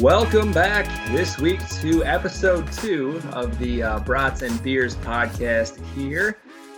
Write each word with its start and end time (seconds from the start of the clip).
Welcome 0.00 0.52
back 0.52 0.86
this 1.10 1.38
week 1.38 1.66
to 1.80 2.04
episode 2.04 2.70
two 2.70 3.18
of 3.32 3.58
the 3.58 3.82
uh, 3.82 4.00
Brats 4.00 4.42
and 4.42 4.62
Beers 4.62 4.94
podcast 4.96 5.82
here. 5.94 6.36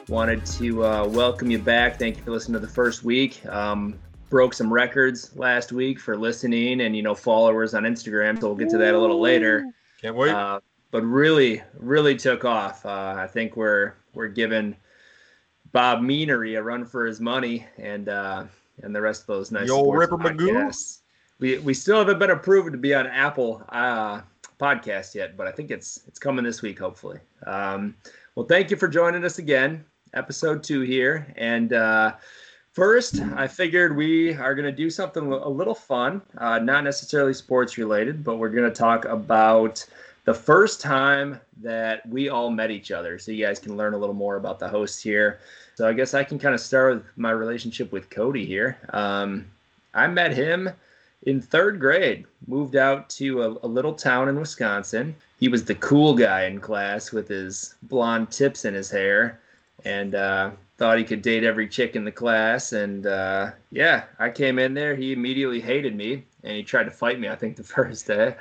Wanted 0.08 0.46
to 0.46 0.84
uh, 0.84 1.04
welcome 1.08 1.50
you 1.50 1.58
back. 1.58 1.98
Thank 1.98 2.18
you 2.18 2.22
for 2.22 2.30
listening 2.30 2.60
to 2.60 2.64
the 2.64 2.72
first 2.72 3.02
week. 3.02 3.44
Um, 3.46 3.98
broke 4.30 4.54
some 4.54 4.72
records 4.72 5.36
last 5.36 5.72
week 5.72 5.98
for 5.98 6.16
listening 6.16 6.82
and, 6.82 6.94
you 6.94 7.02
know, 7.02 7.12
followers 7.12 7.74
on 7.74 7.82
Instagram. 7.82 8.40
So 8.40 8.46
we'll 8.46 8.56
get 8.56 8.70
to 8.70 8.78
that 8.78 8.94
a 8.94 8.98
little 8.98 9.20
later. 9.20 9.66
Can't 10.00 10.14
wait. 10.14 10.30
Uh, 10.30 10.60
but 10.92 11.02
really, 11.02 11.60
really 11.76 12.14
took 12.14 12.44
off. 12.44 12.86
Uh, 12.86 13.16
I 13.18 13.26
think 13.26 13.56
we're 13.56 13.94
we're 14.14 14.28
giving 14.28 14.76
Bob 15.72 16.02
Menery 16.02 16.56
a 16.56 16.62
run 16.62 16.84
for 16.84 17.04
his 17.04 17.20
money 17.20 17.66
and 17.78 18.08
uh, 18.08 18.44
and 18.84 18.94
the 18.94 19.00
rest 19.00 19.22
of 19.22 19.26
those 19.26 19.50
nice 19.50 19.66
Yo, 19.66 19.90
Ripper 19.90 20.18
Magoo. 20.18 21.00
We 21.38 21.58
we 21.58 21.74
still 21.74 21.98
haven't 21.98 22.18
been 22.18 22.30
approved 22.30 22.72
to 22.72 22.78
be 22.78 22.94
on 22.94 23.06
Apple 23.06 23.62
uh, 23.68 24.22
podcast 24.60 25.14
yet, 25.14 25.36
but 25.36 25.46
I 25.46 25.52
think 25.52 25.70
it's 25.70 26.00
it's 26.08 26.18
coming 26.18 26.44
this 26.44 26.62
week, 26.62 26.78
hopefully. 26.78 27.18
Um, 27.46 27.94
well, 28.34 28.46
thank 28.46 28.70
you 28.70 28.76
for 28.76 28.88
joining 28.88 29.24
us 29.24 29.38
again, 29.38 29.84
episode 30.14 30.62
two 30.62 30.80
here, 30.82 31.32
and. 31.36 31.72
Uh, 31.72 32.12
First, 32.72 33.20
I 33.34 33.48
figured 33.48 33.96
we 33.96 34.34
are 34.34 34.54
going 34.54 34.64
to 34.64 34.70
do 34.70 34.88
something 34.88 35.32
a 35.32 35.48
little 35.48 35.74
fun, 35.74 36.22
uh, 36.36 36.60
not 36.60 36.84
necessarily 36.84 37.34
sports 37.34 37.76
related, 37.76 38.22
but 38.22 38.36
we're 38.36 38.50
going 38.50 38.70
to 38.70 38.76
talk 38.76 39.04
about 39.06 39.84
the 40.26 40.34
first 40.34 40.80
time 40.80 41.40
that 41.60 42.08
we 42.08 42.28
all 42.28 42.50
met 42.50 42.70
each 42.70 42.92
other 42.92 43.18
so 43.18 43.32
you 43.32 43.44
guys 43.44 43.58
can 43.58 43.76
learn 43.76 43.94
a 43.94 43.98
little 43.98 44.14
more 44.14 44.36
about 44.36 44.60
the 44.60 44.68
host 44.68 45.02
here. 45.02 45.40
So 45.74 45.88
I 45.88 45.92
guess 45.92 46.14
I 46.14 46.22
can 46.22 46.38
kind 46.38 46.54
of 46.54 46.60
start 46.60 46.94
with 46.94 47.04
my 47.16 47.32
relationship 47.32 47.90
with 47.90 48.10
Cody 48.10 48.46
here. 48.46 48.78
Um, 48.90 49.46
I 49.92 50.06
met 50.06 50.32
him 50.32 50.70
in 51.22 51.40
third 51.40 51.80
grade, 51.80 52.26
moved 52.46 52.76
out 52.76 53.08
to 53.10 53.42
a, 53.42 53.48
a 53.62 53.68
little 53.68 53.94
town 53.94 54.28
in 54.28 54.38
Wisconsin. 54.38 55.14
He 55.40 55.48
was 55.48 55.64
the 55.64 55.74
cool 55.76 56.14
guy 56.14 56.44
in 56.44 56.60
class 56.60 57.12
with 57.12 57.28
his 57.28 57.74
blonde 57.82 58.30
tips 58.30 58.64
in 58.64 58.74
his 58.74 58.90
hair 58.90 59.40
and 59.84 60.14
uh, 60.14 60.50
thought 60.78 60.98
he 60.98 61.04
could 61.04 61.22
date 61.22 61.44
every 61.44 61.68
chick 61.68 61.96
in 61.96 62.04
the 62.04 62.12
class. 62.12 62.72
And 62.72 63.06
uh, 63.06 63.50
yeah, 63.70 64.04
I 64.18 64.30
came 64.30 64.58
in 64.58 64.74
there. 64.74 64.94
He 64.94 65.12
immediately 65.12 65.60
hated 65.60 65.94
me 65.94 66.24
and 66.44 66.56
he 66.56 66.62
tried 66.62 66.84
to 66.84 66.90
fight 66.90 67.20
me, 67.20 67.28
I 67.28 67.36
think, 67.36 67.56
the 67.56 67.64
first 67.64 68.06
day. 68.06 68.34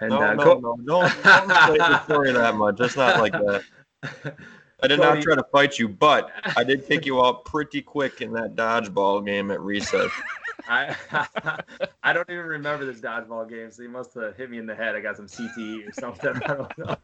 And 0.00 0.10
no, 0.10 0.22
uh, 0.22 0.34
no, 0.34 0.44
Co- 0.44 0.60
no, 0.60 0.76
don't, 0.84 1.22
don't 1.22 1.50
play 1.50 1.78
the 1.78 2.04
story 2.04 2.32
that 2.32 2.54
much. 2.56 2.80
It's 2.80 2.96
not 2.96 3.20
like 3.20 3.32
that. 3.32 3.62
I 4.82 4.88
did 4.88 5.00
not 5.00 5.22
try 5.22 5.34
to 5.34 5.44
fight 5.52 5.78
you, 5.78 5.88
but 5.88 6.30
I 6.56 6.64
did 6.64 6.86
kick 6.86 7.06
you 7.06 7.24
out 7.24 7.44
pretty 7.44 7.82
quick 7.82 8.20
in 8.20 8.32
that 8.32 8.56
dodgeball 8.56 9.24
game 9.24 9.50
at 9.50 9.60
recess. 9.60 10.10
I 10.68 10.96
I 12.02 12.12
don't 12.12 12.28
even 12.30 12.46
remember 12.46 12.84
this 12.84 13.00
dodgeball 13.00 13.48
game, 13.48 13.70
so 13.70 13.82
he 13.82 13.88
must 13.88 14.14
have 14.14 14.36
hit 14.36 14.50
me 14.50 14.58
in 14.58 14.66
the 14.66 14.74
head. 14.74 14.94
I 14.94 15.00
got 15.00 15.16
some 15.16 15.26
CTE 15.26 15.88
or 15.88 15.92
something. 15.92 16.40
I 16.44 16.54
don't 16.54 16.78
know. 16.78 16.96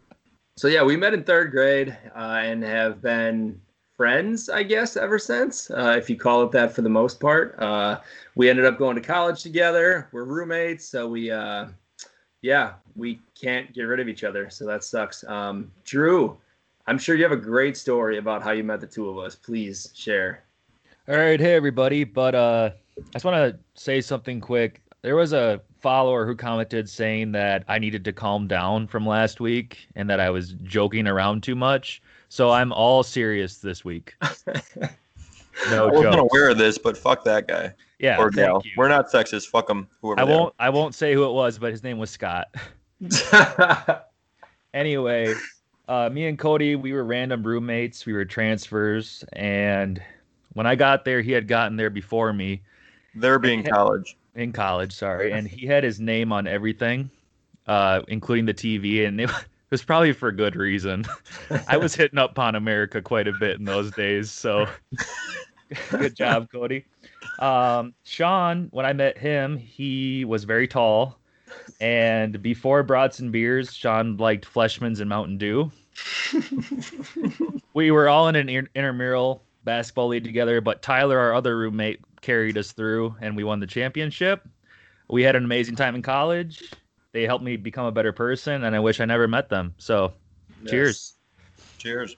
So 0.57 0.69
yeah, 0.69 0.83
we 0.83 0.97
met 0.97 1.15
in 1.15 1.23
third 1.23 1.51
grade 1.51 1.97
uh, 2.17 2.41
and 2.43 2.63
have 2.63 3.01
been 3.01 3.61
friends, 3.97 4.49
I 4.49 4.63
guess, 4.63 4.97
ever 4.97 5.19
since, 5.19 5.71
uh, 5.71 5.95
if 5.99 6.09
you 6.09 6.17
call 6.17 6.45
it 6.45 6.53
that 6.53 6.73
for 6.73 6.83
the 6.83 6.89
most 6.89 7.21
part. 7.21 7.57
Uh, 7.61 8.01
we 8.37 8.49
ended 8.49 8.65
up 8.65 8.79
going 8.79 8.95
to 8.95 9.03
college 9.03 9.43
together. 9.43 10.09
We're 10.13 10.25
roommates, 10.25 10.89
so 10.89 11.09
we, 11.09 11.31
uh, 11.31 11.67
yeah, 12.43 12.75
we 12.95 13.21
can't 13.41 13.73
get 13.75 13.83
rid 13.83 13.99
of 13.99 14.09
each 14.09 14.23
other. 14.25 14.51
So 14.51 14.67
that 14.67 14.85
sucks. 14.85 15.25
Um, 15.25 15.71
Drew, 15.85 16.39
I'm 16.89 16.97
sure 16.97 17.17
you 17.17 17.23
have 17.23 17.33
a 17.33 17.37
great 17.37 17.77
story 17.77 18.17
about 18.17 18.43
how 18.43 18.53
you 18.53 18.65
met 18.65 18.81
the 18.81 18.87
two 18.87 19.11
of 19.11 19.19
us. 19.19 19.37
Please 19.37 19.93
share. 19.95 20.45
All 21.07 21.17
right, 21.17 21.39
hey 21.39 21.55
everybody. 21.55 22.03
But 22.03 22.35
uh, 22.35 22.71
I 22.99 23.03
just 23.13 23.27
want 23.27 23.37
to 23.37 23.59
say 23.81 24.01
something 24.01 24.41
quick. 24.41 24.81
There 25.03 25.15
was 25.15 25.35
a 25.35 25.61
follower 25.81 26.25
who 26.25 26.35
commented 26.35 26.89
saying 26.89 27.33
that 27.33 27.63
I 27.69 27.79
needed 27.79 28.07
to 28.07 28.13
calm 28.15 28.49
down 28.49 28.87
from 28.87 29.07
last 29.07 29.39
week 29.39 29.87
and 29.97 30.09
that 30.09 30.19
I 30.19 30.31
was 30.31 30.55
joking 30.65 31.07
around 31.07 31.43
too 31.43 31.55
much. 31.55 32.01
So 32.31 32.51
I'm 32.51 32.73
all 32.73 33.03
serious 33.03 33.59
this 33.59 33.85
week. 33.85 34.15
No 35.71 35.89
I 35.89 35.91
wasn't 35.91 36.15
joke. 36.15 36.29
aware 36.31 36.51
of 36.51 36.57
this, 36.57 36.79
but 36.79 36.97
fuck 36.97 37.25
that 37.25 37.49
guy 37.49 37.75
Yeah, 37.99 38.17
or 38.19 38.31
thank 38.31 38.47
gal. 38.47 38.63
you. 38.65 38.71
We're 38.77 38.87
not 38.89 39.11
sexist. 39.11 39.49
Fuck 39.49 39.67
them. 39.67 39.89
Whoever 40.01 40.21
I 40.21 40.23
won't. 40.23 40.55
I 40.61 40.71
won't 40.71 40.95
say 40.95 41.15
who 41.15 41.25
it 41.25 41.33
was, 41.33 41.59
but 41.59 41.73
his 41.73 41.83
name 41.83 41.99
was 41.99 42.11
Scott. 42.11 42.47
Anyway, 44.75 45.35
uh, 45.89 46.11
me 46.13 46.27
and 46.27 46.39
Cody, 46.39 46.77
we 46.77 46.93
were 46.93 47.05
random 47.05 47.43
roommates. 47.43 48.05
We 48.05 48.13
were 48.13 48.27
transfers, 48.27 49.25
and 49.33 50.03
when 50.53 50.67
I 50.67 50.75
got 50.75 51.05
there, 51.05 51.23
he 51.23 51.33
had 51.33 51.49
gotten 51.49 51.77
there 51.77 51.91
before 51.91 52.33
me. 52.33 52.63
They're 53.15 53.39
being 53.39 53.65
college. 53.65 54.17
in 54.35 54.53
college, 54.53 54.93
sorry, 54.93 55.33
and 55.33 55.49
he 55.49 55.67
had 55.67 55.83
his 55.83 55.99
name 55.99 56.31
on 56.31 56.47
everything, 56.47 57.11
uh, 57.67 58.03
including 58.09 58.45
the 58.45 58.55
TV, 58.55 59.07
and 59.07 59.19
it 59.19 59.31
was 59.71 59.83
probably 59.83 60.13
for 60.13 60.31
good 60.31 60.57
reason. 60.57 61.07
I 61.69 61.79
was 61.79 61.95
hitting 61.95 62.19
up 62.19 62.35
Pon 62.35 62.55
America 62.55 63.01
quite 63.01 63.27
a 63.27 63.33
bit 63.33 63.59
in 63.59 63.65
those 63.65 63.91
days, 63.93 64.31
so 64.31 64.67
good 65.91 66.15
job, 66.15 66.53
Cody. 66.53 66.85
Um, 67.39 67.95
Shawn, 68.05 68.69
when 68.73 68.85
I 68.85 68.93
met 68.93 69.17
him, 69.17 69.57
he 69.57 70.27
was 70.27 70.45
very 70.45 70.69
tall, 70.69 71.19
and 71.81 72.41
before 72.43 72.83
Brats 72.83 73.21
and 73.21 73.33
Beers, 73.33 73.75
Shawn 73.75 74.17
liked 74.17 74.47
Fleischmann's 74.47 75.01
and 75.01 75.09
Mountain 75.09 75.39
Dew. 75.39 75.71
we 77.75 77.91
were 77.91 78.09
all 78.09 78.29
in 78.29 78.37
an 78.37 78.49
inter- 78.49 78.71
intramural 78.75 79.45
basketball 79.65 80.09
league 80.09 80.25
together, 80.25 80.61
but 80.61 80.83
Tyler, 80.83 81.19
our 81.19 81.35
other 81.35 81.57
roommate, 81.57 82.01
carried 82.21 82.59
us 82.59 82.73
through 82.73 83.15
and 83.21 83.37
we 83.37 83.45
won 83.45 83.61
the 83.61 83.67
championship. 83.67 84.47
We 85.09 85.23
had 85.23 85.37
an 85.37 85.45
amazing 85.45 85.77
time 85.77 85.95
in 85.95 86.03
college. 86.03 86.63
They 87.13 87.25
helped 87.25 87.45
me 87.45 87.57
become 87.57 87.87
a 87.87 87.93
better 87.93 88.13
person, 88.13 88.65
and 88.65 88.77
I 88.77 88.81
wish 88.81 89.01
I 89.01 89.07
never 89.07 89.27
met 89.27 89.49
them. 89.49 89.75
So, 89.79 90.13
Cheers. 90.67 91.15
Cheers. 91.79 92.17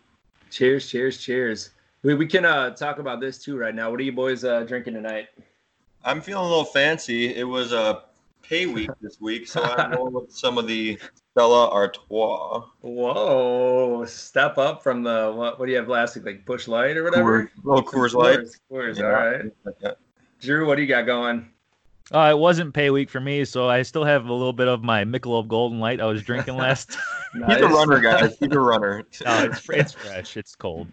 Cheers, 0.50 0.90
cheers, 0.90 1.18
cheers. 1.18 1.70
We, 2.02 2.14
we 2.14 2.26
can 2.26 2.44
uh, 2.44 2.70
talk 2.70 2.98
about 2.98 3.20
this 3.20 3.38
too 3.38 3.56
right 3.56 3.74
now. 3.74 3.90
What 3.90 4.00
are 4.00 4.02
you 4.04 4.12
boys 4.12 4.44
uh, 4.44 4.62
drinking 4.64 4.94
tonight? 4.94 5.28
I'm 6.04 6.20
feeling 6.20 6.44
a 6.44 6.48
little 6.48 6.64
fancy. 6.64 7.34
It 7.34 7.44
was 7.44 7.72
a 7.72 8.04
pay 8.50 8.66
week 8.66 8.90
this 9.00 9.18
week, 9.20 9.46
so 9.46 9.62
I'm 9.62 9.92
going 9.92 10.12
with 10.20 10.32
some 10.32 10.58
of 10.58 10.66
the 10.66 10.98
Stella 11.32 11.70
Artois. 11.70 12.64
Whoa, 12.80 14.04
step 14.06 14.58
up 14.58 14.82
from 14.82 15.02
the 15.04 15.32
what? 15.34 15.58
What 15.60 15.66
do 15.66 15.72
you 15.72 15.78
have 15.78 15.88
last 15.88 16.16
week? 16.16 16.26
Like 16.26 16.44
Busch 16.44 16.66
Light 16.68 16.96
or 16.96 17.04
whatever? 17.04 17.44
Coors, 17.44 17.50
little 17.64 17.82
Coors 17.84 18.14
Light. 18.14 18.40
Coors, 18.40 18.58
Coors, 18.70 18.98
Yeah. 18.98 19.04
all 19.04 19.12
right. 19.12 19.44
Yeah. 19.80 19.92
Drew, 20.40 20.66
what 20.66 20.74
do 20.76 20.82
you 20.82 20.88
got 20.88 21.06
going? 21.06 21.50
uh, 22.12 22.28
it 22.32 22.38
wasn't 22.38 22.74
pay 22.74 22.90
week 22.90 23.08
for 23.08 23.20
me, 23.20 23.44
so 23.44 23.68
I 23.68 23.82
still 23.82 24.02
have 24.04 24.26
a 24.26 24.32
little 24.32 24.52
bit 24.52 24.66
of 24.66 24.82
my 24.82 25.04
Michelob 25.04 25.46
Golden 25.46 25.78
Light 25.78 26.00
I 26.00 26.06
was 26.06 26.22
drinking 26.24 26.56
last. 26.58 26.96
He's 27.46 27.58
a 27.60 27.68
runner, 27.68 28.00
guys. 28.00 28.36
He's 28.40 28.50
a 28.50 28.58
runner. 28.58 29.04
no, 29.24 29.44
it's 29.44 29.68
it's 29.70 29.92
fresh. 29.92 30.36
It's 30.36 30.56
cold. 30.56 30.88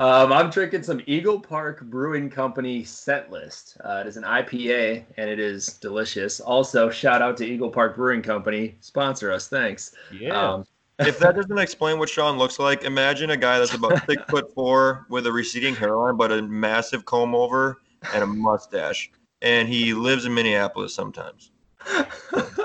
Um, 0.00 0.32
I'm 0.32 0.48
drinking 0.48 0.82
some 0.82 1.02
Eagle 1.04 1.38
Park 1.38 1.82
Brewing 1.82 2.30
Company 2.30 2.84
set 2.84 3.30
list. 3.30 3.76
Uh, 3.84 3.98
it 4.00 4.06
is 4.06 4.16
an 4.16 4.22
IPA 4.22 5.04
and 5.18 5.28
it 5.28 5.38
is 5.38 5.74
delicious. 5.74 6.40
Also, 6.40 6.88
shout 6.88 7.20
out 7.20 7.36
to 7.36 7.44
Eagle 7.44 7.68
Park 7.68 7.96
Brewing 7.96 8.22
Company. 8.22 8.76
Sponsor 8.80 9.30
us. 9.30 9.48
Thanks. 9.48 9.92
Yeah. 10.10 10.52
Um, 10.52 10.64
if 11.00 11.18
that 11.18 11.36
doesn't 11.36 11.58
explain 11.58 11.98
what 11.98 12.08
Shawn 12.08 12.38
looks 12.38 12.58
like, 12.58 12.84
imagine 12.84 13.28
a 13.28 13.36
guy 13.36 13.58
that's 13.58 13.74
about 13.74 14.02
six 14.06 14.22
foot 14.30 14.50
four 14.54 15.04
with 15.10 15.26
a 15.26 15.32
receding 15.32 15.76
hairline, 15.76 16.16
but 16.16 16.32
a 16.32 16.40
massive 16.40 17.04
comb 17.04 17.34
over 17.34 17.82
and 18.14 18.22
a 18.22 18.26
mustache. 18.26 19.10
And 19.42 19.68
he 19.68 19.92
lives 19.92 20.24
in 20.24 20.32
Minneapolis 20.32 20.94
sometimes. 20.94 21.50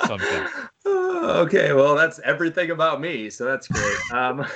Sometimes. 0.05 0.49
okay, 0.85 1.73
well, 1.73 1.95
that's 1.95 2.19
everything 2.19 2.71
about 2.71 3.01
me, 3.01 3.29
so 3.29 3.43
that's 3.43 3.67
great. 3.67 3.97
Um, 4.13 4.47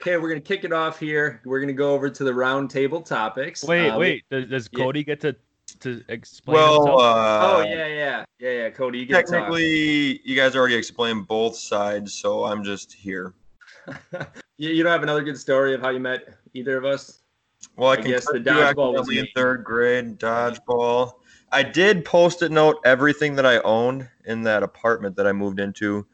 okay, 0.00 0.16
we're 0.16 0.28
gonna 0.28 0.40
kick 0.40 0.64
it 0.64 0.72
off 0.72 0.98
here. 0.98 1.40
We're 1.44 1.60
gonna 1.60 1.72
go 1.72 1.92
over 1.92 2.08
to 2.08 2.24
the 2.24 2.32
round 2.32 2.70
table 2.70 3.00
topics. 3.02 3.64
Wait, 3.64 3.90
Um, 3.90 4.00
wait. 4.00 4.24
Does, 4.30 4.46
does 4.46 4.68
yeah. 4.72 4.84
Cody 4.84 5.04
get 5.04 5.20
to 5.20 5.36
to 5.80 6.02
explain 6.08 6.54
Well, 6.56 7.00
uh, 7.00 7.58
Oh 7.58 7.60
yeah, 7.62 7.86
yeah, 7.86 8.24
yeah, 8.38 8.50
yeah. 8.50 8.70
Cody, 8.70 8.98
you 8.98 9.06
get 9.06 9.26
to 9.26 9.32
talk. 9.32 9.32
technically, 9.32 10.20
you 10.24 10.34
guys 10.34 10.56
already 10.56 10.74
explained 10.74 11.28
both 11.28 11.56
sides, 11.56 12.14
so 12.14 12.44
I'm 12.44 12.64
just 12.64 12.92
here. 12.92 13.34
you, 14.58 14.70
you 14.70 14.82
don't 14.82 14.92
have 14.92 15.02
another 15.02 15.22
good 15.22 15.38
story 15.38 15.74
of 15.74 15.80
how 15.80 15.90
you 15.90 16.00
met 16.00 16.34
either 16.54 16.76
of 16.76 16.84
us? 16.84 17.20
Well, 17.76 17.90
I 17.90 17.92
I 17.92 17.96
can 17.96 18.10
guess 18.10 18.26
the 18.26 18.40
dodgeball 18.40 18.94
was 18.94 19.10
in 19.10 19.26
third 19.34 19.64
grade 19.64 20.18
dodgeball. 20.18 21.12
I 21.52 21.62
did 21.62 22.04
post-it 22.04 22.52
note 22.52 22.78
everything 22.84 23.34
that 23.36 23.46
I 23.46 23.58
owned 23.60 24.08
in 24.24 24.42
that 24.42 24.62
apartment 24.62 25.16
that 25.16 25.26
I 25.26 25.32
moved 25.32 25.60
into. 25.60 26.06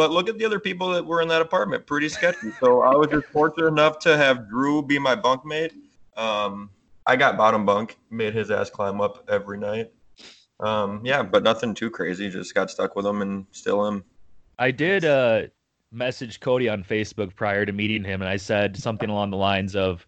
But 0.00 0.12
look 0.12 0.30
at 0.30 0.38
the 0.38 0.46
other 0.46 0.58
people 0.58 0.88
that 0.92 1.04
were 1.04 1.20
in 1.20 1.28
that 1.28 1.42
apartment. 1.42 1.84
Pretty 1.84 2.08
sketchy. 2.08 2.52
So 2.58 2.80
I 2.80 2.96
was 2.96 3.08
just 3.08 3.26
fortunate 3.26 3.66
enough 3.66 3.98
to 3.98 4.16
have 4.16 4.48
Drew 4.48 4.80
be 4.80 4.98
my 4.98 5.14
bunkmate. 5.14 5.72
Um, 6.16 6.70
I 7.04 7.16
got 7.16 7.36
bottom 7.36 7.66
bunk, 7.66 7.98
made 8.08 8.32
his 8.32 8.50
ass 8.50 8.70
climb 8.70 9.02
up 9.02 9.28
every 9.28 9.58
night. 9.58 9.92
Um, 10.58 11.02
yeah, 11.04 11.22
but 11.22 11.42
nothing 11.42 11.74
too 11.74 11.90
crazy. 11.90 12.30
Just 12.30 12.54
got 12.54 12.70
stuck 12.70 12.96
with 12.96 13.04
him 13.04 13.20
and 13.20 13.44
still 13.50 13.86
am. 13.86 14.02
I 14.58 14.70
did 14.70 15.04
uh, 15.04 15.42
message 15.92 16.40
Cody 16.40 16.70
on 16.70 16.82
Facebook 16.82 17.36
prior 17.36 17.66
to 17.66 17.72
meeting 17.72 18.02
him, 18.02 18.22
and 18.22 18.30
I 18.30 18.38
said 18.38 18.78
something 18.78 19.10
along 19.10 19.32
the 19.32 19.36
lines 19.36 19.76
of, 19.76 20.06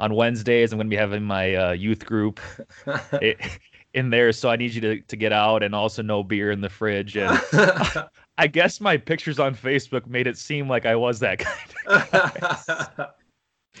"On 0.00 0.14
Wednesdays, 0.14 0.72
I'm 0.72 0.78
going 0.78 0.86
to 0.86 0.90
be 0.90 0.96
having 0.96 1.24
my 1.24 1.54
uh, 1.54 1.72
youth 1.72 2.06
group. 2.06 2.40
In 3.92 4.08
there, 4.08 4.32
so 4.32 4.48
I 4.48 4.56
need 4.56 4.72
you 4.72 4.80
to, 4.80 5.00
to 5.00 5.16
get 5.16 5.34
out 5.34 5.62
and 5.62 5.74
also 5.74 6.00
no 6.00 6.22
beer 6.22 6.50
in 6.50 6.60
the 6.60 6.68
fridge. 6.68 7.16
And 7.16 7.40
I 8.38 8.46
guess 8.46 8.80
my 8.80 8.96
pictures 8.96 9.38
on 9.38 9.54
Facebook 9.54 10.06
made 10.06 10.26
it 10.26 10.36
seem 10.36 10.68
like 10.68 10.86
I 10.86 10.94
was 10.94 11.20
that 11.20 11.38
guy. 11.86 13.08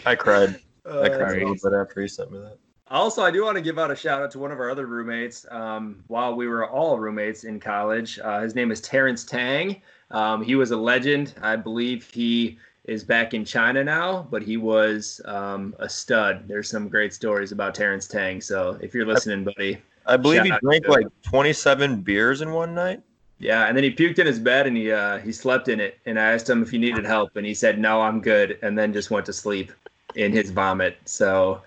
I 0.06 0.14
cried. 0.14 0.60
Uh, 0.84 1.00
I 1.02 1.08
cried 1.08 1.42
a 1.42 1.46
little 1.46 1.70
bit 1.70 1.78
after 1.78 2.00
he 2.00 2.08
sent 2.08 2.32
me 2.32 2.38
that. 2.38 2.58
Also, 2.88 3.22
I 3.22 3.32
do 3.32 3.44
want 3.44 3.56
to 3.56 3.62
give 3.62 3.78
out 3.78 3.90
a 3.90 3.96
shout 3.96 4.22
out 4.22 4.30
to 4.30 4.38
one 4.38 4.52
of 4.52 4.60
our 4.60 4.70
other 4.70 4.86
roommates. 4.86 5.44
Um, 5.50 6.04
while 6.06 6.36
we 6.36 6.46
were 6.46 6.68
all 6.68 6.98
roommates 6.98 7.42
in 7.42 7.58
college, 7.58 8.20
uh, 8.20 8.40
his 8.40 8.54
name 8.54 8.70
is 8.70 8.80
Terrence 8.80 9.24
Tang. 9.24 9.82
Um, 10.12 10.42
he 10.42 10.54
was 10.54 10.70
a 10.70 10.76
legend. 10.76 11.34
I 11.42 11.56
believe 11.56 12.08
he 12.12 12.58
is 12.84 13.02
back 13.02 13.34
in 13.34 13.44
China 13.44 13.82
now, 13.82 14.28
but 14.30 14.42
he 14.42 14.56
was 14.56 15.20
um, 15.24 15.74
a 15.80 15.88
stud. 15.88 16.46
There's 16.46 16.70
some 16.70 16.88
great 16.88 17.12
stories 17.12 17.50
about 17.50 17.74
Terrence 17.74 18.06
Tang. 18.06 18.40
So 18.40 18.78
if 18.80 18.94
you're 18.94 19.06
listening, 19.06 19.42
buddy, 19.42 19.78
I 20.06 20.16
believe 20.16 20.44
he 20.44 20.52
drank 20.62 20.86
like 20.86 21.08
27 21.22 22.02
beers 22.02 22.40
in 22.40 22.52
one 22.52 22.72
night. 22.72 23.02
Yeah. 23.38 23.66
And 23.66 23.76
then 23.76 23.84
he 23.84 23.90
puked 23.90 24.18
in 24.18 24.26
his 24.26 24.38
bed 24.38 24.66
and 24.66 24.76
he 24.76 24.92
uh, 24.92 25.18
he 25.18 25.32
slept 25.32 25.68
in 25.68 25.80
it. 25.80 25.98
And 26.06 26.18
I 26.18 26.32
asked 26.32 26.48
him 26.48 26.62
if 26.62 26.70
he 26.70 26.78
needed 26.78 27.04
help, 27.04 27.36
and 27.36 27.46
he 27.46 27.54
said, 27.54 27.78
"No, 27.78 28.02
I'm 28.02 28.20
good." 28.20 28.58
And 28.62 28.78
then 28.78 28.92
just 28.92 29.10
went 29.10 29.26
to 29.26 29.32
sleep 29.32 29.72
in 30.14 30.32
his 30.32 30.50
vomit. 30.50 30.98
So 31.04 31.62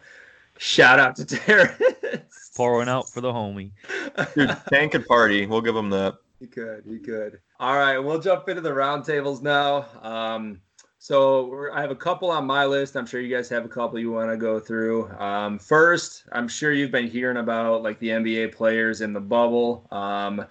shout 0.57 0.99
out 0.99 1.15
to 1.17 1.25
Terrence. 1.25 2.51
Pour 2.55 2.73
one 2.73 2.89
out 2.89 3.09
for 3.09 3.21
the 3.21 3.31
homie. 3.31 3.71
Dude, 4.35 4.55
Tank 4.69 4.91
could 4.91 5.07
party. 5.07 5.45
We'll 5.45 5.61
give 5.61 5.75
him 5.75 5.89
that. 5.91 6.15
He 6.39 6.47
could. 6.47 6.83
He 6.87 6.99
could. 6.99 7.39
All 7.59 7.77
right, 7.77 7.97
we'll 7.97 8.19
jump 8.19 8.47
into 8.47 8.61
the 8.61 8.69
roundtables 8.69 9.41
now. 9.41 9.85
Um, 10.01 10.61
so 10.97 11.45
we're, 11.45 11.71
I 11.71 11.81
have 11.81 11.91
a 11.91 11.95
couple 11.95 12.29
on 12.29 12.45
my 12.45 12.65
list. 12.65 12.95
I'm 12.95 13.05
sure 13.05 13.21
you 13.21 13.33
guys 13.33 13.47
have 13.49 13.65
a 13.65 13.69
couple 13.69 13.99
you 13.99 14.11
want 14.11 14.29
to 14.29 14.37
go 14.37 14.59
through. 14.59 15.09
Um, 15.17 15.59
first, 15.59 16.23
I'm 16.31 16.47
sure 16.47 16.73
you've 16.73 16.91
been 16.91 17.07
hearing 17.07 17.37
about 17.37 17.83
like 17.83 17.99
the 17.99 18.09
NBA 18.09 18.53
players 18.53 19.01
in 19.01 19.13
the 19.13 19.21
bubble. 19.21 19.87
Um, 19.91 20.45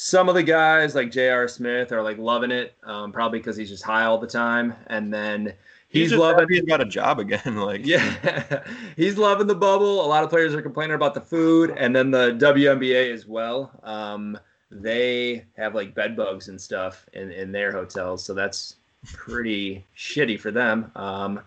some 0.00 0.30
of 0.30 0.34
the 0.34 0.42
guys 0.42 0.94
like 0.94 1.10
J.R. 1.10 1.46
Smith 1.46 1.92
are 1.92 2.02
like 2.02 2.16
loving 2.16 2.50
it, 2.50 2.74
um, 2.84 3.12
probably 3.12 3.38
because 3.38 3.54
he's 3.54 3.68
just 3.68 3.84
high 3.84 4.04
all 4.04 4.16
the 4.16 4.26
time, 4.26 4.72
and 4.86 5.12
then 5.12 5.52
he's, 5.90 6.08
just 6.08 6.18
loving. 6.18 6.46
He's 6.48 6.62
got 6.62 6.80
a 6.80 6.86
job 6.86 7.18
again. 7.18 7.40
Like, 7.56 7.84
Yeah, 7.84 8.62
he's 8.96 9.18
loving 9.18 9.46
the 9.46 9.54
bubble. 9.54 10.02
A 10.02 10.08
lot 10.08 10.24
of 10.24 10.30
players 10.30 10.54
are 10.54 10.62
complaining 10.62 10.94
about 10.94 11.12
the 11.12 11.20
food, 11.20 11.74
and 11.76 11.94
then 11.94 12.10
the 12.10 12.32
WNBA 12.32 13.12
as 13.12 13.26
well. 13.26 13.78
Um, 13.82 14.38
they 14.70 15.44
have 15.58 15.74
like 15.74 15.94
bed 15.94 16.16
bugs 16.16 16.48
and 16.48 16.58
stuff 16.58 17.04
in, 17.12 17.30
in 17.30 17.52
their 17.52 17.70
hotels, 17.70 18.24
so 18.24 18.32
that's 18.32 18.76
pretty 19.04 19.84
shitty 19.94 20.40
for 20.40 20.50
them. 20.50 20.90
Um, 20.96 21.40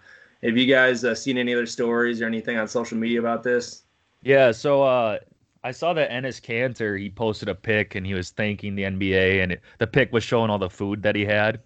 have 0.44 0.56
you 0.56 0.72
guys 0.72 1.04
uh, 1.04 1.16
seen 1.16 1.40
any 1.40 1.56
other 1.56 1.66
stories 1.66 2.22
or 2.22 2.28
anything 2.28 2.60
on 2.60 2.68
social 2.68 3.00
media 3.00 3.20
about 3.20 3.42
this? 3.42 3.82
Yeah, 4.22 4.52
so 4.52 4.84
uh, 4.84 5.18
I 5.64 5.72
saw 5.72 5.94
that 5.94 6.10
Enes 6.12 6.42
Kanter, 6.42 7.00
he 7.00 7.10
posted 7.10 7.48
a 7.50 7.56
pic 7.56 7.96
and 7.96 8.06
he 8.06 8.14
was 8.14 8.32
thanking 8.32 8.76
the 8.76 8.84
NBA, 8.84 9.42
and 9.42 9.54
it, 9.54 9.62
the 9.80 9.88
pic 9.88 10.12
was 10.12 10.24
showing 10.24 10.50
all 10.50 10.60
the 10.60 10.70
food 10.70 11.02
that 11.04 11.16
he 11.16 11.26
had. 11.26 11.62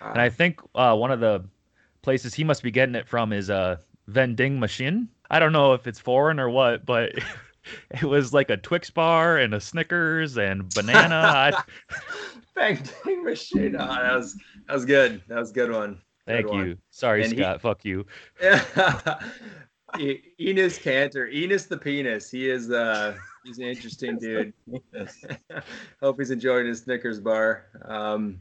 And 0.00 0.20
I 0.20 0.28
think 0.30 0.60
uh, 0.74 0.96
one 0.96 1.10
of 1.12 1.20
the 1.20 1.44
places 2.02 2.34
he 2.34 2.42
must 2.42 2.62
be 2.62 2.70
getting 2.72 2.94
it 2.96 3.06
from 3.06 3.32
is 3.32 3.50
a 3.50 3.78
vending 4.08 4.58
machine. 4.58 5.08
I 5.30 5.38
don't 5.38 5.52
know 5.52 5.74
if 5.74 5.86
it's 5.86 6.00
foreign 6.00 6.40
or 6.40 6.50
what, 6.50 6.84
but 6.84 7.12
it 7.90 8.02
was 8.02 8.32
like 8.32 8.50
a 8.50 8.56
Twix 8.56 8.90
bar 8.90 9.38
and 9.38 9.54
a 9.54 9.60
Snickers 9.60 10.36
and 10.38 10.68
banana. 10.74 11.52
vending 12.56 13.22
machine. 13.24 13.76
Oh, 13.78 13.86
that 13.86 14.16
was 14.16 14.36
that 14.66 14.74
was 14.74 14.84
good. 14.84 15.22
That 15.28 15.38
was 15.38 15.50
a 15.50 15.54
good 15.54 15.70
one. 15.70 16.00
thank 16.26 16.46
Good 16.46 16.52
one. 16.52 16.66
you. 16.66 16.78
Sorry, 16.90 17.22
And 17.22 17.32
he- 17.32 17.38
Scott. 17.38 17.60
Fuck 17.60 17.84
you. 17.84 18.04
Enes 19.94 20.80
Kanter, 20.80 21.32
Enos 21.32 21.66
the 21.66 21.76
penis. 21.76 22.30
He 22.30 22.48
is 22.50 22.70
uh 22.70 23.16
he's 23.44 23.58
an 23.58 23.64
interesting 23.64 24.18
dude. 24.20 24.52
Hope 26.00 26.18
he's 26.18 26.30
enjoying 26.30 26.66
his 26.66 26.80
Snickers 26.80 27.20
bar. 27.20 27.66
Um 27.84 28.40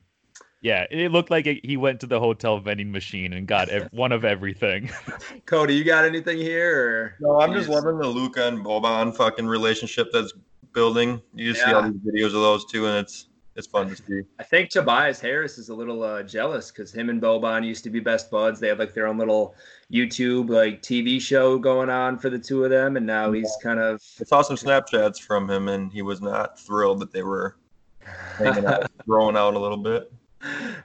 Yeah, 0.61 0.85
it 0.91 1.11
looked 1.11 1.31
like 1.31 1.47
it, 1.47 1.65
he 1.65 1.77
went 1.77 1.99
to 2.01 2.07
the 2.07 2.19
hotel 2.19 2.59
vending 2.59 2.91
machine 2.91 3.33
and 3.33 3.47
got 3.47 3.69
ev- 3.69 3.89
one 3.91 4.11
of 4.11 4.25
everything. 4.25 4.89
Cody, 5.45 5.75
you 5.75 5.83
got 5.83 6.05
anything 6.05 6.37
here 6.37 6.77
or 6.79 7.15
No, 7.19 7.41
I'm 7.41 7.53
just 7.53 7.69
loving 7.69 7.97
the 7.97 8.07
Luka 8.07 8.47
and 8.47 8.63
Boban 8.63 9.15
fucking 9.15 9.47
relationship 9.47 10.09
that's 10.13 10.33
building. 10.73 11.21
You 11.33 11.51
just 11.51 11.65
see 11.65 11.73
all 11.73 11.83
these 11.83 11.99
videos 12.01 12.27
of 12.27 12.33
those 12.33 12.65
two, 12.65 12.85
and 12.87 12.97
it's 12.97 13.27
it's 13.55 13.67
fun 13.67 13.89
to 13.89 13.95
see. 13.95 14.21
I 14.39 14.43
think 14.43 14.69
Tobias 14.69 15.19
Harris 15.19 15.57
is 15.57 15.69
a 15.69 15.75
little 15.75 16.03
uh, 16.03 16.23
jealous 16.23 16.71
because 16.71 16.93
him 16.93 17.09
and 17.09 17.21
Boban 17.21 17.65
used 17.65 17.83
to 17.83 17.89
be 17.89 17.99
best 17.99 18.31
buds. 18.31 18.59
They 18.59 18.69
have 18.69 18.79
like 18.79 18.93
their 18.93 19.07
own 19.07 19.17
little 19.17 19.55
YouTube 19.91 20.49
like 20.49 20.81
TV 20.81 21.19
show 21.19 21.57
going 21.57 21.89
on 21.89 22.17
for 22.17 22.29
the 22.29 22.39
two 22.39 22.63
of 22.63 22.69
them, 22.69 22.95
and 22.95 23.05
now 23.05 23.31
he's 23.31 23.51
kind 23.61 23.79
of 23.79 24.01
I 24.19 24.23
saw 24.23 24.41
some 24.41 24.55
Snapchats 24.55 25.19
from 25.21 25.49
him, 25.49 25.67
and 25.67 25.91
he 25.91 26.01
was 26.01 26.21
not 26.21 26.59
thrilled 26.59 26.99
that 27.01 27.11
they 27.11 27.23
were 27.23 27.57
hanging 28.37 28.65
out, 28.65 28.89
throwing 29.05 29.35
out 29.35 29.53
a 29.53 29.59
little 29.59 29.77
bit. 29.77 30.11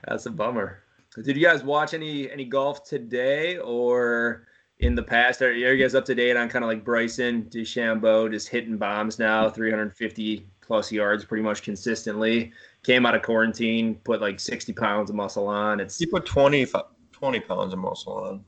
That's 0.07 0.25
a 0.25 0.31
bummer. 0.31 0.83
Did 1.23 1.35
you 1.35 1.43
guys 1.43 1.63
watch 1.63 1.93
any 1.93 2.29
any 2.29 2.45
golf 2.45 2.83
today 2.83 3.57
or 3.57 4.45
in 4.79 4.93
the 4.93 5.03
past? 5.03 5.41
Are, 5.41 5.47
are 5.47 5.53
you 5.53 5.81
guys 5.81 5.95
up 5.95 6.05
to 6.05 6.15
date 6.15 6.35
on 6.35 6.49
kind 6.49 6.65
of 6.65 6.69
like 6.69 6.83
Bryson 6.83 7.43
DeChambeau 7.43 8.29
just 8.29 8.49
hitting 8.49 8.77
bombs 8.77 9.17
now, 9.17 9.49
350 9.49 10.45
plus 10.67 10.91
yards 10.91 11.25
pretty 11.25 11.43
much 11.43 11.63
consistently? 11.63 12.51
Came 12.83 13.05
out 13.05 13.15
of 13.15 13.21
quarantine, 13.23 13.95
put 14.03 14.21
like 14.21 14.39
60 14.39 14.73
pounds 14.73 15.09
of 15.09 15.15
muscle 15.15 15.47
on. 15.47 15.79
It's 15.79 15.97
He 15.97 16.05
put 16.05 16.25
20, 16.25 16.67
20 17.11 17.39
pounds 17.39 17.73
of 17.73 17.79
muscle 17.79 18.13
on. 18.13 18.43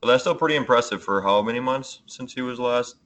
But 0.00 0.08
that's 0.08 0.22
still 0.24 0.34
pretty 0.34 0.56
impressive 0.56 1.02
for 1.02 1.22
how 1.22 1.40
many 1.42 1.60
months 1.60 2.00
since 2.06 2.32
he 2.34 2.42
was 2.42 2.58
last. 2.58 2.96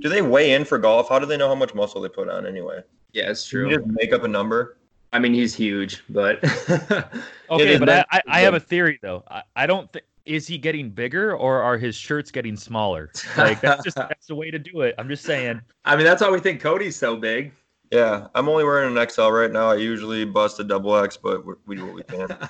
Do 0.00 0.08
they 0.08 0.22
weigh 0.22 0.52
in 0.52 0.64
for 0.64 0.78
golf? 0.78 1.08
How 1.08 1.18
do 1.18 1.26
they 1.26 1.36
know 1.36 1.48
how 1.48 1.54
much 1.54 1.74
muscle 1.74 2.00
they 2.00 2.08
put 2.08 2.28
on 2.28 2.46
anyway? 2.46 2.80
yeah, 3.12 3.30
it's 3.30 3.48
Do 3.48 3.58
you 3.60 3.64
true. 3.68 3.76
just 3.78 3.86
make 3.86 4.12
up 4.12 4.24
a 4.24 4.28
number? 4.28 4.76
I 5.12 5.20
mean, 5.20 5.32
he's 5.34 5.54
huge, 5.54 6.02
but 6.08 6.42
Okay, 7.50 7.74
is 7.74 7.78
but 7.78 7.88
I, 7.88 7.94
meant- 7.94 8.06
I, 8.10 8.22
I 8.26 8.40
have 8.40 8.54
a 8.54 8.60
theory 8.60 8.98
though. 9.02 9.22
I, 9.30 9.42
I 9.54 9.66
don't 9.66 9.90
think 9.92 10.04
is 10.26 10.46
he 10.46 10.56
getting 10.58 10.88
bigger 10.90 11.36
or 11.36 11.60
are 11.62 11.76
his 11.76 11.94
shirts 11.94 12.30
getting 12.30 12.56
smaller? 12.56 13.10
Like 13.36 13.60
that's 13.60 13.84
just 13.84 13.96
that's 13.96 14.26
the 14.26 14.34
way 14.34 14.50
to 14.50 14.58
do 14.58 14.80
it. 14.80 14.94
I'm 14.98 15.08
just 15.08 15.24
saying. 15.24 15.60
I 15.84 15.94
mean, 15.96 16.04
that's 16.04 16.22
why 16.22 16.30
we 16.30 16.40
think 16.40 16.60
Cody's 16.60 16.96
so 16.96 17.14
big. 17.16 17.52
Yeah, 17.94 18.26
I'm 18.34 18.48
only 18.48 18.64
wearing 18.64 18.96
an 18.96 19.08
XL 19.08 19.28
right 19.28 19.52
now. 19.52 19.70
I 19.70 19.76
usually 19.76 20.24
bust 20.24 20.58
a 20.58 20.64
double 20.64 20.96
X, 20.96 21.16
but 21.16 21.46
we- 21.46 21.54
we 21.64 21.76
do 21.76 21.86
what 21.86 21.94
we 21.94 22.02
can. 22.02 22.26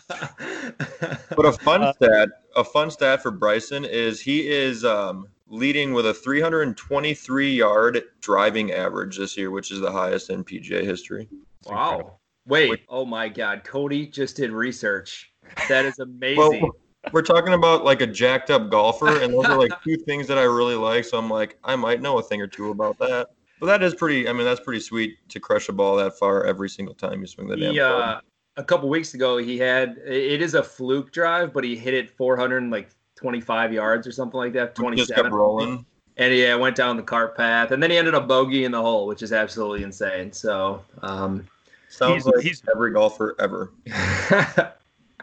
But 1.36 1.44
a 1.46 1.52
fun 1.52 1.82
Uh, 1.82 1.92
stat, 1.92 2.28
a 2.56 2.64
fun 2.64 2.90
stat 2.90 3.22
for 3.22 3.30
Bryson 3.30 3.84
is 3.84 4.20
he 4.20 4.48
is 4.48 4.84
um, 4.86 5.28
leading 5.48 5.92
with 5.92 6.06
a 6.06 6.14
323 6.14 7.52
yard 7.52 8.02
driving 8.22 8.72
average 8.72 9.18
this 9.18 9.36
year, 9.36 9.50
which 9.50 9.70
is 9.70 9.80
the 9.80 9.92
highest 9.92 10.30
in 10.30 10.44
PGA 10.44 10.82
history. 10.82 11.28
wow. 11.66 12.18
Wait. 12.46 12.80
Oh 12.88 13.04
my 13.04 13.28
God. 13.28 13.64
Cody 13.64 14.06
just 14.06 14.36
did 14.36 14.50
research. 14.50 15.30
That 15.68 15.84
is 15.84 15.98
amazing. 15.98 16.60
Well, 16.62 16.70
we're 17.12 17.22
talking 17.22 17.52
about 17.52 17.84
like 17.84 18.00
a 18.00 18.06
jacked 18.06 18.50
up 18.50 18.70
golfer, 18.70 19.20
and 19.20 19.34
those 19.34 19.44
are 19.44 19.58
like 19.58 19.72
two 19.82 19.96
things 19.96 20.26
that 20.28 20.38
I 20.38 20.44
really 20.44 20.74
like. 20.76 21.04
So 21.04 21.18
I'm 21.18 21.28
like, 21.28 21.58
I 21.64 21.76
might 21.76 22.00
know 22.00 22.18
a 22.18 22.22
thing 22.22 22.40
or 22.40 22.46
two 22.46 22.70
about 22.70 22.98
that. 22.98 23.28
But 23.64 23.78
that 23.78 23.82
is 23.82 23.94
pretty. 23.94 24.28
I 24.28 24.32
mean, 24.34 24.44
that's 24.44 24.60
pretty 24.60 24.80
sweet 24.80 25.16
to 25.30 25.40
crush 25.40 25.70
a 25.70 25.72
ball 25.72 25.96
that 25.96 26.18
far 26.18 26.44
every 26.44 26.68
single 26.68 26.94
time 26.94 27.22
you 27.22 27.26
swing 27.26 27.48
the 27.48 27.56
damn 27.56 27.72
Yeah, 27.72 27.94
uh, 27.94 28.20
a 28.58 28.62
couple 28.62 28.90
weeks 28.90 29.14
ago, 29.14 29.38
he 29.38 29.56
had 29.56 29.96
it 30.04 30.42
is 30.42 30.52
a 30.52 30.62
fluke 30.62 31.12
drive, 31.12 31.54
but 31.54 31.64
he 31.64 31.74
hit 31.74 31.94
it 31.94 32.10
425 32.10 33.72
yards 33.72 34.06
or 34.06 34.12
something 34.12 34.36
like 34.36 34.52
that, 34.52 34.74
27. 34.74 34.96
Just 34.98 35.08
27. 35.14 35.24
kept 35.24 35.34
rolling. 35.34 35.86
And 36.18 36.34
yeah, 36.34 36.54
went 36.56 36.76
down 36.76 36.98
the 36.98 37.02
cart 37.02 37.38
path, 37.38 37.70
and 37.70 37.82
then 37.82 37.90
he 37.90 37.96
ended 37.96 38.14
up 38.14 38.28
bogey 38.28 38.66
in 38.66 38.70
the 38.72 38.82
hole, 38.82 39.06
which 39.06 39.22
is 39.22 39.32
absolutely 39.32 39.82
insane. 39.82 40.30
So, 40.30 40.82
um, 41.00 41.48
Sounds 41.88 42.24
He's- 42.24 42.26
like 42.26 42.44
he's- 42.44 42.62
every 42.70 42.92
golfer 42.92 43.34
ever. 43.38 43.72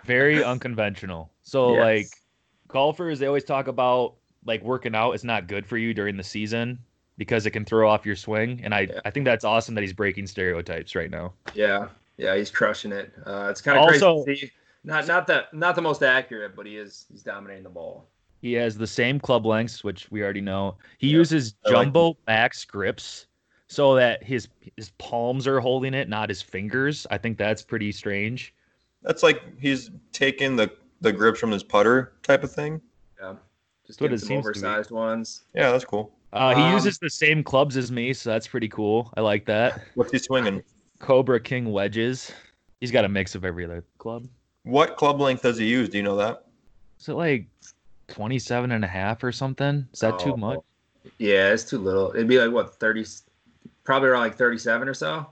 Very 0.04 0.44
unconventional. 0.44 1.30
So 1.44 1.74
Yes. 1.76 1.80
like 1.84 2.08
golfers, 2.70 3.20
they 3.20 3.28
always 3.28 3.44
talk 3.44 3.68
about 3.68 4.16
like 4.46 4.64
working 4.64 4.96
out 4.96 5.12
is 5.12 5.24
not 5.24 5.46
good 5.46 5.64
for 5.68 5.78
you 5.78 5.94
during 5.94 6.18
the 6.18 6.24
season 6.24 6.80
because 7.22 7.46
it 7.46 7.52
can 7.52 7.64
throw 7.64 7.88
off 7.88 8.04
your 8.04 8.16
swing. 8.16 8.60
And 8.64 8.74
I, 8.74 8.80
Yeah. 8.82 9.00
I 9.06 9.12
think 9.12 9.26
that's 9.26 9.46
awesome 9.46 9.76
that 9.76 9.82
he's 9.82 9.94
breaking 9.94 10.26
stereotypes 10.26 10.96
right 10.96 11.12
now. 11.12 11.34
yeah, 11.54 11.90
yeah, 12.18 12.36
he's 12.36 12.50
crushing 12.50 12.92
it. 12.92 13.14
Uh, 13.28 13.48
it's 13.52 13.62
kind 13.62 13.78
of 13.78 13.88
crazy 13.88 14.04
Also- 14.04 14.26
to 14.26 14.36
see. 14.36 14.52
Not 14.84 15.06
not 15.06 15.28
that 15.28 15.54
not 15.54 15.76
the 15.76 15.84
most 15.84 16.02
accurate, 16.02 16.56
but 16.56 16.66
he 16.66 16.78
is 16.78 17.06
he's 17.12 17.22
dominating 17.22 17.64
the 17.64 17.70
ball. 17.70 18.08
He 18.42 18.54
has 18.54 18.76
the 18.76 18.88
same 18.88 19.20
club 19.20 19.46
lengths, 19.46 19.84
which 19.84 20.10
we 20.10 20.24
already 20.24 20.42
know. 20.42 20.78
He 20.98 21.10
Yeah, 21.10 21.18
uses 21.20 21.54
I 21.64 21.70
like 21.70 21.86
jumbo 21.86 22.18
max 22.26 22.66
grips 22.66 23.28
so 23.68 23.94
that 23.94 24.24
his 24.24 24.48
his 24.78 24.90
palms 24.98 25.46
are 25.46 25.60
holding 25.60 25.94
it, 25.94 26.10
not 26.10 26.30
his 26.30 26.42
fingers. 26.42 27.06
I 27.12 27.20
think 27.20 27.38
that's 27.38 27.62
pretty 27.62 27.92
strange. 27.92 28.56
That's 29.04 29.22
like 29.22 29.44
he's 29.60 29.92
taking 30.14 30.56
the 30.56 30.72
the 31.02 31.14
grips 31.14 31.40
from 31.40 31.52
his 31.52 31.62
putter 31.62 32.14
type 32.24 32.44
of 32.44 32.52
thing. 32.52 32.82
Yeah, 33.22 33.36
just 33.86 34.00
That's 34.00 34.02
what 34.02 34.08
getting 34.08 34.16
it 34.16 34.20
some 34.22 34.28
seems 34.28 34.46
to 34.46 34.52
be. 34.62 34.66
oversized 34.66 34.90
ones. 34.90 35.44
Yeah, 35.54 35.70
that's 35.72 35.86
cool. 35.86 36.12
Uh, 36.34 36.56
he 36.56 36.62
Um, 36.62 36.74
uses 36.74 36.98
the 36.98 37.10
same 37.10 37.44
clubs 37.44 37.76
as 37.76 37.92
me, 37.92 38.14
so 38.14 38.30
that's 38.30 38.48
pretty 38.48 38.70
cool. 38.70 39.12
I 39.18 39.22
like 39.22 39.46
that. 39.46 39.82
What's 39.96 40.12
he 40.12 40.20
swinging? 40.20 40.64
Cobra 41.00 41.40
King 41.40 41.72
wedges. 41.72 42.32
He's 42.80 42.92
got 42.92 43.06
a 43.06 43.10
mix 43.10 43.36
of 43.36 43.44
every 43.44 43.66
other 43.66 43.84
club. 43.98 44.28
What 44.64 44.96
club 44.96 45.20
length 45.20 45.44
does 45.44 45.58
he 45.58 45.68
use? 45.68 45.90
Do 45.90 45.98
you 45.98 46.04
know 46.04 46.16
that? 46.18 46.46
Is 47.00 47.10
it 47.10 47.14
like 47.14 47.48
27 48.08 48.72
and 48.72 48.86
a 48.86 48.88
half 48.88 49.24
or 49.24 49.32
something? 49.32 49.88
Is 49.94 50.00
that 50.00 50.20
too 50.20 50.34
Oh, 50.34 50.38
much? 50.38 50.60
Yeah, 51.18 51.52
it's 51.52 51.64
too 51.64 51.80
little. 51.80 52.12
It'd 52.12 52.28
be 52.28 52.40
like 52.40 52.52
what 52.52 52.76
30, 52.76 53.06
probably 53.84 54.10
around 54.10 54.22
like 54.22 54.38
37 54.38 54.88
or 54.88 54.94
so. 54.94 55.26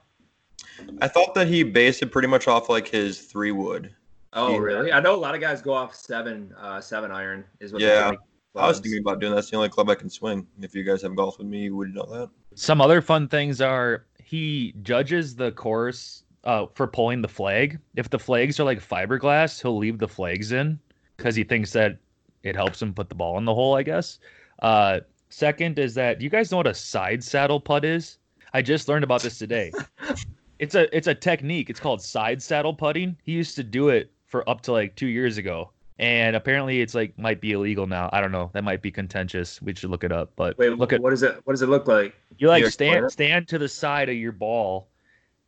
I 1.01 1.08
thought 1.08 1.34
that 1.36 1.48
he 1.48 1.63
based 1.63 2.01
it 2.01 2.08
pretty 2.08 2.27
much 2.27 2.48
off 2.48 2.70
like 2.70 2.88
his 2.88 3.22
three 3.22 3.51
wood. 3.51 3.94
Oh, 4.34 4.53
Yeah. 4.53 4.60
really? 4.60 4.91
I 4.91 5.00
know 5.00 5.15
a 5.15 5.18
lot 5.18 5.36
of 5.36 5.41
guys 5.41 5.62
go 5.62 5.74
off 5.74 5.96
seven, 5.96 6.53
uh, 6.60 6.82
seven 6.82 7.12
iron 7.12 7.46
is 7.60 7.72
what. 7.72 7.82
Yeah. 7.82 8.12
I 8.56 8.68
was 8.68 8.79
thinking 8.79 9.00
about 9.00 9.20
doing 9.20 9.32
that. 9.32 9.36
That's 9.36 9.51
the 9.51 9.58
only 9.58 9.70
club 9.70 9.89
I 9.89 9.96
can 9.96 10.10
swing. 10.10 10.48
If 10.62 10.74
you 10.74 10.84
guys 10.84 11.01
have 11.03 11.15
golf 11.15 11.38
with 11.38 11.48
me, 11.48 11.63
you 11.63 11.75
would 11.75 11.94
know 11.94 12.06
that. 12.06 12.29
Some 12.56 12.82
other 12.82 13.01
fun 13.01 13.27
things 13.27 13.62
are 13.62 14.06
he 14.24 14.74
judges 14.82 15.36
the 15.36 15.51
course 15.51 16.24
uh, 16.44 16.65
for 16.74 16.88
pulling 16.88 17.22
the 17.22 17.27
flag. 17.27 17.79
If 17.96 18.10
the 18.10 18.20
flags 18.20 18.60
are 18.60 18.63
like 18.63 18.79
fiberglass, 18.79 19.62
he'll 19.62 19.77
leave 19.77 20.00
the 20.00 20.08
flags 20.08 20.51
in 20.51 20.79
because 21.18 21.36
he 21.36 21.44
thinks 21.44 21.72
that 21.74 21.98
it 22.44 22.56
helps 22.56 22.82
him 22.82 22.94
put 22.94 23.10
the 23.10 23.15
ball 23.15 23.38
in 23.38 23.46
the 23.46 23.53
hole. 23.53 23.75
I 23.75 23.84
guess. 23.84 24.20
Uh, 24.62 25.01
second 25.29 25.77
is 25.77 25.94
that 25.94 26.20
do 26.20 26.24
you 26.24 26.29
guys 26.29 26.51
know 26.51 26.58
what 26.58 26.68
a 26.68 26.74
side 26.74 27.24
saddle 27.24 27.60
putt 27.60 27.86
is? 27.86 28.18
I 28.53 28.63
just 28.63 28.88
learned 28.88 29.03
about 29.03 29.22
this 29.22 29.38
today. 29.38 29.72
it's 30.60 30.74
a 30.74 30.96
it's 30.96 31.08
a 31.08 31.15
technique. 31.15 31.70
It's 31.70 31.79
called 31.79 32.01
side 32.01 32.41
saddle 32.41 32.74
putting. 32.74 33.15
He 33.24 33.34
used 33.34 33.56
to 33.58 33.63
do 33.63 33.89
it 33.89 34.12
for 34.25 34.48
up 34.50 34.62
to 34.62 34.72
like 34.72 34.96
two 34.96 35.08
years 35.08 35.38
ago. 35.38 35.72
And 36.00 36.38
apparently, 36.38 36.79
it's 36.79 36.96
like 36.96 37.18
might 37.20 37.41
be 37.41 37.51
illegal 37.51 37.86
now. 37.86 38.10
I 38.13 38.22
don't 38.22 38.32
know. 38.32 38.50
That 38.53 38.63
might 38.63 38.82
be 38.82 38.89
contentious. 38.89 39.62
We 39.62 39.75
should 39.75 39.89
look 39.89 40.06
it 40.06 40.13
up. 40.13 40.32
But 40.38 40.58
Wait, 40.58 40.70
look 40.77 40.94
at 40.94 41.01
what 41.01 41.12
is 41.12 41.24
it? 41.24 41.41
What 41.44 41.53
does 41.53 41.62
it 41.62 41.68
look 41.68 41.88
like? 41.88 42.15
you 42.38 42.48
like 42.48 42.60
Can 42.60 42.62
you 42.62 42.68
explain 42.68 42.91
stand 42.91 43.06
it? 43.06 43.12
stand 43.12 43.48
to 43.50 43.58
the 43.58 43.68
side 43.68 44.08
of 44.08 44.15
your 44.15 44.32
ball, 44.32 44.88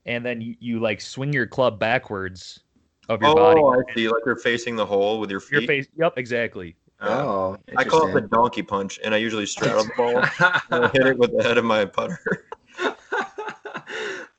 and 0.05 0.25
then 0.25 0.41
you, 0.41 0.55
you 0.60 0.79
like 0.81 1.00
swing 1.00 1.31
your 1.31 1.48
club 1.48 1.79
backwards 1.79 2.60
of 3.08 3.22
your 3.22 3.31
oh, 3.31 3.36
body. 3.36 3.62
I 3.62 3.93
see. 3.96 4.10
Like 4.10 4.24
you're 4.25 4.36
facing 4.36 4.75
the 4.75 4.86
hole 4.86 5.22
with 5.22 5.31
your 5.31 5.39
feet. 5.39 5.62
Your 5.62 5.67
face. 5.67 5.88
Yep, 5.98 6.17
exactly. 6.17 6.75
Oh, 7.01 7.58
I 7.77 7.84
call 7.84 8.08
it 8.10 8.13
the 8.13 8.22
donkey 8.22 8.62
punch, 8.62 9.00
and 9.03 9.15
I 9.15 9.17
usually 9.17 9.46
straddle 9.46 9.84
the 9.86 9.91
ball 9.98 10.17
and 10.17 10.86
I 10.86 10.89
hit 10.89 11.08
it 11.08 11.17
with 11.17 11.36
the 11.36 11.43
head 11.43 11.58
of 11.58 11.65
my 11.65 11.86
putter. 11.86 12.46
Ah, 12.79 12.96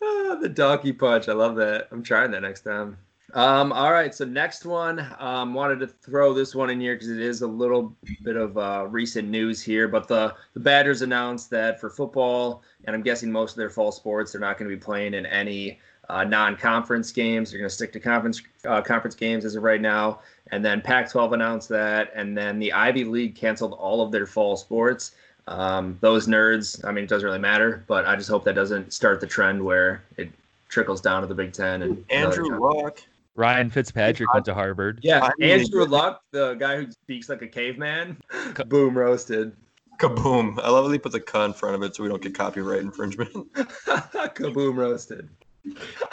the 0.40 0.48
donkey 0.48 0.92
punch. 0.92 1.28
I 1.28 1.32
love 1.32 1.56
that. 1.56 1.88
I'm 1.90 2.02
trying 2.02 2.30
that 2.32 2.42
next 2.42 2.60
time. 2.60 2.98
Um, 3.34 3.72
all 3.72 3.92
right, 3.92 4.14
so 4.14 4.26
next 4.26 4.66
one, 4.66 5.06
um, 5.18 5.54
wanted 5.54 5.80
to 5.80 5.86
throw 5.86 6.34
this 6.34 6.54
one 6.54 6.68
in 6.68 6.78
here 6.78 6.94
because 6.94 7.08
it 7.08 7.18
is 7.18 7.40
a 7.40 7.46
little 7.46 7.96
bit 8.22 8.36
of 8.36 8.58
uh, 8.58 8.86
recent 8.90 9.28
news 9.28 9.62
here. 9.62 9.88
But 9.88 10.06
the 10.06 10.34
the 10.52 10.60
Badgers 10.60 11.00
announced 11.00 11.48
that 11.50 11.80
for 11.80 11.88
football, 11.88 12.62
and 12.84 12.94
I'm 12.94 13.02
guessing 13.02 13.32
most 13.32 13.52
of 13.52 13.56
their 13.56 13.70
fall 13.70 13.90
sports, 13.90 14.32
they're 14.32 14.40
not 14.40 14.58
going 14.58 14.70
to 14.70 14.76
be 14.76 14.80
playing 14.80 15.14
in 15.14 15.24
any 15.24 15.78
uh, 16.10 16.24
non-conference 16.24 17.10
games. 17.10 17.50
They're 17.50 17.58
going 17.58 17.70
to 17.70 17.74
stick 17.74 17.92
to 17.94 18.00
conference 18.00 18.42
uh, 18.66 18.82
conference 18.82 19.14
games 19.14 19.46
as 19.46 19.54
of 19.54 19.62
right 19.62 19.80
now. 19.80 20.20
And 20.50 20.62
then 20.62 20.82
Pac-12 20.82 21.32
announced 21.32 21.70
that, 21.70 22.12
and 22.14 22.36
then 22.36 22.58
the 22.58 22.70
Ivy 22.74 23.04
League 23.04 23.34
canceled 23.34 23.72
all 23.72 24.02
of 24.02 24.12
their 24.12 24.26
fall 24.26 24.56
sports. 24.58 25.12
Um, 25.48 25.96
those 26.02 26.26
nerds, 26.26 26.84
I 26.84 26.92
mean, 26.92 27.04
it 27.04 27.10
doesn't 27.10 27.24
really 27.24 27.38
matter, 27.38 27.82
but 27.86 28.04
I 28.04 28.14
just 28.14 28.28
hope 28.28 28.44
that 28.44 28.54
doesn't 28.54 28.92
start 28.92 29.20
the 29.20 29.26
trend 29.26 29.64
where 29.64 30.02
it 30.18 30.30
trickles 30.68 31.00
down 31.00 31.22
to 31.22 31.26
the 31.26 31.34
Big 31.34 31.54
Ten 31.54 31.82
and 31.82 32.04
Andrew 32.10 32.58
Luck. 32.58 33.02
Ryan 33.34 33.70
Fitzpatrick 33.70 34.32
went 34.34 34.44
to 34.46 34.54
Harvard. 34.54 35.00
Yeah, 35.02 35.20
I 35.24 35.32
mean- 35.38 35.60
Andrew 35.60 35.84
Luck, 35.84 36.22
the 36.32 36.54
guy 36.54 36.76
who 36.76 36.90
speaks 36.90 37.28
like 37.28 37.42
a 37.42 37.48
caveman, 37.48 38.18
boom 38.66 38.96
roasted. 38.96 39.56
Kaboom. 39.98 40.58
I 40.62 40.68
love 40.70 40.86
that 40.86 40.92
he 40.92 40.98
puts 40.98 41.14
a 41.14 41.20
"k" 41.20 41.44
in 41.44 41.52
front 41.52 41.76
of 41.76 41.82
it 41.82 41.94
so 41.94 42.02
we 42.02 42.08
don't 42.08 42.20
get 42.20 42.34
copyright 42.34 42.80
infringement. 42.80 43.32
Kaboom 43.54 44.76
roasted. 44.76 45.28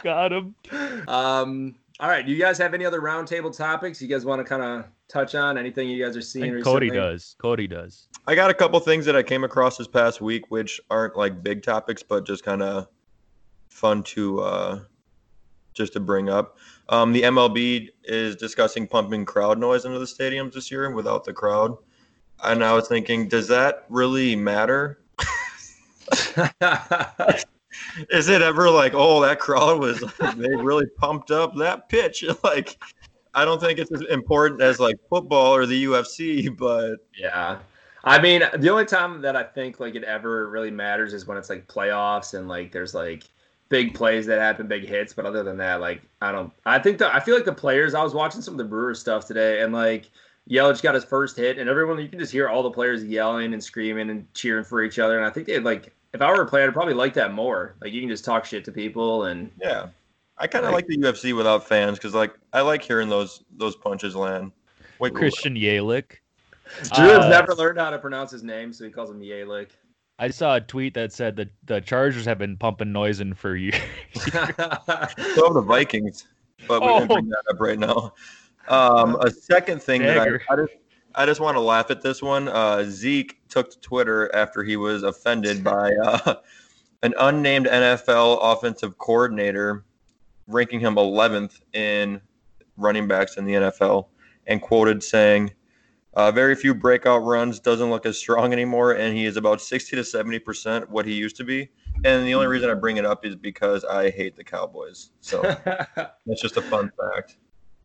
Got 0.04 0.32
him. 0.32 0.56
Um, 1.08 1.76
all 2.00 2.08
right, 2.08 2.26
do 2.26 2.32
you 2.32 2.38
guys 2.38 2.58
have 2.60 2.74
any 2.74 2.86
other 2.86 3.02
roundtable 3.02 3.56
topics 3.56 4.02
you 4.02 4.08
guys 4.08 4.26
want 4.26 4.40
to 4.40 4.44
kind 4.44 4.62
of 4.62 4.86
touch 5.08 5.34
on? 5.34 5.58
Anything 5.58 5.90
you 5.90 6.04
guys 6.04 6.16
are 6.16 6.22
seeing 6.22 6.54
think 6.54 6.64
Cody 6.64 6.92
recently? 6.92 7.12
does. 7.12 7.36
Cody 7.42 7.68
does. 7.68 8.08
I 8.28 8.36
got 8.36 8.50
a 8.50 8.54
couple 8.54 8.80
things 8.80 9.06
that 9.06 9.16
I 9.16 9.24
came 9.24 9.44
across 9.44 9.78
this 9.78 9.88
past 9.88 10.22
week, 10.22 10.52
which 10.52 10.80
aren't 10.92 11.18
like 11.18 11.42
big 11.42 11.64
topics, 11.64 12.04
but 12.04 12.26
just 12.28 12.44
kind 12.44 12.62
of 12.62 12.88
fun 13.70 14.04
to 14.04 14.42
uh, 14.42 14.80
just 15.74 15.94
to 15.94 16.00
bring 16.00 16.30
up. 16.30 16.58
Um, 16.90 17.14
the 17.14 17.22
MLB 17.22 17.90
is 18.04 18.36
discussing 18.36 18.88
pumping 18.88 19.24
crowd 19.24 19.60
noise 19.60 19.86
into 19.86 20.00
the 20.00 20.06
stadiums 20.06 20.54
this 20.54 20.72
year 20.72 20.90
without 20.92 21.24
the 21.24 21.34
crowd, 21.34 21.78
and 22.44 22.64
I 22.64 22.74
was 22.74 22.88
thinking, 22.88 23.28
does 23.28 23.48
that 23.48 23.86
really 23.90 24.36
matter? 24.36 25.00
Is 28.10 28.30
it 28.30 28.42
ever 28.42 28.70
like, 28.70 28.94
oh, 28.96 29.22
that 29.22 29.40
crowd 29.40 29.80
was 29.80 30.00
they 30.36 30.56
really 30.56 30.88
pumped 30.98 31.32
up 31.32 31.56
that 31.58 31.90
pitch? 31.90 32.24
Like, 32.44 32.82
I 33.36 33.46
don't 33.46 33.62
think 33.62 33.78
it's 33.78 33.92
as 33.92 34.02
important 34.10 34.62
as 34.62 34.80
like 34.80 34.96
football 35.10 35.56
or 35.56 35.66
the 35.66 35.86
UFC, 35.86 36.56
but 36.58 36.96
Yeah. 37.16 37.60
I 38.04 38.20
mean, 38.20 38.44
the 38.58 38.70
only 38.70 38.86
time 38.86 39.22
that 39.22 39.36
I 39.36 39.44
think 39.44 39.80
like 39.80 39.96
it 39.96 40.04
ever 40.04 40.50
really 40.50 40.72
matters 40.72 41.14
is 41.14 41.28
when 41.28 41.38
it's 41.38 41.50
like 41.50 41.68
playoffs 41.68 42.34
and 42.34 42.48
like 42.48 42.72
there's 42.72 42.96
like 42.96 43.26
big 43.70 43.94
plays 43.94 44.26
that 44.26 44.40
happen, 44.40 44.68
big 44.68 44.86
hits. 44.88 45.14
But 45.14 45.26
other 45.26 45.44
than 45.44 45.58
that, 45.58 45.80
like 45.82 46.02
I 46.22 46.32
don't. 46.32 46.52
I 46.66 46.80
think 46.80 46.98
that 47.00 47.14
I 47.16 47.20
feel 47.20 47.36
like 47.36 47.46
the 47.46 47.54
players. 47.54 47.94
I 47.94 48.04
was 48.04 48.14
watching 48.14 48.42
some 48.42 48.54
of 48.56 48.58
the 48.58 48.64
Brewers 48.66 49.00
stuff 49.00 49.26
today, 49.26 49.62
and 49.62 49.72
like 49.74 50.10
Yelich 50.50 50.82
got 50.82 50.96
his 50.96 51.04
first 51.06 51.38
hit, 51.38 51.58
and 51.58 51.70
everyone 51.70 52.00
you 52.00 52.08
can 52.10 52.20
just 52.20 52.32
hear 52.32 52.50
all 52.50 52.64
the 52.64 52.72
players 52.72 53.04
yelling 53.04 53.54
and 53.54 53.64
screaming 53.64 54.10
and 54.10 54.32
cheering 54.34 54.64
for 54.66 54.84
each 54.84 55.00
other. 55.00 55.18
And 55.18 55.26
I 55.26 55.30
think 55.30 55.48
they 55.48 55.60
like. 55.60 55.94
If 56.12 56.24
I 56.24 56.32
were 56.32 56.42
a 56.42 56.48
player, 56.48 56.68
I'd 56.68 56.74
probably 56.74 56.96
like 56.96 57.14
that 57.14 57.34
more. 57.34 57.76
Like 57.82 57.94
you 57.94 58.02
can 58.02 58.10
just 58.10 58.26
talk 58.26 58.44
shit 58.44 58.66
to 58.66 58.72
people, 58.72 59.26
and 59.26 59.52
Yeah, 59.62 59.90
I 60.40 60.48
kind 60.48 60.66
of 60.66 60.72
Like- 60.72 60.88
like 60.88 60.88
the 60.88 60.98
UFC 60.98 61.34
without 61.38 61.68
fans 61.68 62.00
because 62.00 62.16
like 62.16 62.34
I 62.52 62.62
like 62.62 62.82
hearing 62.82 63.10
those 63.10 63.44
those 63.58 63.76
punches 63.76 64.16
land. 64.16 64.52
Wait, 64.98 65.14
Christian 65.14 65.54
Yelich. 65.56 66.14
Drew 66.96 67.06
has 67.10 67.26
Uh, 67.26 67.30
never 67.30 67.54
learned 67.54 67.78
how 67.80 67.92
to 67.92 68.00
pronounce 68.00 68.32
his 68.32 68.42
name, 68.44 68.74
so 68.74 68.86
he 68.86 68.90
calls 68.90 69.12
him 69.12 69.20
Yelich. 69.22 69.70
I 70.20 70.30
saw 70.30 70.58
a 70.58 70.62
tweet 70.62 70.94
that 70.96 71.14
said 71.14 71.38
that 71.38 71.50
the 71.66 71.80
Chargers 71.80 72.26
have 72.26 72.38
been 72.38 72.58
pumping 72.58 72.92
noise 72.92 73.22
in 73.22 73.34
for 73.34 73.56
years. 73.56 73.76
so 74.16 74.32
have 74.36 75.54
the 75.54 75.64
Vikings, 75.66 76.28
but 76.68 76.82
we 76.82 76.90
Oh. 76.90 77.00
can 77.00 77.08
bring 77.08 77.30
that 77.30 77.44
up 77.50 77.60
right 77.60 77.80
now. 77.80 78.14
Um, 78.68 79.16
a 79.22 79.32
second 79.32 79.82
thing 79.82 80.02
that 80.04 80.20
I, 80.20 80.54
I 80.54 80.56
just 80.58 80.74
I 81.16 81.26
just 81.26 81.40
want 81.40 81.56
to 81.56 81.62
laugh 81.62 81.90
at 81.90 82.02
this 82.02 82.22
one. 82.22 82.50
Uh, 82.50 82.84
Zeke 82.88 83.40
took 83.50 83.72
to 83.72 83.80
Twitter 83.80 84.34
after 84.36 84.64
he 84.64 84.76
was 84.76 85.04
offended 85.04 85.64
by 85.64 85.94
uh, 85.96 86.36
an 87.02 87.14
unnamed 87.20 87.66
NFL 87.66 88.40
offensive 88.42 88.98
coordinator 88.98 89.86
ranking 90.48 90.80
him 90.80 90.96
11th 90.96 91.62
in 91.74 92.22
running 92.78 93.08
backs 93.08 93.38
in 93.38 93.46
the 93.46 93.54
NFL 93.54 94.08
and 94.48 94.62
quoted 94.62 95.02
saying, 95.02 95.52
uh, 96.20 96.30
very 96.30 96.54
few 96.54 96.76
breakout 96.76 97.20
runs, 97.20 97.62
doesn't 97.62 97.90
look 97.90 98.06
as 98.06 98.18
strong 98.18 98.52
anymore, 98.52 98.92
and 98.92 99.16
he 99.16 99.26
is 99.26 99.38
about 99.38 99.62
60 99.62 99.96
to 99.96 100.02
70% 100.02 100.90
what 100.90 101.06
he 101.06 101.14
used 101.14 101.38
to 101.38 101.46
be. 101.46 101.70
And 102.04 102.28
the 102.28 102.34
only 102.36 102.48
reason 102.48 102.70
I 102.70 102.74
bring 102.74 102.98
it 102.98 103.06
up 103.06 103.26
is 103.26 103.38
because 103.38 103.86
I 103.86 104.10
hate 104.10 104.36
the 104.36 104.44
Cowboys. 104.44 105.12
So 105.22 105.42
that's 105.66 106.42
just 106.42 106.58
a 106.58 106.62
fun 106.64 106.92
fact. 107.00 107.38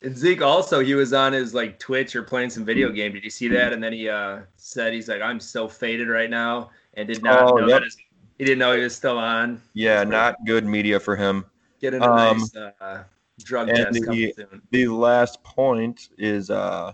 And 0.02 0.16
Zeke 0.16 0.42
also 0.42 0.80
he 0.80 0.94
was 0.94 1.12
on 1.12 1.32
his 1.32 1.54
like 1.54 1.78
Twitch 1.78 2.16
or 2.16 2.24
playing 2.24 2.50
some 2.50 2.64
video 2.64 2.90
game. 2.90 3.12
Did 3.12 3.22
you 3.22 3.30
see 3.30 3.46
that? 3.48 3.72
And 3.72 3.82
then 3.82 3.92
he 3.92 4.08
uh 4.08 4.40
said 4.56 4.92
he's 4.92 5.08
like 5.08 5.22
I'm 5.22 5.38
so 5.40 5.68
faded 5.68 6.08
right 6.08 6.28
now 6.28 6.70
and 6.94 7.06
did 7.06 7.22
not 7.22 7.46
Oh, 7.48 7.56
know 7.56 7.68
yep. 7.68 7.78
that 7.78 7.84
his, 7.84 7.96
he 8.36 8.44
didn't 8.44 8.58
know 8.58 8.74
he 8.76 8.82
was 8.82 8.96
still 8.96 9.16
on. 9.16 9.62
Yeah, 9.74 10.02
not 10.02 10.34
good 10.44 10.66
media 10.66 10.98
for 10.98 11.14
him. 11.16 11.44
Getting 11.80 12.02
a 12.02 12.06
Um, 12.08 12.38
nice 12.38 12.54
uh, 12.56 13.04
drug 13.44 13.68
and 13.68 13.78
test 13.78 14.00
the- 14.00 14.06
coming 14.06 14.32
soon. 14.36 14.62
The 14.72 14.88
last 14.88 15.42
point 15.44 16.08
is 16.18 16.50
uh, 16.50 16.92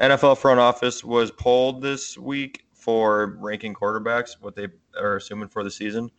NFL 0.00 0.38
front 0.38 0.60
office 0.60 1.02
was 1.02 1.30
polled 1.30 1.82
this 1.82 2.16
week 2.16 2.64
for 2.72 3.36
ranking 3.38 3.74
quarterbacks, 3.74 4.36
what 4.40 4.54
they 4.54 4.68
are 4.98 5.16
assuming 5.16 5.48
for 5.48 5.64
the 5.64 5.70
season. 5.70 6.10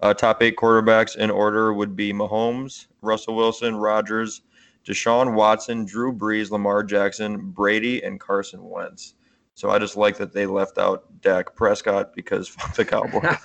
Uh, 0.00 0.14
top 0.14 0.42
eight 0.42 0.56
quarterbacks 0.56 1.16
in 1.16 1.30
order 1.30 1.72
would 1.72 1.96
be 1.96 2.12
Mahomes, 2.12 2.86
Russell 3.00 3.36
Wilson, 3.36 3.76
Rodgers, 3.76 4.42
Deshaun 4.84 5.34
Watson, 5.34 5.84
Drew 5.84 6.12
Brees, 6.12 6.50
Lamar 6.50 6.82
Jackson, 6.82 7.50
Brady, 7.50 8.02
and 8.02 8.18
Carson 8.18 8.62
Wentz. 8.62 9.14
So 9.54 9.70
I 9.70 9.78
just 9.80 9.96
like 9.96 10.16
that 10.18 10.32
they 10.32 10.46
left 10.46 10.78
out 10.78 11.04
Dak 11.20 11.54
Prescott 11.56 12.14
because 12.14 12.48
fuck 12.48 12.74
the 12.74 12.84
Cowboys. 12.84 13.38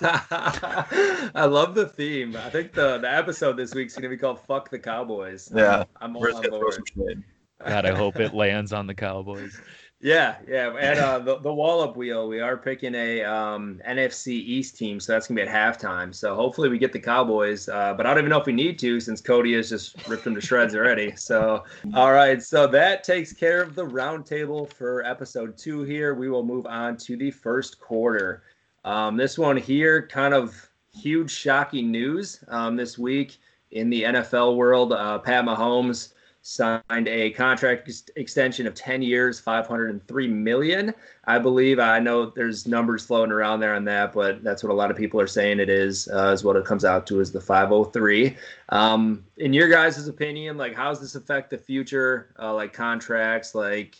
I 1.34 1.44
love 1.44 1.74
the 1.74 1.88
theme. 1.88 2.36
I 2.36 2.50
think 2.50 2.72
the, 2.72 2.98
the 2.98 3.12
episode 3.12 3.56
this 3.56 3.74
week's 3.74 3.96
gonna 3.96 4.08
be 4.08 4.16
called 4.16 4.40
"Fuck 4.40 4.70
the 4.70 4.78
Cowboys." 4.78 5.50
Yeah, 5.52 5.84
I'm 6.00 6.14
all 6.14 6.22
We're 6.22 6.32
on 6.32 6.50
board. 6.50 7.24
God, 7.66 7.86
I 7.86 7.94
hope 7.96 8.20
it 8.20 8.32
lands 8.32 8.72
on 8.72 8.86
the 8.86 8.94
Cowboys. 8.94 9.60
Yeah, 10.04 10.36
yeah, 10.46 10.68
and 10.78 10.98
uh, 10.98 11.18
the 11.18 11.38
the 11.38 11.52
wall 11.52 11.80
up 11.80 11.96
wheel. 11.96 12.28
We 12.28 12.38
are 12.38 12.58
picking 12.58 12.94
a 12.94 13.24
um, 13.24 13.80
NFC 13.88 14.32
East 14.32 14.76
team, 14.76 15.00
so 15.00 15.12
that's 15.14 15.26
gonna 15.28 15.42
be 15.42 15.48
at 15.48 15.80
halftime. 15.80 16.14
So 16.14 16.34
hopefully 16.34 16.68
we 16.68 16.76
get 16.76 16.92
the 16.92 17.00
Cowboys, 17.00 17.70
uh, 17.70 17.94
but 17.94 18.04
I 18.04 18.10
don't 18.10 18.18
even 18.18 18.28
know 18.28 18.38
if 18.38 18.44
we 18.44 18.52
need 18.52 18.78
to 18.80 19.00
since 19.00 19.22
Cody 19.22 19.54
has 19.54 19.70
just 19.70 20.06
ripped 20.06 20.24
them 20.24 20.34
to 20.34 20.42
shreds 20.42 20.74
already. 20.74 21.14
So 21.16 21.64
all 21.94 22.12
right, 22.12 22.42
so 22.42 22.66
that 22.66 23.02
takes 23.02 23.32
care 23.32 23.62
of 23.62 23.74
the 23.74 23.86
roundtable 23.86 24.70
for 24.70 25.02
episode 25.06 25.56
two. 25.56 25.84
Here 25.84 26.12
we 26.12 26.28
will 26.28 26.44
move 26.44 26.66
on 26.66 26.98
to 26.98 27.16
the 27.16 27.30
first 27.30 27.80
quarter. 27.80 28.42
Um, 28.84 29.16
this 29.16 29.38
one 29.38 29.56
here, 29.56 30.06
kind 30.06 30.34
of 30.34 30.68
huge, 30.94 31.30
shocking 31.30 31.90
news 31.90 32.44
um, 32.48 32.76
this 32.76 32.98
week 32.98 33.38
in 33.70 33.88
the 33.88 34.02
NFL 34.02 34.56
world. 34.56 34.92
Uh, 34.92 35.18
Pat 35.20 35.46
Mahomes 35.46 36.12
signed 36.46 37.08
a 37.08 37.30
contract 37.30 37.88
ex- 37.88 38.04
extension 38.16 38.66
of 38.66 38.74
10 38.74 39.00
years, 39.00 39.40
503 39.40 40.28
million. 40.28 40.92
I 41.24 41.38
believe 41.38 41.78
I 41.78 41.98
know 41.98 42.26
there's 42.26 42.68
numbers 42.68 43.04
floating 43.04 43.32
around 43.32 43.60
there 43.60 43.74
on 43.74 43.86
that, 43.86 44.12
but 44.12 44.44
that's 44.44 44.62
what 44.62 44.70
a 44.70 44.74
lot 44.74 44.90
of 44.90 44.96
people 44.96 45.18
are 45.20 45.26
saying 45.26 45.58
it 45.58 45.70
is, 45.70 46.06
uh, 46.12 46.32
is 46.32 46.44
what 46.44 46.56
it 46.56 46.66
comes 46.66 46.84
out 46.84 47.06
to 47.06 47.20
is 47.20 47.32
the 47.32 47.40
503. 47.40 48.36
Um, 48.68 49.24
in 49.38 49.54
your 49.54 49.70
guys' 49.70 50.06
opinion, 50.06 50.58
like 50.58 50.74
how 50.74 50.90
does 50.90 51.00
this 51.00 51.14
affect 51.14 51.48
the 51.48 51.56
future, 51.56 52.34
uh, 52.38 52.52
like 52.52 52.74
contracts, 52.74 53.54
like 53.54 53.96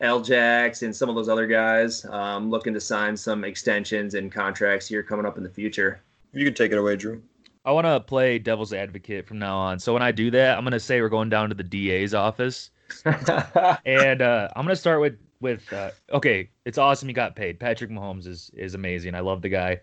L-Jax 0.00 0.82
and 0.82 0.94
some 0.94 1.08
of 1.08 1.16
those 1.16 1.28
other 1.28 1.48
guys 1.48 2.04
um, 2.04 2.48
looking 2.48 2.74
to 2.74 2.80
sign 2.80 3.16
some 3.16 3.42
extensions 3.42 4.14
and 4.14 4.30
contracts 4.30 4.86
here 4.86 5.02
coming 5.02 5.26
up 5.26 5.36
in 5.36 5.42
the 5.42 5.50
future? 5.50 6.00
You 6.32 6.44
can 6.44 6.54
take 6.54 6.70
it 6.70 6.78
away, 6.78 6.94
Drew. 6.94 7.20
I 7.64 7.72
want 7.72 7.86
to 7.86 8.00
play 8.00 8.38
devil's 8.38 8.72
advocate 8.72 9.26
from 9.26 9.38
now 9.38 9.56
on. 9.56 9.78
So 9.78 9.92
when 9.92 10.02
I 10.02 10.12
do 10.12 10.30
that, 10.30 10.56
I'm 10.56 10.64
going 10.64 10.72
to 10.72 10.80
say 10.80 11.00
we're 11.00 11.08
going 11.08 11.28
down 11.28 11.48
to 11.48 11.54
the 11.54 11.64
DA's 11.64 12.14
office, 12.14 12.70
and 13.04 14.22
uh, 14.22 14.48
I'm 14.56 14.64
going 14.64 14.74
to 14.74 14.76
start 14.76 15.00
with 15.00 15.18
with 15.40 15.72
uh, 15.72 15.90
okay. 16.12 16.50
It's 16.64 16.78
awesome 16.78 17.08
he 17.08 17.14
got 17.14 17.36
paid. 17.36 17.60
Patrick 17.60 17.90
Mahomes 17.90 18.26
is 18.26 18.50
is 18.54 18.74
amazing. 18.74 19.14
I 19.14 19.20
love 19.20 19.42
the 19.42 19.48
guy, 19.48 19.80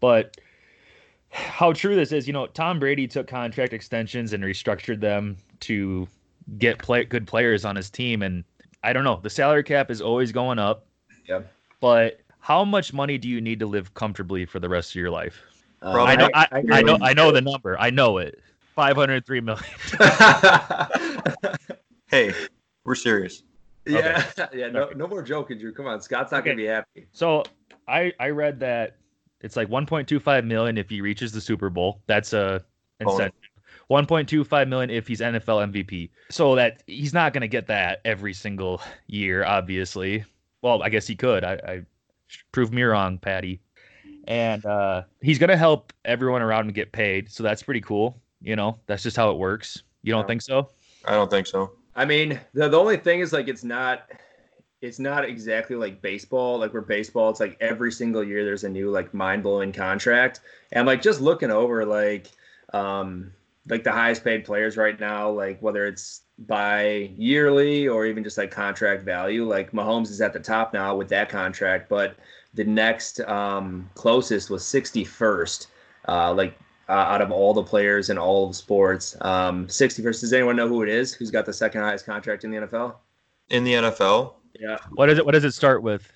but 0.00 0.36
how 1.30 1.72
true 1.72 1.94
this 1.94 2.12
is, 2.12 2.26
you 2.26 2.32
know, 2.32 2.46
Tom 2.48 2.78
Brady 2.78 3.06
took 3.06 3.26
contract 3.26 3.72
extensions 3.72 4.32
and 4.32 4.42
restructured 4.42 5.00
them 5.00 5.36
to 5.60 6.08
get 6.58 6.78
play 6.78 7.04
good 7.04 7.26
players 7.26 7.64
on 7.64 7.76
his 7.76 7.90
team, 7.90 8.22
and 8.22 8.44
I 8.82 8.92
don't 8.92 9.04
know. 9.04 9.20
The 9.22 9.30
salary 9.30 9.62
cap 9.62 9.90
is 9.90 10.00
always 10.00 10.32
going 10.32 10.58
up. 10.58 10.86
Yeah. 11.28 11.42
But 11.80 12.20
how 12.40 12.64
much 12.64 12.92
money 12.92 13.18
do 13.18 13.28
you 13.28 13.40
need 13.40 13.60
to 13.60 13.66
live 13.66 13.94
comfortably 13.94 14.44
for 14.44 14.58
the 14.58 14.68
rest 14.68 14.90
of 14.90 14.96
your 14.96 15.10
life? 15.10 15.40
Um, 15.82 15.96
I 15.96 16.16
know, 16.16 16.28
I, 16.34 16.46
I 16.52 16.62
I, 16.72 16.82
know. 16.82 16.98
I 17.00 17.12
know 17.14 17.32
the 17.32 17.40
number. 17.40 17.78
I 17.78 17.90
know 17.90 18.18
it. 18.18 18.40
Five 18.74 18.96
hundred 18.96 19.26
three 19.26 19.40
million. 19.40 19.64
Hey, 22.10 22.34
we're 22.84 22.96
serious. 22.96 23.44
yeah, 23.86 24.24
yeah. 24.52 24.68
No, 24.68 24.90
no 24.90 25.06
more 25.06 25.22
joking, 25.22 25.58
Drew. 25.58 25.72
Come 25.72 25.86
on, 25.86 26.00
Scott's 26.00 26.32
not 26.32 26.44
gonna 26.44 26.56
be 26.56 26.66
happy. 26.66 27.06
So 27.12 27.44
I 27.86 28.12
I 28.18 28.30
read 28.30 28.58
that 28.60 28.96
it's 29.40 29.56
like 29.56 29.68
one 29.68 29.86
point 29.86 30.08
two 30.08 30.18
five 30.18 30.44
million 30.44 30.76
if 30.76 30.90
he 30.90 31.00
reaches 31.00 31.30
the 31.30 31.40
Super 31.40 31.70
Bowl. 31.70 32.02
That's 32.06 32.32
a 32.32 32.64
incentive. 32.98 33.32
One 33.86 34.06
point 34.06 34.28
two 34.28 34.42
five 34.42 34.66
million 34.66 34.90
if 34.90 35.06
he's 35.06 35.20
NFL 35.20 35.72
MVP. 35.72 36.10
So 36.30 36.56
that 36.56 36.82
he's 36.88 37.14
not 37.14 37.32
going 37.32 37.42
to 37.42 37.48
get 37.48 37.68
that 37.68 38.00
every 38.04 38.34
single 38.34 38.82
year, 39.06 39.44
obviously. 39.44 40.24
Well, 40.62 40.82
I 40.82 40.88
guess 40.88 41.06
he 41.06 41.14
could. 41.16 41.44
I, 41.44 41.52
I 41.52 41.82
prove 42.52 42.72
me 42.72 42.82
wrong, 42.82 43.18
Patty. 43.18 43.60
And 44.24 44.64
uh, 44.66 45.04
he's 45.22 45.38
going 45.38 45.50
to 45.50 45.56
help 45.56 45.92
everyone 46.04 46.42
around 46.42 46.66
him 46.66 46.72
get 46.72 46.92
paid. 46.92 47.30
So 47.30 47.42
that's 47.42 47.62
pretty 47.62 47.80
cool. 47.80 48.20
You 48.42 48.56
know, 48.56 48.78
that's 48.86 49.02
just 49.02 49.16
how 49.16 49.30
it 49.30 49.38
works. 49.38 49.82
You 50.02 50.12
don't 50.12 50.26
Yeah. 50.26 50.26
think 50.26 50.42
so? 50.42 50.70
I 51.04 51.12
don't 51.12 51.30
think 51.30 51.46
so. 51.46 51.72
I 51.94 52.04
mean, 52.04 52.40
the 52.54 52.68
the 52.68 52.78
only 52.78 52.96
thing 52.96 53.20
is 53.20 53.32
like 53.32 53.48
it's 53.48 53.64
not 53.64 54.08
it's 54.82 54.98
not 54.98 55.24
exactly 55.24 55.76
like 55.76 56.02
baseball. 56.02 56.58
Like 56.58 56.72
where 56.72 56.82
baseball, 56.82 57.30
it's 57.30 57.40
like 57.40 57.56
every 57.60 57.92
single 57.92 58.24
year 58.24 58.44
there's 58.44 58.64
a 58.64 58.68
new 58.68 58.90
like 58.90 59.14
mind 59.14 59.42
blowing 59.42 59.72
contract. 59.72 60.40
And 60.72 60.86
like 60.86 61.02
just 61.02 61.20
looking 61.20 61.50
over 61.50 61.84
like 61.86 62.28
um 62.72 63.32
like 63.68 63.84
the 63.84 63.92
highest 63.92 64.24
paid 64.24 64.44
players 64.44 64.76
right 64.76 64.98
now, 65.00 65.30
like 65.30 65.60
whether 65.62 65.86
it's 65.86 66.22
by 66.38 67.12
yearly 67.16 67.88
or 67.88 68.06
even 68.06 68.24
just 68.24 68.38
like 68.38 68.50
contract 68.50 69.04
value, 69.04 69.44
like 69.46 69.72
Mahomes 69.72 70.10
is 70.10 70.20
at 70.20 70.32
the 70.32 70.40
top 70.40 70.72
now 70.74 70.96
with 70.96 71.08
that 71.10 71.28
contract, 71.28 71.88
but 71.88 72.16
the 72.54 72.64
next 72.64 73.20
um 73.20 73.88
closest 73.94 74.50
was 74.50 74.62
61st. 74.64 75.66
Uh 76.08 76.32
like 76.34 76.58
uh, 76.88 76.92
out 76.92 77.22
of 77.22 77.30
all 77.30 77.54
the 77.54 77.62
players 77.62 78.10
in 78.10 78.18
all 78.18 78.48
of 78.48 78.56
sports. 78.56 79.16
Um, 79.20 79.68
61st. 79.68 80.20
Does 80.22 80.32
anyone 80.32 80.56
know 80.56 80.66
who 80.66 80.82
it 80.82 80.88
is? 80.88 81.14
Who's 81.14 81.30
got 81.30 81.46
the 81.46 81.52
second 81.52 81.82
highest 81.82 82.04
contract 82.04 82.42
in 82.42 82.50
the 82.50 82.56
NFL? 82.58 82.96
In 83.50 83.62
the 83.62 83.74
NFL, 83.74 84.34
Yeah. 84.58 84.76
What 84.94 85.08
is 85.08 85.18
it? 85.18 85.24
What 85.24 85.32
does 85.32 85.44
it 85.44 85.52
start 85.52 85.84
with? 85.84 86.10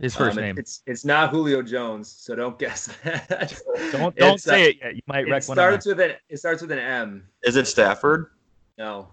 His 0.00 0.16
first 0.16 0.36
Um, 0.36 0.42
name. 0.42 0.58
It's 0.58 0.82
it's 0.88 1.04
not 1.04 1.30
Julio 1.30 1.62
Jones, 1.62 2.10
so 2.10 2.34
don't 2.34 2.58
guess 2.58 2.86
that. 3.04 3.56
Don't 3.92 4.16
don't 4.16 4.34
It's, 4.34 4.48
uh, 4.48 4.50
say 4.50 4.70
it 4.70 4.76
yet. 4.82 4.96
You 4.96 5.02
might 5.06 5.28
It 5.28 5.30
wreck 5.30 5.46
one 5.48 5.56
of 5.56 5.62
starts 5.62 5.86
with 5.86 6.00
an 6.00 6.12
it 6.28 6.38
starts 6.38 6.62
with 6.62 6.72
an 6.72 6.80
M. 6.80 7.28
is 7.44 7.54
it 7.54 7.68
Stafford? 7.68 8.26
No, 8.78 9.06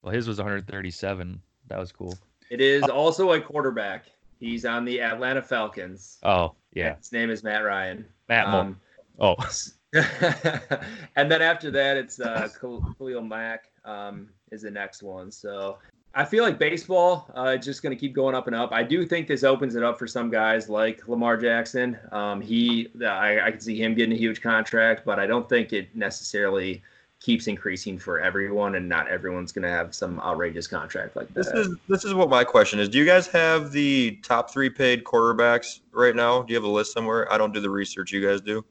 Well, 0.00 0.14
his 0.14 0.26
was 0.26 0.38
137. 0.38 1.42
That 1.68 1.78
was 1.78 1.92
cool. 1.92 2.16
it 2.50 2.62
is 2.62 2.84
also 2.84 3.32
a 3.32 3.40
quarterback. 3.42 4.06
He's 4.42 4.64
on 4.64 4.84
the 4.84 5.00
Atlanta 5.00 5.40
Falcons. 5.40 6.18
Oh 6.24 6.54
yeah, 6.74 6.96
His 6.96 7.12
name 7.12 7.30
is 7.30 7.44
Matt 7.44 7.64
Ryan. 7.64 8.04
Matt 8.28 8.48
Moore. 8.48 8.60
Um, 8.60 8.80
Oh, 9.18 9.36
and 11.16 11.30
then 11.30 11.42
after 11.42 11.70
that, 11.70 11.96
it's 11.96 12.18
uh, 12.18 12.48
Khalil 12.58 13.22
Mack 13.22 13.70
um, 13.84 14.30
is 14.50 14.62
the 14.62 14.70
next 14.70 15.02
one. 15.02 15.30
So 15.30 15.78
I 16.14 16.24
feel 16.24 16.44
like 16.44 16.58
baseball 16.58 17.30
uh, 17.36 17.56
is 17.58 17.64
just 17.64 17.82
going 17.82 17.94
to 17.94 18.00
keep 18.00 18.14
going 18.14 18.34
up 18.34 18.46
and 18.46 18.56
up. 18.56 18.72
I 18.72 18.82
do 18.82 19.06
think 19.06 19.28
this 19.28 19.44
opens 19.44 19.76
it 19.76 19.82
up 19.82 19.98
for 19.98 20.06
some 20.06 20.30
guys 20.30 20.68
like 20.68 21.06
Lamar 21.08 21.36
Jackson. 21.36 21.98
Um, 22.10 22.40
he, 22.40 22.88
I, 23.06 23.40
I 23.40 23.50
can 23.50 23.60
see 23.60 23.80
him 23.80 23.94
getting 23.94 24.14
a 24.14 24.18
huge 24.18 24.40
contract, 24.40 25.02
but 25.04 25.18
I 25.18 25.26
don't 25.26 25.48
think 25.48 25.72
it 25.72 25.94
necessarily 25.94 26.82
keeps 27.22 27.46
increasing 27.46 27.98
for 27.98 28.20
everyone, 28.20 28.74
and 28.74 28.88
not 28.88 29.08
everyone's 29.08 29.52
going 29.52 29.62
to 29.62 29.68
have 29.68 29.94
some 29.94 30.20
outrageous 30.20 30.66
contract 30.66 31.16
like 31.16 31.28
that. 31.28 31.34
This 31.34 31.46
that. 31.46 31.58
is 31.58 31.76
this 31.88 32.04
is 32.04 32.14
what 32.14 32.28
my 32.28 32.44
question 32.44 32.78
is. 32.78 32.88
Do 32.88 32.98
you 32.98 33.04
guys 33.04 33.26
have 33.28 33.72
the 33.72 34.18
top 34.22 34.50
three 34.50 34.68
paid 34.68 35.04
quarterbacks 35.04 35.80
right 35.92 36.14
now? 36.14 36.42
Do 36.42 36.52
you 36.52 36.56
have 36.56 36.64
a 36.64 36.72
list 36.72 36.92
somewhere? 36.92 37.32
I 37.32 37.38
don't 37.38 37.54
do 37.54 37.60
the 37.60 37.70
research. 37.70 38.12
You 38.12 38.26
guys 38.26 38.40
do. 38.40 38.64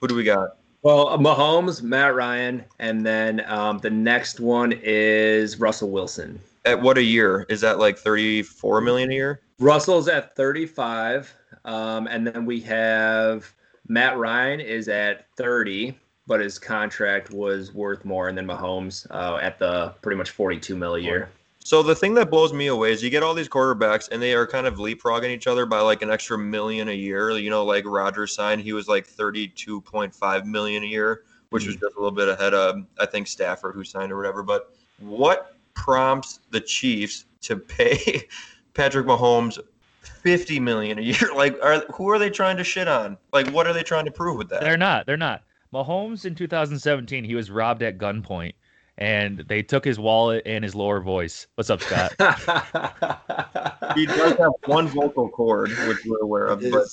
Who 0.00 0.08
do 0.08 0.14
we 0.14 0.24
got? 0.24 0.56
Well, 0.82 1.18
Mahomes, 1.18 1.82
Matt 1.82 2.14
Ryan, 2.14 2.64
and 2.78 3.04
then 3.04 3.44
um, 3.50 3.78
the 3.78 3.90
next 3.90 4.38
one 4.38 4.72
is 4.82 5.58
Russell 5.58 5.90
Wilson. 5.90 6.40
At 6.64 6.80
what 6.80 6.98
a 6.98 7.02
year? 7.02 7.46
Is 7.48 7.60
that 7.62 7.78
like 7.78 7.98
thirty 7.98 8.42
four 8.42 8.80
million 8.80 9.10
a 9.10 9.14
year? 9.14 9.40
Russell's 9.58 10.06
at 10.06 10.36
35, 10.36 11.34
um, 11.64 12.06
and 12.06 12.24
then 12.24 12.46
we 12.46 12.60
have 12.60 13.52
Matt 13.88 14.16
Ryan 14.16 14.60
is 14.60 14.88
at 14.88 15.26
30, 15.36 15.98
but 16.28 16.40
his 16.40 16.58
contract 16.58 17.30
was 17.30 17.72
worth 17.74 18.04
more, 18.04 18.28
and 18.28 18.36
then 18.36 18.46
Mahomes 18.46 19.06
uh, 19.10 19.38
at 19.38 19.58
the 19.58 19.94
pretty 20.02 20.16
much 20.16 20.30
42 20.30 20.76
mil 20.76 20.94
a 20.94 21.00
year. 21.00 21.30
So 21.64 21.82
the 21.82 21.94
thing 21.94 22.14
that 22.14 22.30
blows 22.30 22.52
me 22.52 22.68
away 22.68 22.92
is 22.92 23.02
you 23.02 23.10
get 23.10 23.22
all 23.22 23.34
these 23.34 23.48
quarterbacks 23.48 24.08
and 24.10 24.22
they 24.22 24.32
are 24.34 24.46
kind 24.46 24.66
of 24.66 24.76
leapfrogging 24.76 25.30
each 25.30 25.46
other 25.46 25.66
by 25.66 25.80
like 25.80 26.02
an 26.02 26.10
extra 26.10 26.38
million 26.38 26.88
a 26.88 26.92
year. 26.92 27.30
You 27.32 27.50
know, 27.50 27.64
like 27.64 27.84
Rodgers 27.86 28.34
signed, 28.34 28.60
he 28.60 28.72
was 28.72 28.88
like 28.88 29.06
thirty-two 29.06 29.80
point 29.80 30.14
five 30.14 30.46
million 30.46 30.82
a 30.82 30.86
year, 30.86 31.24
which 31.50 31.66
was 31.66 31.76
just 31.76 31.94
a 31.94 31.98
little 31.98 32.10
bit 32.10 32.28
ahead 32.28 32.54
of 32.54 32.86
I 33.00 33.06
think 33.06 33.26
Stafford 33.26 33.74
who 33.74 33.82
signed 33.82 34.12
or 34.12 34.16
whatever. 34.16 34.42
But 34.42 34.72
what 35.00 35.56
prompts 35.74 36.40
the 36.50 36.60
Chiefs 36.60 37.24
to 37.42 37.56
pay 37.56 38.22
Patrick 38.74 39.06
Mahomes 39.06 39.58
fifty 40.00 40.60
million 40.60 40.98
a 40.98 41.02
year? 41.02 41.16
Like, 41.34 41.58
are 41.62 41.80
who 41.92 42.08
are 42.10 42.18
they 42.18 42.30
trying 42.30 42.58
to 42.58 42.64
shit 42.64 42.88
on? 42.88 43.16
Like, 43.32 43.48
what 43.48 43.66
are 43.66 43.72
they 43.72 43.82
trying 43.82 44.04
to 44.06 44.10
prove 44.10 44.38
with 44.38 44.48
that? 44.50 44.60
they're 44.62 44.78
not. 44.78 45.06
They're 45.06 45.16
not. 45.16 45.42
Mahomes 45.72 46.24
in 46.24 46.34
2017, 46.34 47.24
he 47.24 47.34
was 47.34 47.50
robbed 47.50 47.82
at 47.82 47.98
gunpoint, 47.98 48.54
and 48.96 49.38
they 49.48 49.62
took 49.62 49.84
his 49.84 49.98
wallet 49.98 50.42
and 50.46 50.64
his 50.64 50.74
lower 50.74 51.00
voice. 51.00 51.46
What's 51.54 51.70
up, 51.70 51.82
Scott? 51.82 52.14
He 53.94 54.06
does 54.06 54.36
have 54.36 54.52
one 54.66 54.86
vocal 54.86 55.28
cord, 55.28 55.70
which 55.88 56.04
we're 56.04 56.20
aware 56.20 56.46
of, 56.46 56.60
but 56.70 56.86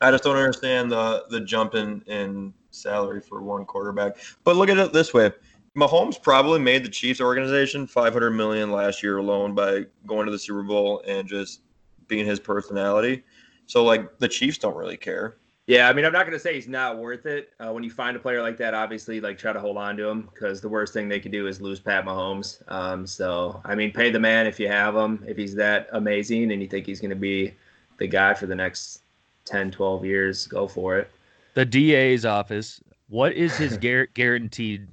I 0.00 0.10
just 0.10 0.24
don't 0.24 0.36
understand 0.36 0.90
the 0.90 1.24
the 1.30 1.40
jump 1.40 1.74
in, 1.74 2.00
in 2.06 2.54
salary 2.70 3.20
for 3.20 3.42
one 3.42 3.64
quarterback. 3.64 4.16
But 4.44 4.56
look 4.56 4.68
at 4.68 4.78
it 4.78 4.92
this 4.92 5.12
way. 5.12 5.32
Mahomes 5.76 6.22
probably 6.22 6.58
made 6.58 6.84
the 6.84 6.88
Chiefs 6.88 7.20
organization 7.20 7.86
500 7.86 8.30
million 8.30 8.72
last 8.72 9.02
year 9.02 9.18
alone 9.18 9.54
by 9.54 9.84
going 10.06 10.26
to 10.26 10.32
the 10.32 10.38
Super 10.38 10.62
Bowl 10.62 11.02
and 11.06 11.28
just 11.28 11.60
being 12.08 12.24
his 12.24 12.40
personality. 12.40 13.24
So 13.66 13.84
like 13.84 14.18
the 14.18 14.28
Chiefs 14.28 14.58
don't 14.58 14.76
really 14.76 14.96
care. 14.96 15.36
Yeah, 15.66 15.88
I 15.88 15.92
mean, 15.92 16.04
I'm 16.04 16.12
not 16.12 16.26
going 16.26 16.32
to 16.36 16.38
say 16.38 16.54
he's 16.54 16.68
not 16.68 16.98
worth 16.98 17.26
it. 17.26 17.52
Uh, 17.58 17.72
when 17.72 17.82
you 17.82 17.90
find 17.90 18.16
a 18.16 18.20
player 18.20 18.40
like 18.40 18.56
that, 18.58 18.72
obviously, 18.72 19.20
like 19.20 19.36
try 19.36 19.52
to 19.52 19.58
hold 19.58 19.76
on 19.76 19.96
to 19.96 20.08
him 20.08 20.28
because 20.32 20.60
the 20.60 20.68
worst 20.68 20.92
thing 20.92 21.08
they 21.08 21.18
could 21.18 21.32
do 21.32 21.48
is 21.48 21.60
lose 21.60 21.80
Pat 21.80 22.04
Mahomes. 22.04 22.62
Um, 22.70 23.06
so, 23.06 23.60
I 23.64 23.74
mean, 23.74 23.92
pay 23.92 24.10
the 24.10 24.20
man 24.20 24.46
if 24.46 24.60
you 24.60 24.68
have 24.68 24.94
him. 24.94 25.24
If 25.26 25.36
he's 25.36 25.54
that 25.56 25.88
amazing 25.92 26.52
and 26.52 26.62
you 26.62 26.68
think 26.68 26.86
he's 26.86 27.00
going 27.00 27.10
to 27.10 27.16
be 27.16 27.52
the 27.98 28.06
guy 28.06 28.32
for 28.34 28.46
the 28.46 28.54
next 28.54 29.02
10, 29.46 29.72
12 29.72 30.04
years, 30.04 30.46
go 30.46 30.68
for 30.68 30.98
it. 30.98 31.10
the 31.54 31.64
DA's 31.64 32.24
office. 32.24 32.80
What 33.08 33.32
is 33.32 33.56
his 33.56 33.76
gar- 33.78 34.06
guaranteed? 34.06 34.86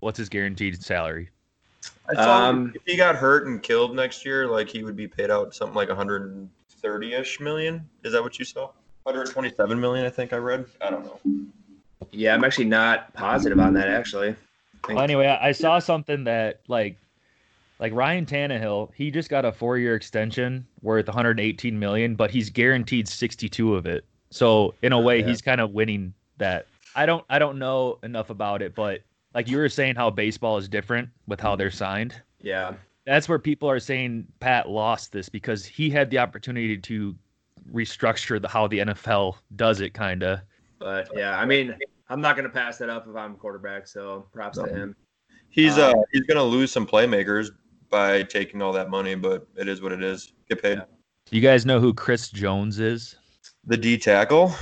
What's 0.00 0.18
his 0.18 0.28
guaranteed 0.28 0.82
salary? 0.82 1.30
I 2.10 2.14
saw 2.14 2.48
Um, 2.48 2.72
if 2.74 2.82
he 2.84 2.96
got 2.96 3.16
hurt 3.16 3.46
and 3.46 3.62
killed 3.62 3.96
next 3.96 4.26
year, 4.26 4.46
like 4.46 4.68
he 4.68 4.82
would 4.82 4.96
be 4.96 5.08
paid 5.08 5.30
out 5.30 5.54
something 5.54 5.74
like 5.74 5.88
130ish 5.88 7.40
million. 7.40 7.88
Is 8.02 8.12
that 8.12 8.22
what 8.22 8.38
you 8.38 8.44
saw? 8.44 8.70
127 9.04 9.78
million, 9.78 10.06
I 10.06 10.10
think 10.10 10.32
I 10.32 10.36
read. 10.36 10.64
I 10.80 10.90
don't 10.90 11.04
know. 11.04 11.20
Yeah, 12.10 12.34
I'm 12.34 12.42
actually 12.44 12.64
not 12.66 13.12
positive 13.14 13.58
on 13.60 13.74
that, 13.74 13.88
actually. 13.88 14.34
Well, 14.88 15.00
anyway, 15.00 15.26
I 15.26 15.48
I 15.48 15.52
saw 15.52 15.78
something 15.78 16.24
that 16.24 16.60
like, 16.68 16.96
like 17.78 17.92
Ryan 17.92 18.24
Tannehill, 18.24 18.90
he 18.94 19.10
just 19.10 19.28
got 19.28 19.44
a 19.44 19.52
four-year 19.52 19.94
extension 19.94 20.66
worth 20.82 21.06
118 21.06 21.78
million, 21.78 22.14
but 22.14 22.30
he's 22.30 22.48
guaranteed 22.50 23.06
62 23.08 23.74
of 23.74 23.86
it. 23.86 24.04
So 24.30 24.74
in 24.82 24.92
a 24.92 25.00
way, 25.00 25.20
Yeah. 25.20 25.26
he's 25.26 25.42
kind 25.42 25.60
of 25.60 25.72
winning 25.72 26.14
that. 26.38 26.66
I 26.96 27.06
don't, 27.06 27.24
I 27.28 27.38
don't 27.38 27.58
know 27.58 27.98
enough 28.02 28.30
about 28.30 28.62
it, 28.62 28.74
but 28.74 29.00
like 29.34 29.48
you 29.48 29.58
were 29.58 29.68
saying, 29.68 29.96
how 29.96 30.10
baseball 30.10 30.56
is 30.58 30.68
different 30.68 31.08
with 31.26 31.40
how 31.40 31.56
they're 31.56 31.70
signed. 31.70 32.14
Yeah. 32.40 32.74
That's 33.04 33.28
where 33.28 33.38
people 33.38 33.68
are 33.68 33.80
saying 33.80 34.26
Pat 34.40 34.68
lost 34.70 35.12
this 35.12 35.28
because 35.28 35.66
he 35.66 35.90
had 35.90 36.08
the 36.10 36.18
opportunity 36.18 36.78
to 36.78 37.14
restructure 37.72 38.40
the, 38.40 38.48
how 38.48 38.66
the 38.66 38.78
NFL 38.80 39.36
does 39.56 39.80
it, 39.80 39.94
kind 39.94 40.22
of. 40.22 40.40
But 40.78 41.08
yeah, 41.14 41.38
I 41.38 41.44
mean, 41.44 41.74
I'm 42.08 42.20
not 42.20 42.36
going 42.36 42.44
to 42.48 42.52
pass 42.54 42.78
that 42.78 42.88
up 42.90 43.06
if 43.08 43.16
I'm 43.16 43.36
quarterback. 43.36 43.86
So 43.86 44.26
props 44.32 44.58
No. 44.58 44.66
to 44.66 44.74
him. 44.74 44.96
He's 45.48 45.78
Uh, 45.78 45.90
uh 45.90 45.94
he's 46.12 46.22
gonna 46.22 46.42
lose 46.42 46.72
some 46.72 46.84
playmakers 46.86 47.50
by 47.88 48.24
taking 48.24 48.60
all 48.60 48.72
that 48.72 48.90
money, 48.90 49.14
but 49.14 49.46
it 49.56 49.68
is 49.68 49.80
what 49.80 49.92
it 49.92 50.02
is. 50.02 50.32
Get 50.48 50.60
paid. 50.60 50.78
Yeah. 50.78 50.84
You 51.30 51.40
guys 51.40 51.64
know 51.64 51.78
who 51.78 51.94
Chris 51.94 52.28
Jones 52.30 52.80
is? 52.80 53.14
The 53.64 53.76
D 53.76 53.96
tackle 53.96 54.52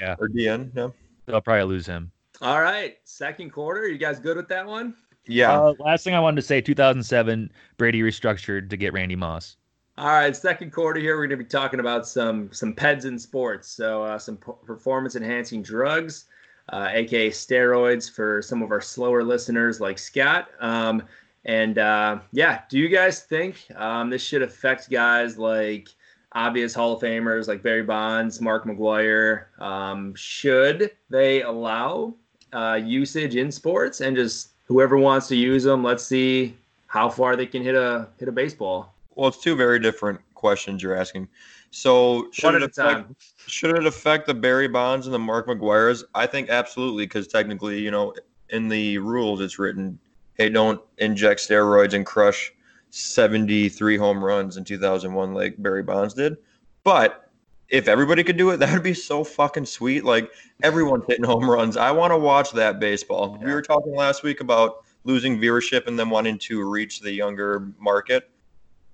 Yeah, 0.00 0.14
or 0.18 0.28
DN, 0.28 0.70
yeah. 0.74 0.88
they'll 1.26 1.40
probably 1.40 1.64
lose 1.64 1.84
him. 1.86 2.12
All 2.42 2.60
right. 2.60 2.96
Second 3.04 3.50
quarter. 3.50 3.88
You 3.88 3.98
guys 3.98 4.20
good 4.20 4.36
with 4.36 4.48
that 4.48 4.66
one? 4.66 4.94
Yeah. 5.26 5.60
Uh, 5.60 5.74
last 5.80 6.04
thing 6.04 6.14
I 6.14 6.20
wanted 6.20 6.36
to 6.36 6.42
say 6.42 6.60
2007, 6.60 7.50
Brady 7.76 8.02
restructured 8.02 8.70
to 8.70 8.76
get 8.76 8.92
Randy 8.92 9.16
Moss. 9.16 9.56
All 9.98 10.08
right, 10.08 10.36
second 10.36 10.72
quarter 10.72 11.00
here, 11.00 11.16
we're 11.16 11.26
going 11.26 11.38
to 11.38 11.42
be 11.42 11.48
talking 11.48 11.80
about 11.80 12.06
some 12.06 12.52
some 12.52 12.74
PEDs 12.74 13.06
in 13.06 13.18
sports. 13.18 13.68
So 13.68 14.02
uh, 14.02 14.18
some 14.18 14.36
p- 14.36 14.52
performance 14.66 15.16
enhancing 15.16 15.62
drugs, 15.62 16.26
uh, 16.68 16.90
aka 16.92 17.30
steroids, 17.30 18.10
for 18.10 18.42
some 18.42 18.62
of 18.62 18.70
our 18.72 18.82
slower 18.82 19.24
listeners 19.24 19.80
like 19.80 19.98
Scott. 19.98 20.50
Um, 20.60 21.02
and 21.46 21.78
uh, 21.78 22.18
yeah, 22.32 22.60
do 22.68 22.78
you 22.78 22.90
guys 22.90 23.22
think 23.22 23.66
um, 23.74 24.10
this 24.10 24.20
should 24.22 24.42
affect 24.42 24.90
guys 24.90 25.38
like 25.38 25.88
obvious 26.32 26.74
Hall 26.74 26.92
of 26.92 27.00
Famers 27.00 27.48
like 27.48 27.62
Barry 27.62 27.82
Bonds, 27.82 28.38
Mark 28.38 28.66
McGwire? 28.66 29.46
Um, 29.62 30.14
should 30.14 30.90
they 31.08 31.40
allow 31.40 32.12
uh, 32.52 32.78
usage 32.84 33.34
in 33.36 33.50
sports 33.50 34.02
and 34.02 34.14
just 34.14 34.50
whoever 34.66 34.98
wants 34.98 35.26
to 35.28 35.36
use 35.36 35.64
them? 35.64 35.82
Let's 35.82 36.04
see 36.04 36.54
how 36.86 37.08
far 37.08 37.34
they 37.34 37.46
can 37.46 37.62
hit 37.62 37.74
a 37.74 38.08
hit 38.18 38.28
a 38.28 38.32
baseball. 38.32 38.92
Well, 39.16 39.28
it's 39.28 39.38
two 39.38 39.56
very 39.56 39.80
different 39.80 40.20
questions 40.34 40.82
you're 40.82 40.94
asking. 40.94 41.28
So 41.70 42.28
should 42.32 42.54
it 42.54 42.62
affect 42.62 42.76
time. 42.76 43.16
should 43.46 43.76
it 43.76 43.86
affect 43.86 44.26
the 44.26 44.34
Barry 44.34 44.68
Bonds 44.68 45.06
and 45.06 45.14
the 45.14 45.18
Mark 45.18 45.48
McGwire's? 45.48 46.04
I 46.14 46.26
think 46.26 46.48
absolutely, 46.48 47.06
because 47.06 47.26
technically, 47.26 47.80
you 47.80 47.90
know, 47.90 48.14
in 48.50 48.68
the 48.68 48.98
rules 48.98 49.40
it's 49.40 49.58
written, 49.58 49.98
hey, 50.34 50.48
don't 50.48 50.80
inject 50.98 51.40
steroids 51.40 51.94
and 51.94 52.06
crush 52.06 52.52
73 52.90 53.96
home 53.96 54.24
runs 54.24 54.56
in 54.56 54.64
2001 54.64 55.34
like 55.34 55.60
Barry 55.60 55.82
Bonds 55.82 56.14
did. 56.14 56.36
But 56.84 57.30
if 57.68 57.88
everybody 57.88 58.22
could 58.22 58.36
do 58.36 58.50
it, 58.50 58.56
that 58.60 58.72
would 58.72 58.82
be 58.82 58.94
so 58.94 59.24
fucking 59.24 59.66
sweet. 59.66 60.04
Like 60.04 60.30
everyone's 60.62 61.04
hitting 61.08 61.24
home 61.24 61.48
runs. 61.50 61.76
I 61.76 61.90
want 61.90 62.12
to 62.12 62.18
watch 62.18 62.52
that 62.52 62.80
baseball. 62.80 63.38
We 63.42 63.52
were 63.52 63.62
talking 63.62 63.94
last 63.94 64.22
week 64.22 64.40
about 64.40 64.84
losing 65.04 65.38
viewership 65.38 65.86
and 65.86 65.98
then 65.98 66.10
wanting 66.10 66.38
to 66.38 66.68
reach 66.68 67.00
the 67.00 67.12
younger 67.12 67.72
market. 67.78 68.30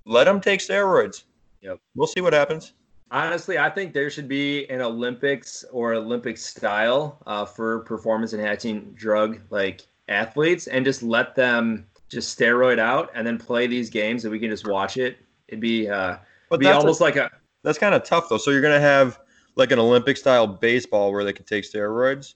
Let 0.05 0.25
them 0.25 0.41
take 0.41 0.59
steroids. 0.59 1.23
Yep. 1.61 1.79
We'll 1.95 2.07
see 2.07 2.21
what 2.21 2.33
happens. 2.33 2.73
Honestly, 3.11 3.57
I 3.57 3.69
think 3.69 3.93
there 3.93 4.09
should 4.09 4.27
be 4.27 4.65
an 4.69 4.81
Olympics 4.81 5.63
or 5.71 5.93
Olympic 5.93 6.37
style 6.37 7.19
uh, 7.27 7.45
for 7.45 7.81
performance 7.81 8.33
enhancing 8.33 8.91
drug 8.95 9.39
like 9.49 9.81
athletes 10.09 10.67
and 10.67 10.83
just 10.83 11.03
let 11.03 11.35
them 11.35 11.85
just 12.09 12.37
steroid 12.37 12.79
out 12.79 13.11
and 13.15 13.25
then 13.25 13.37
play 13.37 13.67
these 13.67 13.89
games 13.89 14.25
and 14.25 14.31
we 14.31 14.39
can 14.39 14.49
just 14.49 14.67
watch 14.67 14.97
it. 14.97 15.17
It'd 15.47 15.59
be 15.59 15.89
uh 15.89 16.17
But 16.49 16.59
be 16.59 16.67
almost 16.67 17.01
like 17.01 17.15
a 17.15 17.29
that's 17.63 17.77
kind 17.77 17.95
of 17.95 18.03
tough 18.03 18.29
though. 18.29 18.37
So 18.37 18.51
you're 18.51 18.61
gonna 18.61 18.79
have 18.79 19.19
like 19.55 19.71
an 19.71 19.79
Olympic 19.79 20.17
style 20.17 20.47
baseball 20.47 21.11
where 21.11 21.23
they 21.23 21.33
can 21.33 21.45
take 21.45 21.63
steroids. 21.63 22.35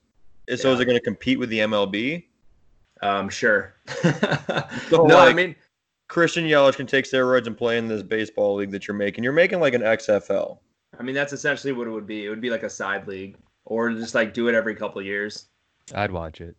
So 0.56 0.72
is 0.74 0.80
it 0.80 0.86
gonna 0.86 1.00
compete 1.00 1.40
with 1.40 1.50
the 1.50 1.60
MLB? 1.60 2.26
um 3.02 3.30
sure. 3.30 3.76
So, 4.90 5.06
no, 5.06 5.20
I 5.20 5.34
mean 5.34 5.56
Christian 6.08 6.46
Yelich 6.46 6.76
can 6.76 6.88
take 6.88 7.06
steroids 7.06 7.48
and 7.48 7.58
play 7.58 7.78
in 7.78 7.88
this 7.88 8.04
baseball 8.04 8.56
league 8.56 8.72
that 8.72 8.88
you're 8.88 8.96
making. 8.96 9.24
You're 9.24 9.34
making 9.34 9.60
like 9.60 9.74
an 9.74 9.82
XFL. 9.82 10.60
I 11.00 11.04
mean 11.04 11.16
that's 11.16 11.34
essentially 11.34 11.74
what 11.74 11.88
it 11.88 11.92
would 11.92 12.08
be. 12.08 12.26
It 12.26 12.30
would 12.30 12.42
be 12.42 12.50
like 12.50 12.64
a 12.64 12.70
side 12.70 13.08
league 13.08 13.38
or 13.66 13.92
just 13.92 14.16
like 14.16 14.34
do 14.34 14.48
it 14.48 14.56
every 14.56 14.76
couple 14.76 15.00
of 15.00 15.06
years. 15.06 15.48
I'd 15.94 16.12
watch 16.12 16.42
it. 16.42 16.56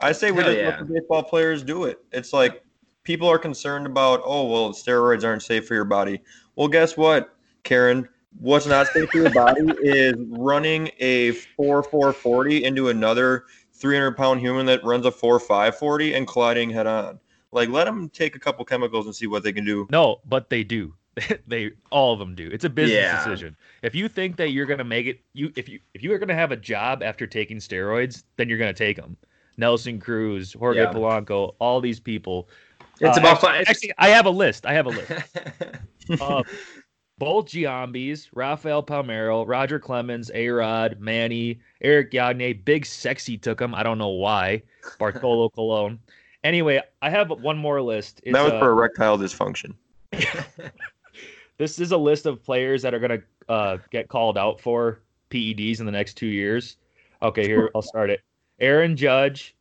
I 0.00 0.12
say 0.12 0.30
we 0.30 0.42
Hell 0.42 0.52
just 0.52 0.58
yeah. 0.58 0.68
let 0.68 0.78
the 0.80 0.84
baseball 0.84 1.22
players 1.22 1.62
do 1.62 1.84
it. 1.84 1.98
It's 2.12 2.32
like 2.32 2.62
people 3.04 3.28
are 3.28 3.38
concerned 3.38 3.86
about, 3.86 4.20
oh 4.24 4.46
well, 4.46 4.70
steroids 4.72 5.24
aren't 5.24 5.42
safe 5.42 5.66
for 5.66 5.74
your 5.74 5.84
body. 5.84 6.20
Well, 6.56 6.68
guess 6.68 6.96
what, 6.96 7.36
Karen? 7.62 8.08
What's 8.38 8.66
not 8.66 8.88
safe 8.88 9.10
for 9.10 9.18
your 9.18 9.30
body 9.30 9.62
is 9.82 10.14
running 10.28 10.90
a 10.98 11.32
four 11.32 11.82
four 11.82 12.12
forty 12.12 12.64
into 12.64 12.88
another 12.88 13.44
three 13.72 13.96
hundred 13.96 14.16
pound 14.16 14.40
human 14.40 14.66
that 14.66 14.84
runs 14.84 15.06
a 15.06 15.10
four 15.12 15.38
five 15.38 15.78
forty 15.78 16.14
and 16.14 16.26
colliding 16.26 16.70
head 16.70 16.86
on. 16.86 17.20
Like, 17.54 17.68
let 17.68 17.84
them 17.84 18.08
take 18.08 18.34
a 18.34 18.38
couple 18.40 18.64
chemicals 18.64 19.06
and 19.06 19.14
see 19.14 19.28
what 19.28 19.44
they 19.44 19.52
can 19.52 19.64
do. 19.64 19.86
No, 19.90 20.20
but 20.26 20.50
they 20.50 20.64
do. 20.64 20.92
they 21.46 21.70
all 21.90 22.12
of 22.12 22.18
them 22.18 22.34
do. 22.34 22.50
It's 22.52 22.64
a 22.64 22.68
business 22.68 22.98
Yeah. 22.98 23.16
decision. 23.16 23.56
If 23.82 23.94
you 23.94 24.08
think 24.08 24.36
that 24.36 24.50
you're 24.50 24.66
gonna 24.66 24.82
make 24.82 25.06
it, 25.06 25.20
you 25.32 25.52
if 25.54 25.68
you 25.68 25.78
if 25.94 26.02
you 26.02 26.12
are 26.12 26.18
gonna 26.18 26.34
have 26.34 26.50
a 26.50 26.56
job 26.56 27.02
after 27.04 27.28
taking 27.28 27.58
steroids, 27.58 28.24
then 28.36 28.48
you're 28.48 28.58
gonna 28.58 28.72
take 28.72 28.96
them. 28.96 29.16
Nelson 29.56 30.00
Cruz, 30.00 30.52
Jorge 30.54 30.80
Yeah. 30.80 30.92
Polanco, 30.92 31.54
all 31.60 31.80
these 31.80 32.00
people. 32.00 32.48
It's 33.00 33.16
Uh, 33.16 33.20
about 33.20 33.34
actually, 33.36 33.48
fun. 33.48 33.64
actually, 33.68 33.92
I 33.98 34.08
have 34.08 34.26
a 34.26 34.30
list. 34.30 34.66
I 34.66 34.72
have 34.72 34.86
a 34.86 34.90
list. 34.90 35.12
uh, 36.20 36.42
both 37.18 37.46
Giambis, 37.46 38.28
Rafael 38.34 38.82
Palmeiro, 38.82 39.46
Roger 39.46 39.78
Clemens, 39.78 40.32
A 40.34 40.48
Rod, 40.48 40.98
Manny, 40.98 41.60
Eric 41.80 42.10
Gagne, 42.10 42.52
Big 42.54 42.84
Sexy 42.84 43.38
took 43.38 43.60
him. 43.60 43.76
I 43.76 43.84
don't 43.84 43.98
know 43.98 44.08
why. 44.08 44.62
Bartolo 44.98 45.48
Colon. 45.50 46.00
Anyway, 46.44 46.80
I 47.00 47.10
have 47.10 47.30
one 47.30 47.56
more 47.56 47.80
list. 47.80 48.20
It's, 48.22 48.34
that 48.34 48.42
was 48.42 48.52
uh, 48.52 48.58
for 48.58 48.70
erectile 48.70 49.18
dysfunction. 49.18 49.74
this 51.56 51.80
is 51.80 51.90
a 51.92 51.96
list 51.96 52.26
of 52.26 52.44
players 52.44 52.82
that 52.82 52.92
are 52.92 52.98
going 52.98 53.20
to 53.20 53.52
uh, 53.52 53.78
get 53.90 54.08
called 54.08 54.36
out 54.36 54.60
for 54.60 55.00
PEDs 55.30 55.80
in 55.80 55.86
the 55.86 55.92
next 55.92 56.14
two 56.14 56.26
years. 56.26 56.76
Okay, 57.22 57.46
here 57.46 57.70
I'll 57.74 57.82
start 57.82 58.10
it. 58.10 58.20
Aaron 58.60 58.94
Judge. 58.94 59.54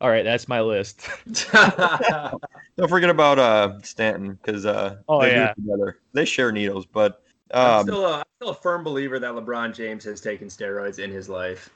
All 0.00 0.08
right, 0.08 0.22
that's 0.22 0.46
my 0.46 0.60
list. 0.60 1.08
Don't 1.52 2.88
forget 2.88 3.10
about 3.10 3.40
uh, 3.40 3.80
Stanton 3.82 4.38
because 4.40 4.64
uh, 4.64 4.98
Oh, 5.08 5.20
they 5.20 5.32
yeah. 5.32 5.52
together. 5.54 5.98
They 6.12 6.24
share 6.24 6.52
needles, 6.52 6.86
but 6.86 7.20
I'm 7.52 7.80
um, 7.80 7.86
still 7.86 8.06
a, 8.06 8.18
I'm 8.18 8.24
still 8.36 8.50
a 8.50 8.54
firm 8.54 8.84
believer 8.84 9.18
that 9.18 9.32
LeBron 9.32 9.74
James 9.74 10.04
has 10.04 10.20
taken 10.20 10.46
steroids 10.46 11.00
in 11.00 11.10
his 11.10 11.28
life. 11.28 11.70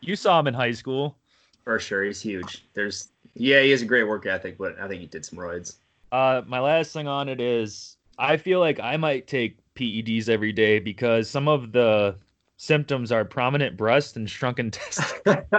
You 0.00 0.16
saw 0.16 0.40
him 0.40 0.48
in 0.48 0.54
high 0.54 0.72
school. 0.72 1.16
For 1.62 1.78
sure, 1.78 2.02
he's 2.02 2.20
huge. 2.20 2.64
There's 2.74 3.10
yeah, 3.38 3.62
he 3.62 3.70
has 3.70 3.82
a 3.82 3.86
great 3.86 4.04
work 4.04 4.26
ethic, 4.26 4.58
but 4.58 4.78
I 4.80 4.88
think 4.88 5.00
he 5.00 5.06
did 5.06 5.24
some 5.24 5.38
roids. 5.38 5.76
Uh, 6.12 6.42
my 6.46 6.60
last 6.60 6.92
thing 6.92 7.06
on 7.06 7.28
it 7.28 7.40
is 7.40 7.96
I 8.18 8.36
feel 8.36 8.60
like 8.60 8.80
I 8.80 8.96
might 8.96 9.26
take 9.26 9.58
PEDs 9.74 10.28
every 10.28 10.52
day 10.52 10.78
because 10.78 11.28
some 11.30 11.48
of 11.48 11.72
the 11.72 12.16
symptoms 12.56 13.12
are 13.12 13.24
prominent 13.24 13.76
breast 13.76 14.16
and 14.16 14.28
shrunken 14.28 14.70
testicles. 14.70 15.36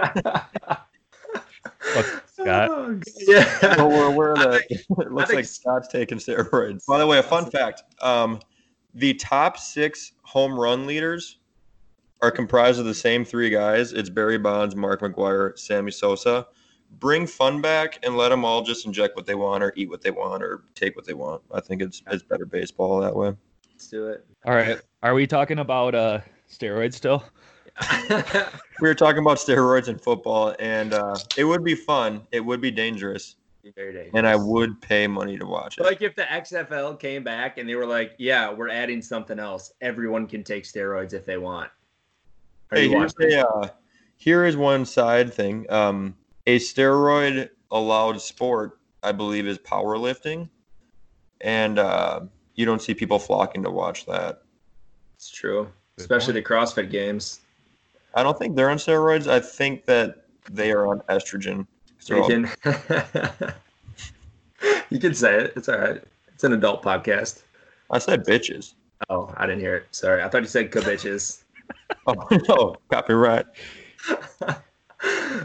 Scott. 2.26 2.68
Oh, 2.70 3.00
yeah. 3.26 3.76
So 3.76 3.88
we're 3.88 4.06
aware 4.06 4.36
I 4.38 4.44
that 4.44 4.62
it 4.70 4.86
looks 5.12 5.28
think- 5.28 5.36
like 5.38 5.44
Scott's 5.44 5.88
taking 5.88 6.18
steroids. 6.18 6.84
By 6.86 6.98
the 6.98 7.06
way, 7.06 7.18
a 7.18 7.22
fun 7.22 7.50
fact: 7.50 7.82
um, 8.02 8.40
the 8.94 9.14
top 9.14 9.58
six 9.58 10.12
home 10.22 10.58
run 10.58 10.86
leaders 10.86 11.38
are 12.22 12.30
comprised 12.30 12.78
of 12.78 12.84
the 12.86 12.94
same 12.94 13.24
three 13.24 13.50
guys. 13.50 13.92
It's 13.92 14.10
Barry 14.10 14.38
Bonds, 14.38 14.76
Mark 14.76 15.00
McGwire, 15.00 15.58
Sammy 15.58 15.90
Sosa. 15.90 16.46
Bring 16.98 17.26
fun 17.26 17.60
back 17.62 17.98
and 18.02 18.16
let 18.16 18.28
them 18.30 18.44
all 18.44 18.62
just 18.62 18.84
inject 18.84 19.16
what 19.16 19.24
they 19.26 19.34
want, 19.34 19.62
or 19.62 19.72
eat 19.76 19.88
what 19.88 20.02
they 20.02 20.10
want, 20.10 20.42
or 20.42 20.64
take 20.74 20.96
what 20.96 21.06
they 21.06 21.14
want. 21.14 21.42
I 21.52 21.60
think 21.60 21.80
it's 21.82 22.02
it's 22.10 22.22
better 22.22 22.44
baseball 22.44 23.00
that 23.00 23.14
way. 23.14 23.32
Let's 23.72 23.88
do 23.88 24.08
it. 24.08 24.26
All 24.44 24.54
right, 24.54 24.78
are 25.02 25.14
we 25.14 25.26
talking 25.26 25.58
about 25.60 25.94
uh 25.94 26.20
steroids 26.50 26.94
still? 26.94 27.24
We 28.80 28.88
were 28.88 28.94
talking 28.94 29.18
about 29.20 29.36
steroids 29.36 29.88
in 29.88 29.98
football, 29.98 30.54
and 30.58 30.94
uh, 30.94 31.14
it 31.36 31.44
would 31.44 31.62
be 31.62 31.74
fun. 31.74 32.22
It 32.32 32.40
would 32.40 32.62
be 32.62 32.70
dangerous, 32.70 33.36
Very 33.76 33.92
dangerous. 33.92 34.12
and 34.14 34.26
I 34.26 34.36
would 34.36 34.80
pay 34.80 35.06
money 35.06 35.36
to 35.36 35.44
watch 35.44 35.76
it. 35.76 35.82
like 35.82 36.00
if 36.00 36.14
the 36.16 36.22
XFL 36.22 36.98
came 36.98 37.22
back 37.22 37.58
and 37.58 37.68
they 37.68 37.74
were 37.74 37.84
like, 37.86 38.14
"Yeah, 38.18 38.50
we're 38.50 38.70
adding 38.70 39.02
something 39.02 39.38
else. 39.38 39.72
Everyone 39.82 40.26
can 40.26 40.42
take 40.44 40.64
steroids 40.64 41.12
if 41.12 41.26
they 41.26 41.36
want." 41.36 41.70
Are 42.72 42.78
Hey, 42.78 42.84
you 42.86 42.90
here's 42.98 43.12
a, 43.20 43.46
uh, 43.46 43.68
here 44.16 44.46
is 44.46 44.56
one 44.56 44.86
side 44.86 45.32
thing. 45.32 45.70
Um, 45.70 46.16
a 46.46 46.58
steroid 46.58 47.50
allowed 47.70 48.20
sport, 48.20 48.78
I 49.02 49.12
believe, 49.12 49.46
is 49.46 49.58
powerlifting, 49.58 50.48
and 51.40 51.78
uh, 51.78 52.20
you 52.54 52.66
don't 52.66 52.82
see 52.82 52.94
people 52.94 53.18
flocking 53.18 53.62
to 53.62 53.70
watch 53.70 54.06
that. 54.06 54.42
It's 55.16 55.30
true, 55.30 55.64
Good 55.96 56.02
especially 56.02 56.34
the 56.34 56.42
CrossFit 56.42 56.90
games. 56.90 57.40
I 58.14 58.22
don't 58.22 58.38
think 58.38 58.56
they're 58.56 58.70
on 58.70 58.78
steroids. 58.78 59.26
I 59.28 59.40
think 59.40 59.84
that 59.86 60.24
they 60.50 60.72
are 60.72 60.86
on 60.86 61.00
estrogen. 61.08 61.66
they're 62.06 62.18
You 62.18 62.26
can, 62.26 62.50
you 64.90 64.98
can 64.98 65.14
say 65.14 65.36
it. 65.36 65.52
It's 65.56 65.68
all 65.68 65.78
right. 65.78 66.02
It's 66.28 66.44
an 66.44 66.52
adult 66.52 66.82
podcast. 66.82 67.42
I 67.90 67.98
said 67.98 68.24
bitches. 68.24 68.74
Oh, 69.08 69.32
I 69.36 69.46
didn't 69.46 69.60
hear 69.60 69.76
it. 69.76 69.86
Sorry, 69.92 70.22
I 70.22 70.28
thought 70.28 70.42
you 70.42 70.48
said 70.48 70.70
co 70.70 70.80
bitches. 70.80 71.42
Oh 72.06 72.14
no, 72.48 72.76
copyright. 72.90 73.46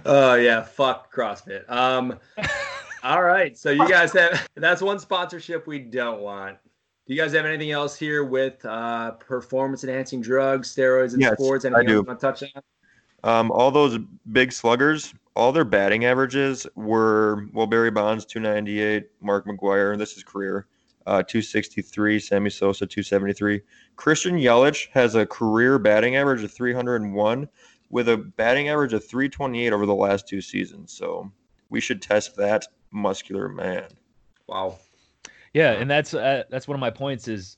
Oh 0.05 0.35
yeah, 0.35 0.61
fuck 0.61 1.13
CrossFit. 1.13 1.69
Um, 1.69 2.19
All 3.03 3.21
right. 3.21 3.55
So 3.55 3.69
you 3.69 3.87
guys 3.87 4.11
have 4.13 4.47
that's 4.55 4.81
one 4.81 4.97
sponsorship 4.97 5.67
we 5.67 5.77
don't 5.77 6.21
want. 6.21 6.57
Do 7.07 7.13
you 7.13 7.21
guys 7.21 7.33
have 7.33 7.45
anything 7.45 7.69
else 7.69 7.95
here 7.95 8.23
with 8.23 8.65
uh, 8.65 9.11
performance 9.11 9.83
enhancing 9.83 10.21
drugs, 10.21 10.75
steroids, 10.75 11.13
and 11.13 11.21
Yes, 11.21 11.33
sports? 11.33 11.65
I 11.65 11.69
do. 11.69 11.75
else 11.75 11.87
you 11.87 12.01
want 12.01 12.19
to 12.19 12.25
touch 12.25 12.43
on? 12.55 12.63
Um, 13.23 13.51
all 13.51 13.69
those 13.69 13.99
big 14.31 14.51
sluggers, 14.51 15.13
all 15.35 15.51
their 15.51 15.63
batting 15.63 16.05
averages 16.05 16.65
were 16.75 17.47
well 17.53 17.67
Barry 17.67 17.91
Bonds 17.91 18.25
298, 18.25 19.07
Mark 19.21 19.45
McGwire, 19.45 19.95
this 19.97 20.17
is 20.17 20.23
career, 20.23 20.65
uh, 21.05 21.21
263, 21.21 22.19
Sammy 22.19 22.49
Sosa 22.49 22.87
273. 22.87 23.61
Christian 23.97 24.37
Yelich 24.37 24.87
has 24.91 25.13
a 25.13 25.27
career 25.27 25.77
batting 25.77 26.15
average 26.15 26.43
of 26.43 26.51
301 26.51 27.47
with 27.89 28.09
a 28.09 28.17
batting 28.17 28.69
average 28.69 28.93
of 28.93 29.05
328 29.05 29.73
over 29.73 29.85
the 29.85 29.95
last 29.95 30.27
two 30.27 30.41
seasons. 30.41 30.91
So 30.91 31.31
we 31.69 31.79
should 31.79 32.01
test 32.01 32.35
that 32.37 32.65
muscular 32.91 33.49
man. 33.49 33.85
Wow. 34.47 34.79
Yeah, 35.53 35.71
and 35.71 35.89
that's 35.89 36.13
uh, 36.13 36.43
that's 36.49 36.67
one 36.67 36.75
of 36.75 36.81
my 36.81 36.89
points 36.89 37.27
is, 37.29 37.57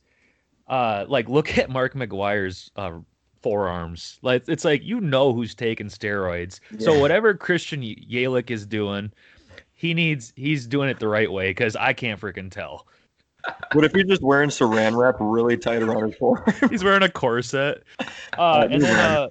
uh, 0.68 1.06
like 1.08 1.28
look 1.28 1.58
at 1.58 1.70
Mark 1.70 1.96
McGwire's 1.96 2.70
uh, 2.76 3.00
forearms. 3.42 4.20
Like 4.22 4.44
it's 4.48 4.64
like 4.64 4.84
you 4.84 5.02
know 5.02 5.34
who's 5.34 5.56
taking 5.56 5.88
steroids. 5.88 6.60
So 6.80 7.00
whatever 7.00 7.34
Christian 7.34 7.82
Yelich 7.82 8.52
is 8.52 8.68
doing, 8.68 9.12
he 9.74 9.96
needs 9.96 10.32
he's 10.36 10.68
doing 10.68 10.90
it 10.90 11.00
the 11.00 11.08
right 11.08 11.32
way 11.32 11.50
because 11.50 11.76
I 11.76 11.94
can't 11.94 12.22
freaking 12.22 12.52
tell. 12.52 12.86
What 13.72 13.86
if 13.86 13.94
he's 13.94 14.06
just 14.06 14.22
wearing 14.22 14.50
saran 14.50 14.96
wrap 14.98 15.16
really 15.20 15.58
tight 15.58 15.82
around 15.82 16.08
his 16.08 16.16
forearm? 16.18 16.54
He's 16.70 16.84
wearing 16.84 17.04
a 17.04 17.10
corset. 17.10 17.84
Uh, 18.38 18.42
Uh, 18.42 18.68
and 18.70 18.84
then 18.84 18.96
uh, 18.96 19.28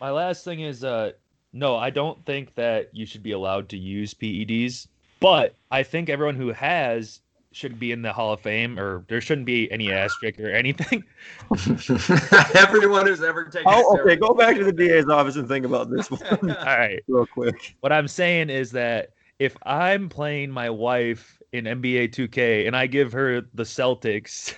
my 0.00 0.10
last 0.10 0.44
thing 0.44 0.60
is 0.60 0.82
uh, 0.84 1.12
no, 1.52 1.76
I 1.76 1.90
don't 1.90 2.24
think 2.24 2.54
that 2.54 2.90
you 2.92 3.06
should 3.06 3.22
be 3.22 3.32
allowed 3.32 3.68
to 3.70 3.78
use 3.78 4.14
PEDs, 4.14 4.86
but 5.20 5.54
I 5.70 5.82
think 5.82 6.08
everyone 6.08 6.36
who 6.36 6.52
has 6.52 7.20
should 7.52 7.80
be 7.80 7.90
in 7.90 8.02
the 8.02 8.12
Hall 8.12 8.32
of 8.32 8.40
Fame, 8.40 8.78
or 8.78 9.04
there 9.08 9.20
shouldn't 9.20 9.46
be 9.46 9.70
any 9.72 9.90
asterisk 9.90 10.38
or 10.38 10.50
anything. 10.50 11.02
Everyone 12.54 13.06
who's 13.06 13.22
ever 13.22 13.44
taken. 13.44 13.66
Oh, 13.66 13.98
okay. 13.98 14.16
Go 14.16 14.34
back 14.34 14.56
to 14.56 14.64
the 14.64 14.72
DA's 14.72 15.08
office 15.08 15.36
and 15.36 15.48
think 15.48 15.66
about 15.66 15.90
this 15.90 16.10
one 16.10 16.20
All 16.42 16.64
right. 16.64 17.02
real 17.08 17.26
quick. 17.26 17.76
What 17.80 17.92
I'm 17.92 18.08
saying 18.08 18.50
is 18.50 18.70
that 18.72 19.10
if 19.38 19.56
I'm 19.64 20.08
playing 20.08 20.50
my 20.50 20.70
wife 20.70 21.40
in 21.52 21.64
NBA 21.64 22.14
2K 22.14 22.66
and 22.66 22.76
I 22.76 22.86
give 22.86 23.12
her 23.12 23.40
the 23.54 23.64
Celtics, 23.64 24.54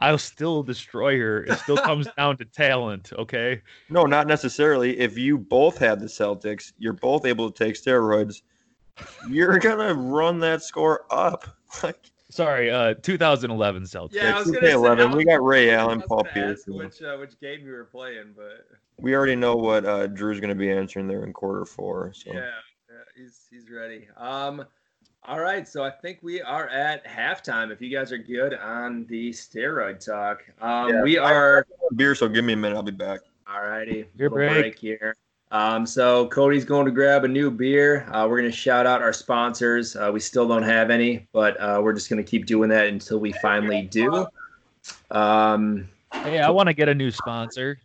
I'll 0.00 0.18
still 0.18 0.62
destroy 0.62 1.18
her. 1.18 1.44
It 1.44 1.58
still 1.58 1.76
comes 1.84 2.08
down 2.16 2.36
to 2.38 2.44
talent, 2.44 3.12
okay? 3.12 3.62
No, 3.88 4.04
not 4.04 4.26
necessarily. 4.26 4.98
If 4.98 5.18
you 5.18 5.38
both 5.38 5.78
have 5.78 6.00
the 6.00 6.06
Celtics, 6.06 6.72
you're 6.78 6.92
both 6.94 7.24
able 7.26 7.50
to 7.50 7.64
take 7.64 7.74
steroids. 7.74 8.42
You're 9.28 9.58
gonna 9.58 9.94
run 9.94 10.40
that 10.40 10.62
score 10.62 11.04
up. 11.10 11.46
Like 11.84 12.10
Sorry, 12.30 12.70
uh 12.70 12.94
2011 12.94 13.84
Celtics. 13.84 14.14
Yeah, 14.14 14.32
I 14.34 14.38
was 14.38 14.52
Yeah, 14.52 14.60
gonna 14.60 14.72
say. 14.72 14.76
2K11, 14.76 15.16
we 15.16 15.24
got 15.24 15.42
Ray 15.44 15.72
Allen, 15.72 15.98
was 15.98 16.06
Paul 16.08 16.24
Pierce. 16.24 16.64
Which 16.66 17.02
uh, 17.02 17.16
which 17.16 17.38
game 17.40 17.64
you 17.64 17.72
were 17.72 17.84
playing, 17.84 18.34
but 18.36 18.66
We 18.98 19.14
already 19.14 19.36
know 19.36 19.54
what 19.56 19.84
uh, 19.84 20.08
Drew's 20.08 20.40
gonna 20.40 20.54
be 20.54 20.70
answering 20.70 21.06
there 21.06 21.24
in 21.24 21.32
quarter 21.32 21.64
four. 21.64 22.12
So 22.12 22.32
yeah, 22.32 22.40
yeah, 22.88 22.96
he's 23.16 23.46
he's 23.50 23.70
ready. 23.70 24.08
Um, 24.16 24.64
all 25.24 25.40
right, 25.40 25.66
so 25.68 25.84
I 25.84 25.90
think 25.90 26.18
we 26.22 26.40
are 26.40 26.68
at 26.68 27.04
halftime. 27.06 27.70
If 27.70 27.80
you 27.80 27.90
guys 27.90 28.10
are 28.12 28.18
good 28.18 28.54
on 28.54 29.06
the 29.06 29.30
steroid 29.30 30.04
talk, 30.04 30.42
um, 30.60 30.88
Yeah, 30.88 31.02
we 31.02 31.18
are. 31.18 31.66
beer. 31.94 32.14
So 32.14 32.28
give 32.28 32.44
me 32.44 32.54
a 32.54 32.56
minute. 32.56 32.74
I'll 32.76 32.82
be 32.82 32.90
back. 32.90 33.20
All 33.52 33.62
righty, 33.62 34.06
Your 34.16 34.30
little 34.30 34.48
break. 34.54 34.78
here. 34.78 35.16
Um, 35.52 35.84
so 35.84 36.28
Cody's 36.28 36.64
going 36.64 36.86
to 36.86 36.92
grab 36.92 37.24
a 37.24 37.28
new 37.28 37.50
beer. 37.50 38.06
Uh, 38.12 38.26
we're 38.28 38.38
going 38.40 38.50
to 38.50 38.56
shout 38.56 38.86
out 38.86 39.02
our 39.02 39.12
sponsors. 39.12 39.96
Uh, 39.96 40.10
we 40.12 40.20
still 40.20 40.46
don't 40.46 40.62
have 40.62 40.90
any, 40.90 41.26
but 41.32 41.60
uh, 41.60 41.80
we're 41.82 41.92
just 41.92 42.08
going 42.08 42.22
to 42.24 42.28
keep 42.28 42.46
doing 42.46 42.70
that 42.70 42.86
until 42.86 43.18
we 43.18 43.32
finally 43.32 43.82
do. 43.82 44.26
Um, 45.10 45.88
Hey, 46.12 46.38
I 46.40 46.50
want 46.50 46.68
to 46.68 46.72
get 46.72 46.88
a 46.88 46.94
new 46.94 47.10
sponsor. 47.12 47.78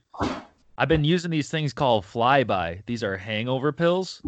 I've 0.77 0.87
been 0.87 1.03
using 1.03 1.29
these 1.31 1.49
things 1.49 1.73
called 1.73 2.05
Flyby. 2.05 2.81
These 2.85 3.03
are 3.03 3.17
hangover 3.17 3.71
pills. 3.71 4.21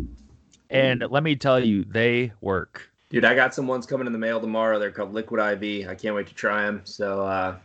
And 0.70 1.04
let 1.10 1.24
me 1.24 1.36
tell 1.36 1.63
you, 1.63 1.84
they 1.84 2.32
work. 2.41 2.89
Dude, 3.10 3.26
I 3.26 3.36
got 3.36 3.54
some 3.54 3.67
ones 3.67 3.86
coming 3.86 4.08
in 4.08 4.13
the 4.13 4.20
mail 4.20 4.39
tomorrow. 4.39 4.80
They're 4.80 4.91
called 4.91 5.13
Liquid 5.13 5.39
IV. 5.63 5.88
I 5.89 5.96
can't 5.96 6.15
wait 6.15 6.28
to 6.28 6.34
try 6.34 6.63
them. 6.63 6.82
So 6.84 7.26
uh, 7.26 7.58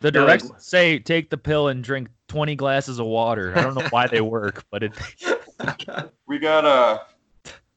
The 0.00 0.12
Yeah, 0.12 0.22
like- 0.22 0.42
say 0.58 0.98
take 0.98 1.30
the 1.30 1.38
pill 1.38 1.68
and 1.68 1.82
drink 1.82 2.08
20 2.28 2.54
glasses 2.56 2.98
of 2.98 3.06
water. 3.06 3.52
I 3.56 3.62
don't 3.62 3.74
know 3.74 3.86
why 3.90 4.06
they 4.06 4.20
work, 4.20 4.64
but 4.70 4.82
it 4.82 4.92
We 6.26 6.38
got 6.38 6.64
a 6.64 7.02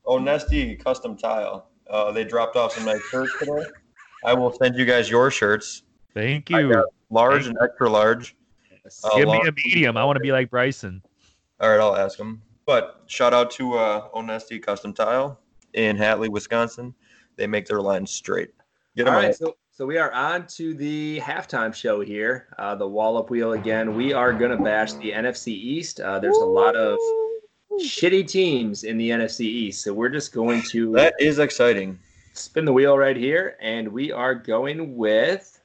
Onesti 0.05 0.83
custom 0.83 1.15
tile. 1.17 1.69
Uh, 1.89 2.12
they 2.12 2.23
dropped 2.23 2.55
off 2.55 2.73
some 2.73 2.85
nice 2.85 3.01
shirts 3.09 3.31
today. 3.39 3.63
I 4.25 4.33
will 4.33 4.51
send 4.51 4.75
you 4.75 4.85
guys 4.85 5.09
your 5.09 5.31
shirts, 5.31 5.83
thank 6.13 6.49
you. 6.49 6.73
got 6.73 6.85
large 7.09 7.47
and 7.47 7.57
extra 7.63 7.89
large. 7.89 8.35
Uh, 9.03 9.17
Give 9.17 9.27
me 9.29 9.41
a 9.47 9.51
medium. 9.51 9.97
I 9.97 10.03
want 10.03 10.17
to 10.17 10.19
be 10.21 10.31
like 10.31 10.49
Bryson. 10.49 11.01
All 11.59 11.69
right, 11.69 11.79
I'll 11.79 11.95
ask 11.95 12.19
him. 12.19 12.41
But 12.65 13.03
shout 13.07 13.33
out 13.33 13.49
to 13.51 13.75
uh, 13.75 14.09
Onesti 14.09 14.62
Custom 14.62 14.93
Tile 14.93 15.39
in 15.73 15.97
Hatley, 15.97 16.29
Wisconsin. 16.29 16.93
They 17.36 17.47
make 17.47 17.65
their 17.65 17.82
lines 17.82 18.12
straight. 18.12 18.49
Get 18.95 19.08
All 19.08 19.13
right, 19.13 19.36
so 19.36 19.55
so 19.71 19.86
we 19.86 19.97
are 19.97 20.12
on 20.12 20.45
to 20.47 20.73
the 20.73 21.21
halftime 21.21 21.73
show 21.73 22.01
here. 22.01 22.47
Uh, 22.58 22.75
the 22.75 22.88
wall 22.88 23.17
up 23.17 23.29
wheel 23.29 23.53
again. 23.53 23.95
We 23.95 24.12
are 24.12 24.34
gonna 24.34 24.62
bash 24.62 24.93
the 24.93 25.12
NFC 25.12 25.47
East. 25.49 26.01
Uh, 26.01 26.19
there's 26.19 26.38
a 26.38 26.45
lot 26.45 26.75
of 26.75 26.97
shitty 27.82 28.27
teams 28.27 28.84
in 28.84 28.97
the 28.97 29.10
NFC 29.10 29.41
East, 29.41 29.84
so 29.84 29.93
we're 29.93 30.10
just 30.10 30.34
going 30.34 30.63
to 30.63 30.91
That 30.93 31.13
is 31.19 31.39
exciting. 31.39 31.97
spin 32.34 32.65
the 32.65 32.73
wheel 32.73 32.97
right 32.97 33.15
here, 33.15 33.55
and 33.62 33.88
we 33.88 34.12
are 34.12 34.36
going 34.36 34.97
with. 34.97 35.55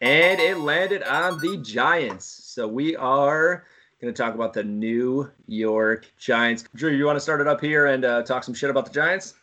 And 0.00 0.40
it 0.40 0.58
landed 0.58 1.02
on 1.04 1.38
the 1.38 1.56
Giants. 1.58 2.45
So 2.56 2.66
we 2.66 2.96
are 2.96 3.66
going 4.00 4.14
to 4.14 4.16
talk 4.16 4.34
about 4.34 4.54
the 4.54 4.64
New 4.64 5.30
York 5.46 6.10
Giants. 6.18 6.64
Drew, 6.74 6.90
you 6.90 7.04
want 7.04 7.16
to 7.16 7.20
start 7.20 7.42
it 7.42 7.46
up 7.46 7.60
here 7.60 7.88
and 7.88 8.02
uh, 8.02 8.22
talk 8.22 8.44
some 8.44 8.54
shit 8.54 8.70
about 8.70 8.86
the 8.86 8.92
Giants? 8.92 9.34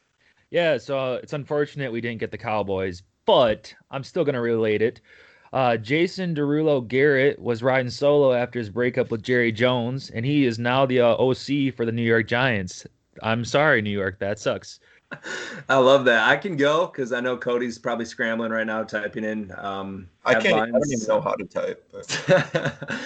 Yeah, 0.50 0.80
so 0.80 0.98
uh, 0.98 1.20
it's 1.22 1.34
unfortunate 1.34 1.92
we 1.92 2.02
didn't 2.02 2.22
get 2.22 2.32
the 2.32 2.40
Cowboys, 2.40 3.04
but 3.28 3.72
I'm 3.92 4.04
still 4.04 4.26
going 4.26 4.34
to 4.34 4.42
relate 4.42 4.82
it. 4.82 5.00
Uh, 5.54 5.78
Jason 5.78 6.34
Derulo 6.34 6.88
Garrett 6.88 7.38
was 7.38 7.62
riding 7.62 7.92
solo 7.92 8.34
after 8.34 8.58
his 8.58 8.72
breakup 8.72 9.12
with 9.12 9.22
Jerry 9.22 9.52
Jones, 9.52 10.10
and 10.10 10.26
he 10.26 10.46
is 10.46 10.58
now 10.58 10.88
the 10.88 11.02
uh, 11.02 11.16
OC 11.16 11.76
for 11.76 11.86
the 11.86 11.92
New 11.92 12.02
York 12.02 12.28
Giants. 12.28 12.88
I'm 13.22 13.46
sorry, 13.46 13.84
New 13.84 13.92
York, 13.92 14.18
that 14.22 14.40
sucks. 14.40 14.80
I 15.70 15.78
love 15.78 16.06
that. 16.06 16.28
I 16.28 16.36
can 16.36 16.58
go 16.58 16.88
because 16.88 17.12
I 17.12 17.20
know 17.20 17.38
Cody's 17.38 17.78
probably 17.78 18.06
scrambling 18.06 18.52
right 18.52 18.66
now, 18.66 18.84
typing 18.84 19.24
in. 19.24 19.54
Um, 19.58 20.10
I 20.26 20.36
can't. 20.36 20.56
I 20.56 20.66
don't 20.66 20.92
even 20.92 21.08
know 21.08 21.22
how 21.22 21.34
to 21.36 21.46
type. 21.46 21.94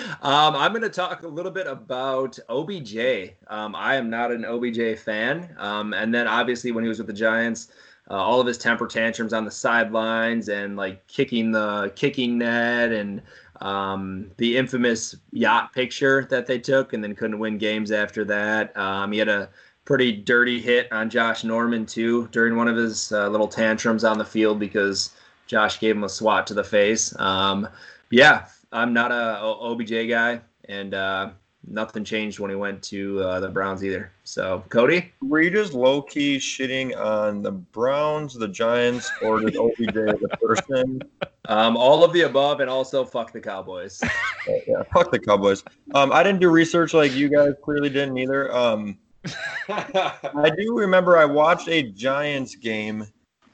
Um, 0.20 0.56
I'm 0.56 0.72
going 0.72 0.82
to 0.82 0.90
talk 0.90 1.22
a 1.22 1.28
little 1.28 1.52
bit 1.52 1.68
about 1.68 2.40
OBJ. 2.50 3.36
Um, 3.48 3.76
I 3.76 3.96
am 3.96 4.10
not 4.10 4.32
an 4.32 4.46
OBJ 4.46 4.98
fan. 5.00 5.56
Um, 5.60 5.94
and 5.94 6.14
then 6.14 6.28
obviously 6.28 6.72
when 6.72 6.84
he 6.84 6.88
was 6.88 6.98
with 6.98 7.08
the 7.08 7.14
Giants, 7.14 7.70
uh, 8.10 8.16
all 8.16 8.42
of 8.42 8.48
his 8.48 8.58
temper 8.58 8.88
tantrums 8.88 9.32
on 9.32 9.46
the 9.46 9.52
sidelines 9.52 10.50
and 10.50 10.76
like 10.76 11.06
kicking 11.08 11.52
the 11.52 11.92
kicking 11.96 12.38
net 12.38 12.92
and 12.92 13.22
um, 13.62 14.32
the 14.38 14.58
infamous 14.58 15.16
yacht 15.32 15.74
picture 15.74 16.26
that 16.30 16.46
they 16.46 16.60
took 16.60 16.94
and 16.94 17.04
then 17.04 17.16
couldn't 17.16 17.40
win 17.40 17.58
games 17.58 17.92
after 17.92 18.24
that. 18.26 18.76
Um, 18.78 19.12
he 19.12 19.20
had 19.20 19.30
a 19.30 19.50
pretty 19.88 20.12
dirty 20.12 20.60
hit 20.60 20.92
on 20.92 21.10
Josh 21.10 21.46
Norman 21.46 21.86
too 21.86 22.28
during 22.34 22.58
one 22.58 22.68
of 22.68 22.76
his 22.76 23.10
uh, 23.14 23.30
little 23.30 23.48
tantrums 23.48 24.04
on 24.04 24.18
the 24.18 24.26
field 24.26 24.60
because 24.60 25.12
Josh 25.48 25.80
gave 25.80 25.96
him 25.96 26.04
a 26.04 26.10
swat 26.10 26.46
to 26.48 26.54
the 26.54 26.64
face. 26.64 27.18
Um, 27.18 27.70
yeah, 28.12 28.48
I'm 28.74 28.92
not 28.92 29.14
a 29.14 29.40
OBJ 29.40 30.10
guy, 30.10 30.42
and 30.68 30.94
uh, 30.94 31.30
nothing 31.66 32.04
changed 32.04 32.38
when 32.38 32.50
he 32.50 32.58
went 32.58 32.84
to 32.84 33.22
uh, 33.22 33.40
the 33.40 33.48
Browns 33.48 33.82
either. 33.82 34.12
So, 34.26 34.62
Cody, 34.68 35.14
were 35.22 35.40
you 35.40 35.50
just 35.50 35.74
low 35.74 36.02
key 36.02 36.36
shitting 36.36 36.94
on 36.98 37.42
the 37.42 37.54
Browns, 37.54 38.34
the 38.34 38.50
Giants, 38.50 39.10
or 39.22 39.40
just 39.40 39.56
OBJ 39.56 39.96
a 39.96 40.38
person? 40.38 41.02
um, 41.46 41.78
all 41.78 42.04
of 42.04 42.12
the 42.12 42.24
above, 42.24 42.60
and 42.60 42.70
also 42.70 43.06
fuck 43.06 43.32
the 43.32 43.40
Cowboys. 43.40 44.02
yeah, 44.68 44.84
fuck 44.94 45.12
the 45.12 45.20
Cowboys. 45.20 45.64
Um, 45.96 46.12
I 46.12 46.24
didn't 46.24 46.42
do 46.42 46.50
research 46.50 46.94
like 46.94 47.16
you 47.16 47.30
guys 47.30 47.54
clearly 47.64 47.90
didn't 47.90 48.18
either. 48.18 48.54
Um, 48.54 48.98
I 49.70 50.52
do 50.58 50.78
remember 50.78 51.18
I 51.18 51.26
watched 51.26 51.68
a 51.68 51.84
Giants 51.84 52.56
game 52.56 53.08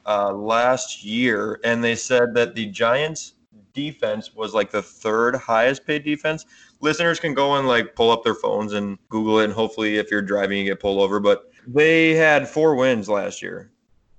uh, 0.05 0.33
last 0.33 1.03
year, 1.03 1.59
and 1.63 1.83
they 1.83 1.95
said 1.95 2.33
that 2.35 2.55
the 2.55 2.67
Giants 2.67 3.33
defense 3.73 4.33
was 4.35 4.53
like 4.53 4.71
the 4.71 4.81
third 4.81 5.35
highest 5.35 5.85
paid 5.85 6.03
defense. 6.03 6.45
Listeners 6.81 7.19
can 7.19 7.33
go 7.33 7.55
and 7.55 7.67
like 7.67 7.95
pull 7.95 8.11
up 8.11 8.23
their 8.23 8.35
phones 8.35 8.73
and 8.73 8.97
Google 9.09 9.39
it, 9.39 9.45
and 9.45 9.53
hopefully, 9.53 9.97
if 9.97 10.11
you're 10.11 10.21
driving, 10.21 10.59
you 10.59 10.65
get 10.65 10.79
pulled 10.79 10.99
over. 10.99 11.19
But 11.19 11.51
they 11.67 12.13
had 12.13 12.47
four 12.47 12.75
wins 12.75 13.09
last 13.09 13.41
year 13.41 13.71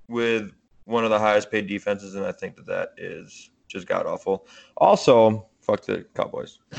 with 0.07 0.51
one 0.85 1.03
of 1.03 1.09
the 1.09 1.19
highest 1.19 1.51
paid 1.51 1.67
defenses, 1.67 2.15
and 2.15 2.25
I 2.25 2.31
think 2.31 2.55
that 2.55 2.65
that 2.65 2.93
is 2.97 3.49
just 3.67 3.87
god 3.87 4.05
awful. 4.05 4.47
Also, 4.77 5.47
fuck 5.61 5.81
the 5.81 6.05
Cowboys. 6.13 6.59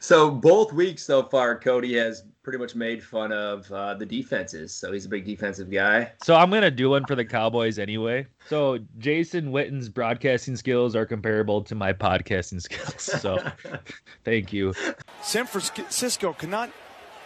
So. 0.00 0.26
So 0.26 0.30
both 0.30 0.72
weeks 0.72 1.02
so 1.02 1.22
far, 1.22 1.58
Cody 1.58 1.94
has 1.94 2.24
pretty 2.46 2.60
much 2.60 2.76
made 2.76 3.02
fun 3.02 3.32
of 3.32 3.68
uh, 3.72 3.92
the 3.94 4.06
defenses. 4.06 4.72
So 4.72 4.92
he's 4.92 5.04
a 5.04 5.08
big 5.08 5.24
defensive 5.24 5.68
guy. 5.68 6.12
So 6.22 6.36
I'm 6.36 6.48
gonna 6.48 6.70
do 6.70 6.90
one 6.90 7.04
for 7.04 7.16
the 7.16 7.24
Cowboys 7.24 7.76
anyway. 7.76 8.24
So 8.48 8.78
Jason 8.98 9.50
Witten's 9.50 9.88
broadcasting 9.88 10.54
skills 10.54 10.94
are 10.94 11.04
comparable 11.04 11.60
to 11.62 11.74
my 11.74 11.92
podcasting 11.92 12.62
skills. 12.62 13.02
So 13.02 13.44
thank 14.24 14.52
you. 14.52 14.74
San 15.22 15.44
Francisco 15.46 16.34
cannot 16.34 16.70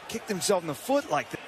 kick 0.08 0.26
themselves 0.26 0.64
in 0.64 0.68
the 0.68 0.74
foot 0.74 1.10
like 1.10 1.28
that. 1.32 1.40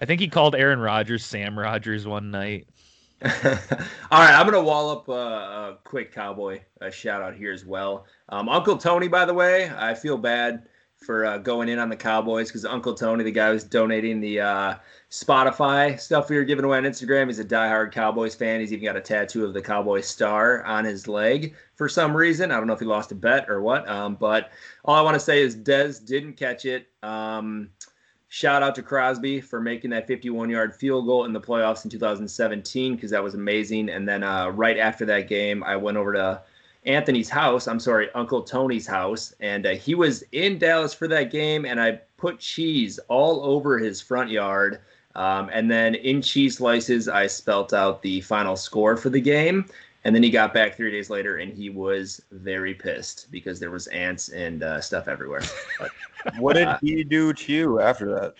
I 0.00 0.06
think 0.06 0.22
he 0.22 0.28
called 0.28 0.54
Aaron 0.54 0.78
Rodgers 0.78 1.22
Sam 1.22 1.58
Rogers 1.58 2.06
one 2.06 2.30
night. 2.30 2.66
All 3.24 3.30
right, 3.30 4.40
I'm 4.40 4.46
gonna 4.46 4.62
wall 4.62 4.88
up 4.88 5.08
a, 5.10 5.12
a 5.12 5.78
quick 5.84 6.14
cowboy 6.14 6.62
a 6.80 6.90
shout 6.90 7.20
out 7.20 7.34
here 7.34 7.52
as 7.52 7.66
well. 7.66 8.06
Um, 8.30 8.48
Uncle 8.48 8.78
Tony, 8.78 9.08
by 9.08 9.26
the 9.26 9.34
way, 9.34 9.70
I 9.76 9.92
feel 9.92 10.16
bad 10.16 10.62
for 10.98 11.24
uh, 11.24 11.38
going 11.38 11.68
in 11.68 11.78
on 11.78 11.88
the 11.88 11.96
Cowboys 11.96 12.48
because 12.48 12.64
Uncle 12.64 12.92
Tony, 12.92 13.24
the 13.24 13.30
guy 13.30 13.52
who's 13.52 13.64
donating 13.64 14.20
the 14.20 14.40
uh, 14.40 14.74
Spotify 15.10 15.98
stuff 15.98 16.28
we 16.28 16.36
were 16.36 16.44
giving 16.44 16.64
away 16.64 16.76
on 16.76 16.84
Instagram, 16.84 17.28
he's 17.28 17.38
a 17.38 17.44
diehard 17.44 17.92
Cowboys 17.92 18.34
fan. 18.34 18.60
He's 18.60 18.72
even 18.72 18.84
got 18.84 18.96
a 18.96 19.00
tattoo 19.00 19.44
of 19.44 19.54
the 19.54 19.62
Cowboys 19.62 20.06
star 20.06 20.64
on 20.64 20.84
his 20.84 21.06
leg 21.06 21.54
for 21.76 21.88
some 21.88 22.16
reason. 22.16 22.50
I 22.50 22.56
don't 22.56 22.66
know 22.66 22.72
if 22.72 22.80
he 22.80 22.84
lost 22.84 23.12
a 23.12 23.14
bet 23.14 23.48
or 23.48 23.62
what. 23.62 23.88
Um, 23.88 24.16
but 24.16 24.50
all 24.84 24.96
I 24.96 25.00
want 25.00 25.14
to 25.14 25.20
say 25.20 25.40
is 25.40 25.56
Dez 25.56 26.04
didn't 26.04 26.34
catch 26.34 26.64
it. 26.64 26.88
Um, 27.02 27.70
shout 28.28 28.62
out 28.62 28.74
to 28.74 28.82
Crosby 28.82 29.40
for 29.40 29.60
making 29.60 29.90
that 29.90 30.06
51 30.06 30.50
yard 30.50 30.74
field 30.74 31.06
goal 31.06 31.24
in 31.24 31.32
the 31.32 31.40
playoffs 31.40 31.84
in 31.84 31.90
2017 31.90 32.96
because 32.96 33.12
that 33.12 33.22
was 33.22 33.34
amazing. 33.34 33.88
And 33.88 34.06
then 34.06 34.22
uh, 34.22 34.48
right 34.48 34.76
after 34.76 35.06
that 35.06 35.28
game, 35.28 35.62
I 35.62 35.76
went 35.76 35.96
over 35.96 36.12
to 36.12 36.42
Anthony's 36.88 37.28
house. 37.28 37.68
I'm 37.68 37.78
sorry, 37.78 38.08
Uncle 38.14 38.42
Tony's 38.42 38.86
house, 38.86 39.34
and 39.40 39.66
uh, 39.66 39.70
he 39.74 39.94
was 39.94 40.24
in 40.32 40.58
Dallas 40.58 40.94
for 40.94 41.06
that 41.08 41.30
game. 41.30 41.66
And 41.66 41.80
I 41.80 42.00
put 42.16 42.40
cheese 42.40 42.98
all 43.08 43.44
over 43.44 43.78
his 43.78 44.00
front 44.00 44.30
yard. 44.30 44.80
Um, 45.14 45.50
and 45.52 45.70
then 45.70 45.94
in 45.94 46.22
cheese 46.22 46.56
slices, 46.56 47.06
I 47.06 47.26
spelt 47.26 47.72
out 47.74 48.00
the 48.02 48.22
final 48.22 48.56
score 48.56 48.96
for 48.96 49.10
the 49.10 49.20
game. 49.20 49.66
And 50.04 50.14
then 50.14 50.22
he 50.22 50.30
got 50.30 50.54
back 50.54 50.76
three 50.76 50.90
days 50.90 51.10
later, 51.10 51.38
and 51.38 51.52
he 51.52 51.68
was 51.68 52.22
very 52.30 52.72
pissed 52.72 53.30
because 53.30 53.60
there 53.60 53.70
was 53.70 53.88
ants 53.88 54.30
and 54.30 54.62
uh, 54.62 54.80
stuff 54.80 55.08
everywhere. 55.08 55.42
what 56.38 56.54
did 56.54 56.68
he 56.80 57.04
do 57.04 57.34
to 57.34 57.52
you 57.52 57.80
after 57.80 58.10
that? 58.14 58.34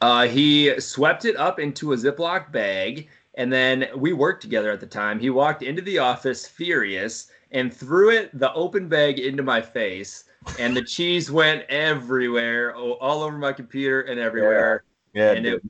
Uh, 0.00 0.26
he 0.26 0.80
swept 0.80 1.26
it 1.26 1.36
up 1.36 1.58
into 1.58 1.92
a 1.92 1.96
Ziploc 1.96 2.50
bag, 2.50 3.08
and 3.34 3.52
then 3.52 3.88
we 3.94 4.14
worked 4.14 4.40
together 4.40 4.70
at 4.70 4.80
the 4.80 4.86
time. 4.86 5.20
He 5.20 5.28
walked 5.28 5.62
into 5.62 5.82
the 5.82 5.98
office 5.98 6.46
furious 6.46 7.30
and 7.52 7.72
threw 7.72 8.10
it 8.10 8.36
the 8.38 8.52
open 8.54 8.88
bag 8.88 9.18
into 9.18 9.42
my 9.42 9.60
face, 9.60 10.24
and 10.58 10.76
the 10.76 10.82
cheese 10.82 11.30
went 11.30 11.64
everywhere, 11.68 12.74
all 12.74 13.22
over 13.22 13.36
my 13.36 13.52
computer 13.52 14.02
and 14.02 14.20
everywhere. 14.20 14.84
Yeah, 15.14 15.32
yeah 15.32 15.36
and 15.36 15.46
it, 15.46 15.62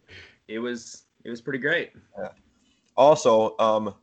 it 0.48 0.58
was 0.58 1.04
it 1.24 1.30
was 1.30 1.40
pretty 1.40 1.58
great. 1.58 1.92
Yeah. 2.18 2.28
Also, 2.96 3.56
um, 3.58 3.94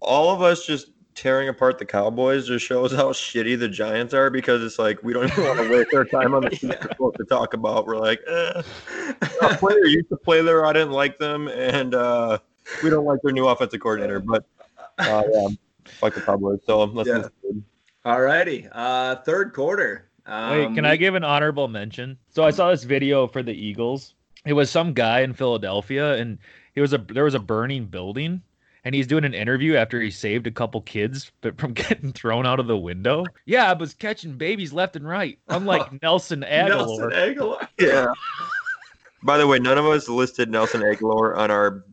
all 0.00 0.30
of 0.30 0.42
us 0.42 0.64
just 0.64 0.90
tearing 1.18 1.48
apart 1.48 1.78
the 1.78 1.84
Cowboys 1.84 2.46
just 2.46 2.64
shows 2.64 2.92
how 2.92 3.10
shitty 3.10 3.58
the 3.58 3.68
Giants 3.68 4.14
are 4.14 4.30
because 4.30 4.62
it's 4.62 4.78
like 4.78 5.02
we 5.02 5.12
don't 5.12 5.28
even 5.28 5.44
want 5.44 5.58
to 5.58 5.68
waste 5.68 5.92
our 5.92 6.04
time 6.04 6.32
on 6.32 6.42
the 6.42 6.50
team 6.50 6.70
yeah. 6.70 6.76
to 6.78 7.24
talk 7.28 7.54
about. 7.54 7.86
We're 7.86 7.98
like, 7.98 8.20
eh. 8.28 8.62
a 9.42 9.48
player 9.56 9.84
used 9.86 10.08
to 10.10 10.16
play 10.16 10.42
there. 10.42 10.64
I 10.64 10.72
didn't 10.72 10.92
like 10.92 11.18
them, 11.18 11.48
and 11.48 11.94
uh, 11.94 12.38
we 12.82 12.90
don't 12.90 13.04
like 13.04 13.20
their 13.22 13.32
new 13.32 13.48
offensive 13.48 13.80
coordinator. 13.80 14.20
But 14.20 14.44
uh, 14.98 15.24
yeah, 15.32 15.48
fuck 15.88 16.14
the 16.14 16.20
Cowboys. 16.20 16.60
So 16.66 16.84
let's. 16.84 17.08
Yeah. 17.08 17.28
All 18.04 18.20
righty, 18.20 18.66
uh, 18.72 19.16
third 19.16 19.52
quarter. 19.52 20.08
Um, 20.24 20.50
Wait, 20.50 20.74
can 20.74 20.84
I 20.84 20.96
give 20.96 21.14
an 21.14 21.24
honorable 21.24 21.68
mention? 21.68 22.16
So 22.28 22.44
I 22.44 22.50
saw 22.50 22.70
this 22.70 22.84
video 22.84 23.26
for 23.26 23.42
the 23.42 23.52
Eagles. 23.52 24.14
It 24.46 24.52
was 24.52 24.70
some 24.70 24.92
guy 24.92 25.20
in 25.20 25.32
Philadelphia, 25.32 26.14
and 26.14 26.38
he 26.74 26.80
was 26.80 26.92
a 26.92 26.98
there 26.98 27.24
was 27.24 27.34
a 27.34 27.40
burning 27.40 27.86
building, 27.86 28.42
and 28.84 28.94
he's 28.94 29.06
doing 29.06 29.24
an 29.24 29.34
interview 29.34 29.74
after 29.74 30.00
he 30.00 30.10
saved 30.10 30.46
a 30.46 30.50
couple 30.50 30.80
kids 30.82 31.32
but 31.40 31.58
from 31.58 31.72
getting 31.72 32.12
thrown 32.12 32.46
out 32.46 32.60
of 32.60 32.66
the 32.66 32.76
window. 32.76 33.24
Yeah, 33.46 33.70
I 33.70 33.72
was 33.72 33.94
catching 33.94 34.36
babies 34.36 34.72
left 34.72 34.96
and 34.96 35.06
right, 35.08 35.38
unlike 35.48 35.90
Nelson 36.02 36.44
Agholor. 36.48 36.68
Nelson 36.68 37.10
Agholor. 37.10 37.68
Yeah. 37.78 38.12
By 39.24 39.36
the 39.36 39.46
way, 39.46 39.58
none 39.58 39.78
of 39.78 39.84
us 39.86 40.08
listed 40.08 40.48
Nelson 40.48 40.80
Agholor 40.80 41.36
on 41.36 41.50
our 41.50 41.84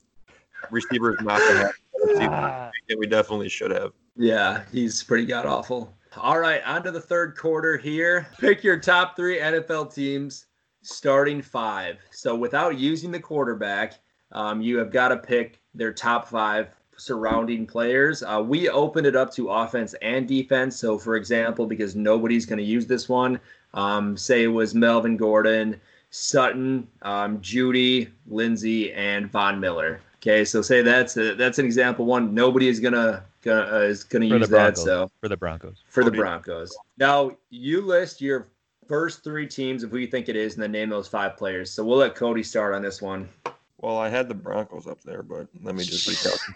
receivers 0.69 1.17
not 1.21 1.39
to 1.39 1.71
have. 2.19 2.71
Ah. 2.89 2.95
We 2.97 3.07
definitely 3.07 3.49
should 3.49 3.71
have. 3.71 3.91
Yeah, 4.15 4.63
he's 4.71 5.03
pretty 5.03 5.25
god 5.25 5.45
awful. 5.45 5.93
All 6.17 6.39
right, 6.39 6.61
on 6.65 6.83
to 6.83 6.91
the 6.91 7.01
third 7.01 7.35
quarter 7.35 7.77
here. 7.77 8.27
Pick 8.39 8.63
your 8.63 8.79
top 8.79 9.15
three 9.15 9.39
NFL 9.39 9.93
teams 9.93 10.45
starting 10.81 11.41
five. 11.41 11.97
So 12.11 12.35
without 12.35 12.77
using 12.77 13.11
the 13.11 13.19
quarterback, 13.19 13.99
um, 14.31 14.61
you 14.61 14.77
have 14.77 14.91
got 14.91 15.09
to 15.09 15.17
pick 15.17 15.59
their 15.73 15.91
top 15.91 16.27
five 16.27 16.69
surrounding 16.97 17.65
players. 17.65 18.23
Uh, 18.23 18.41
we 18.45 18.69
opened 18.69 19.07
it 19.07 19.15
up 19.15 19.33
to 19.33 19.49
offense 19.49 19.93
and 20.01 20.27
defense. 20.27 20.77
So, 20.77 20.97
for 20.97 21.15
example, 21.15 21.65
because 21.65 21.95
nobody's 21.95 22.45
going 22.45 22.59
to 22.59 22.63
use 22.63 22.85
this 22.85 23.09
one, 23.09 23.39
um, 23.73 24.15
say 24.15 24.43
it 24.43 24.47
was 24.47 24.73
Melvin 24.73 25.17
Gordon, 25.17 25.79
Sutton, 26.11 26.87
um, 27.01 27.39
Jeudy, 27.39 28.09
Lindsay, 28.27 28.93
and 28.93 29.29
Von 29.29 29.59
Miller. 29.59 29.99
Okay, 30.25 30.43
so 30.43 30.63
say 30.63 30.81
that's 30.81 31.17
a, 31.17 31.35
that's 31.35 31.59
an 31.59 31.65
example 31.65 32.05
one. 32.05 32.33
Nobody 32.33 32.67
is 32.67 32.79
gonna, 32.79 33.23
gonna 33.43 33.77
uh, 33.77 33.81
is 33.81 34.03
gonna 34.03 34.27
for 34.27 34.37
use 34.37 34.49
that. 34.49 34.75
So 34.75 35.11
for 35.21 35.29
the 35.29 35.37
Broncos, 35.37 35.83
for 35.87 36.03
the 36.03 36.09
Broncos. 36.09 36.75
Now 36.97 37.37
you 37.51 37.81
list 37.81 38.21
your 38.21 38.47
first 38.87 39.23
three 39.23 39.45
teams 39.45 39.83
of 39.83 39.91
who 39.91 39.97
you 39.97 40.07
think 40.07 40.27
it 40.27 40.35
is, 40.35 40.55
and 40.55 40.63
then 40.63 40.71
name 40.71 40.89
those 40.89 41.07
five 41.07 41.37
players. 41.37 41.69
So 41.69 41.85
we'll 41.85 41.99
let 41.99 42.15
Cody 42.15 42.41
start 42.41 42.73
on 42.73 42.81
this 42.81 43.03
one. 43.03 43.29
Well, 43.77 43.99
I 43.99 44.09
had 44.09 44.27
the 44.27 44.33
Broncos 44.33 44.87
up 44.87 44.99
there, 45.03 45.21
but 45.21 45.47
let 45.61 45.75
me 45.75 45.83
just 45.83 46.09
recalculate. 46.09 46.55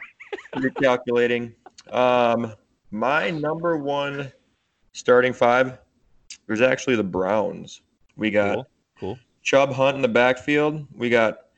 recalculating. 0.55 1.53
Um, 1.93 2.55
my 2.89 3.29
number 3.29 3.77
one 3.77 4.31
starting 4.93 5.31
five 5.31 5.77
was 6.47 6.61
actually 6.61 6.95
the 6.95 7.03
Browns. 7.03 7.81
We 8.15 8.31
got 8.31 8.55
cool. 8.55 8.67
cool. 8.99 9.19
Chubb 9.43 9.71
Hunt 9.73 9.95
in 9.95 10.01
the 10.01 10.07
backfield. 10.07 10.87
We 10.95 11.11
got 11.11 11.48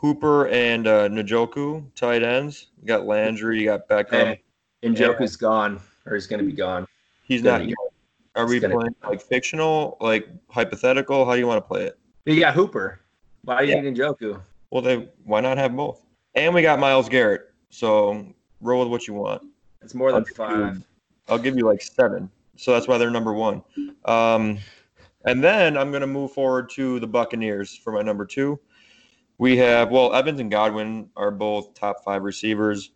Hooper 0.00 0.46
and 0.46 0.86
uh, 0.86 1.08
Njoku 1.08 1.84
tight 1.96 2.22
ends. 2.22 2.68
You 2.80 2.86
got 2.86 3.04
Landry. 3.04 3.58
You 3.58 3.66
got 3.66 3.88
Beckham. 3.88 4.10
Hey, 4.10 4.42
Njoku's 4.84 5.36
yeah. 5.36 5.40
gone, 5.40 5.80
or 6.06 6.14
he's 6.14 6.28
going 6.28 6.38
to 6.38 6.46
be 6.46 6.52
gone. 6.52 6.86
He's 7.24 7.42
not. 7.42 7.62
Are 8.36 8.46
we 8.46 8.60
playing 8.60 8.94
like 9.02 9.20
fictional, 9.20 9.96
like 10.00 10.28
hypothetical? 10.50 11.26
How 11.26 11.32
do 11.32 11.40
you 11.40 11.48
want 11.48 11.64
to 11.64 11.66
play 11.66 11.82
it? 11.86 11.98
You 12.26 12.38
got 12.38 12.54
Hooper. 12.54 13.00
Why 13.42 13.56
are 13.56 13.64
you 13.64 13.74
yeah. 13.74 13.82
Njoku? 13.82 14.40
Well, 14.70 14.82
they 14.82 15.08
why 15.24 15.40
not 15.40 15.58
have 15.58 15.74
both? 15.74 16.04
And 16.36 16.54
we 16.54 16.62
got 16.62 16.78
Myles 16.78 17.08
Garrett. 17.08 17.52
So 17.70 18.24
roll 18.60 18.80
with 18.80 18.90
what 18.90 19.08
you 19.08 19.14
want. 19.14 19.42
It's 19.82 19.94
more 19.94 20.12
than 20.12 20.24
I'll 20.28 20.34
five. 20.36 20.76
You, 20.76 20.82
I'll 21.28 21.38
give 21.38 21.56
you 21.56 21.66
like 21.66 21.82
seven. 21.82 22.30
So 22.54 22.72
that's 22.72 22.86
why 22.86 22.98
they're 22.98 23.10
number 23.10 23.32
one. 23.32 23.64
Um, 24.04 24.58
and 25.24 25.42
then 25.42 25.76
I'm 25.76 25.90
going 25.90 26.02
to 26.02 26.06
move 26.06 26.32
forward 26.32 26.70
to 26.70 27.00
the 27.00 27.06
Buccaneers 27.08 27.74
for 27.74 27.92
my 27.92 28.02
number 28.02 28.24
two. 28.24 28.60
We 29.38 29.56
have, 29.58 29.90
well, 29.90 30.12
Evans 30.14 30.40
and 30.40 30.50
Godwin 30.50 31.10
are 31.16 31.30
both 31.30 31.74
top 31.74 32.04
five 32.04 32.22
receivers. 32.22 32.90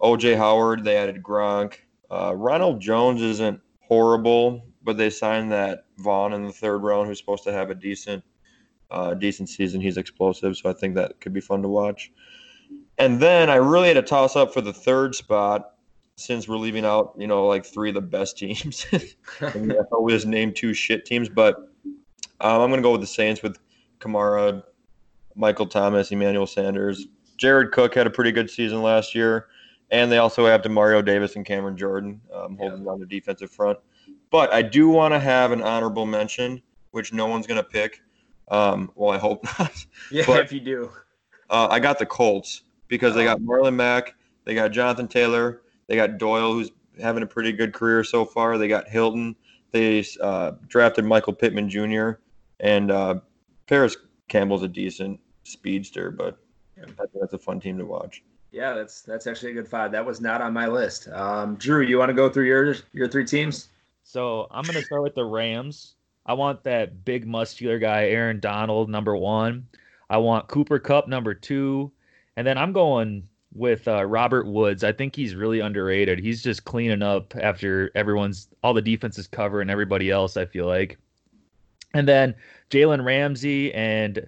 OJ 0.00 0.36
Howard, 0.36 0.84
they 0.84 0.96
added 0.96 1.22
Gronk. 1.22 1.74
Uh, 2.10 2.34
Ronald 2.36 2.80
Jones 2.80 3.20
isn't 3.20 3.60
horrible, 3.80 4.64
but 4.82 4.96
they 4.96 5.10
signed 5.10 5.50
that 5.52 5.86
Vaughn 5.98 6.32
in 6.32 6.44
the 6.44 6.52
third 6.52 6.78
round, 6.78 7.08
who's 7.08 7.18
supposed 7.18 7.44
to 7.44 7.52
have 7.52 7.70
a 7.70 7.74
decent, 7.74 8.22
uh, 8.90 9.14
decent 9.14 9.48
season. 9.48 9.80
He's 9.80 9.96
explosive, 9.96 10.56
so 10.56 10.70
I 10.70 10.72
think 10.72 10.94
that 10.94 11.20
could 11.20 11.32
be 11.32 11.40
fun 11.40 11.62
to 11.62 11.68
watch. 11.68 12.12
And 12.98 13.18
then 13.18 13.50
I 13.50 13.56
really 13.56 13.88
had 13.88 13.96
a 13.96 14.02
toss 14.02 14.36
up 14.36 14.52
for 14.52 14.60
the 14.60 14.72
third 14.72 15.14
spot 15.14 15.74
since 16.16 16.46
we're 16.46 16.56
leaving 16.56 16.84
out, 16.84 17.14
you 17.18 17.26
know, 17.26 17.46
like 17.46 17.64
three 17.64 17.88
of 17.88 17.94
the 17.94 18.00
best 18.00 18.38
teams. 18.38 18.86
I 19.40 19.52
we 20.00 20.12
just 20.12 20.26
named 20.26 20.56
two 20.56 20.74
shit 20.74 21.04
teams, 21.04 21.28
but 21.28 21.56
um, 22.40 22.60
I'm 22.60 22.70
going 22.70 22.80
to 22.80 22.82
go 22.82 22.92
with 22.92 23.00
the 23.00 23.06
Saints 23.06 23.42
with 23.42 23.58
Kamara, 23.98 24.62
Michael 25.34 25.66
Thomas, 25.66 26.10
Emmanuel 26.10 26.46
Sanders. 26.46 27.06
Jared 27.36 27.72
Cook 27.72 27.94
had 27.94 28.06
a 28.06 28.10
pretty 28.10 28.32
good 28.32 28.50
season 28.50 28.82
last 28.82 29.14
year, 29.14 29.48
and 29.90 30.10
they 30.10 30.18
also 30.18 30.46
have 30.46 30.62
Demario 30.62 31.04
Davis 31.04 31.36
and 31.36 31.44
Cameron 31.44 31.76
Jordan 31.76 32.20
um, 32.32 32.56
holding 32.56 32.84
yeah. 32.84 32.90
on 32.90 33.00
the 33.00 33.06
defensive 33.06 33.50
front. 33.50 33.78
But 34.30 34.52
I 34.52 34.62
do 34.62 34.88
want 34.88 35.12
to 35.12 35.18
have 35.18 35.52
an 35.52 35.62
honorable 35.62 36.06
mention, 36.06 36.62
which 36.92 37.12
no 37.12 37.26
one's 37.26 37.46
going 37.46 37.62
to 37.62 37.68
pick. 37.68 38.00
Um, 38.50 38.90
well, 38.94 39.10
I 39.10 39.18
hope 39.18 39.44
not. 39.58 39.72
Yeah, 40.10 40.24
but, 40.26 40.44
if 40.44 40.52
you 40.52 40.60
do. 40.60 40.90
Uh, 41.50 41.68
I 41.70 41.80
got 41.80 41.98
the 41.98 42.06
Colts 42.06 42.62
because 42.88 43.14
they 43.14 43.24
got 43.24 43.38
oh. 43.38 43.40
Marlon 43.40 43.74
Mack, 43.74 44.14
they 44.44 44.54
got 44.54 44.72
Jonathan 44.72 45.08
Taylor, 45.08 45.62
they 45.86 45.96
got 45.96 46.18
Doyle, 46.18 46.52
who's 46.52 46.70
having 47.00 47.22
a 47.22 47.26
pretty 47.26 47.52
good 47.52 47.72
career 47.72 48.04
so 48.04 48.24
far. 48.24 48.58
They 48.58 48.68
got 48.68 48.88
Hilton. 48.88 49.36
They 49.70 50.04
uh, 50.20 50.52
drafted 50.68 51.04
Michael 51.04 51.32
Pittman 51.32 51.68
Jr. 51.68 52.12
and 52.60 52.90
uh, 52.90 53.16
Parris 53.66 53.96
Campbell's 54.32 54.62
a 54.62 54.68
decent 54.68 55.20
speedster, 55.44 56.10
but 56.10 56.38
I 56.78 56.86
think 56.86 57.10
that's 57.20 57.34
a 57.34 57.38
fun 57.38 57.60
team 57.60 57.76
to 57.76 57.84
watch. 57.84 58.22
Yeah, 58.50 58.72
that's 58.72 59.02
that's 59.02 59.26
actually 59.26 59.50
a 59.50 59.54
good 59.54 59.68
five. 59.68 59.92
That 59.92 60.06
was 60.06 60.22
not 60.22 60.40
on 60.40 60.54
my 60.54 60.66
list. 60.66 61.08
Um, 61.08 61.56
Drew, 61.56 61.82
you 61.82 61.98
want 61.98 62.08
to 62.08 62.14
go 62.14 62.30
through 62.30 62.46
your 62.46 62.76
your 62.94 63.08
three 63.08 63.26
teams? 63.26 63.68
So 64.04 64.46
I'm 64.50 64.64
going 64.64 64.78
to 64.78 64.84
start 64.84 65.02
with 65.02 65.14
the 65.14 65.24
Rams. 65.24 65.96
I 66.24 66.32
want 66.32 66.64
that 66.64 67.04
big 67.04 67.26
muscular 67.26 67.78
guy, 67.78 68.06
Aaron 68.06 68.40
Donald, 68.40 68.88
number 68.88 69.14
one. 69.14 69.66
I 70.08 70.16
want 70.16 70.48
Cooper 70.48 70.78
Kupp, 70.78 71.08
number 71.08 71.34
two. 71.34 71.92
And 72.36 72.46
then 72.46 72.56
I'm 72.56 72.72
going 72.72 73.28
with 73.54 73.86
uh, 73.86 74.06
Robert 74.06 74.46
Woods. 74.46 74.82
I 74.82 74.92
think 74.92 75.14
he's 75.14 75.34
really 75.34 75.60
underrated. 75.60 76.18
He's 76.18 76.42
just 76.42 76.64
cleaning 76.64 77.02
up 77.02 77.34
after 77.36 77.90
everyone's 77.94 78.48
all 78.62 78.72
the 78.72 78.80
defenses 78.80 79.26
cover 79.26 79.60
and 79.60 79.70
everybody 79.70 80.10
else. 80.10 80.38
I 80.38 80.46
feel 80.46 80.66
like, 80.66 80.98
and 81.94 82.06
then 82.08 82.34
Jalen 82.70 83.04
Ramsey 83.04 83.72
and 83.74 84.26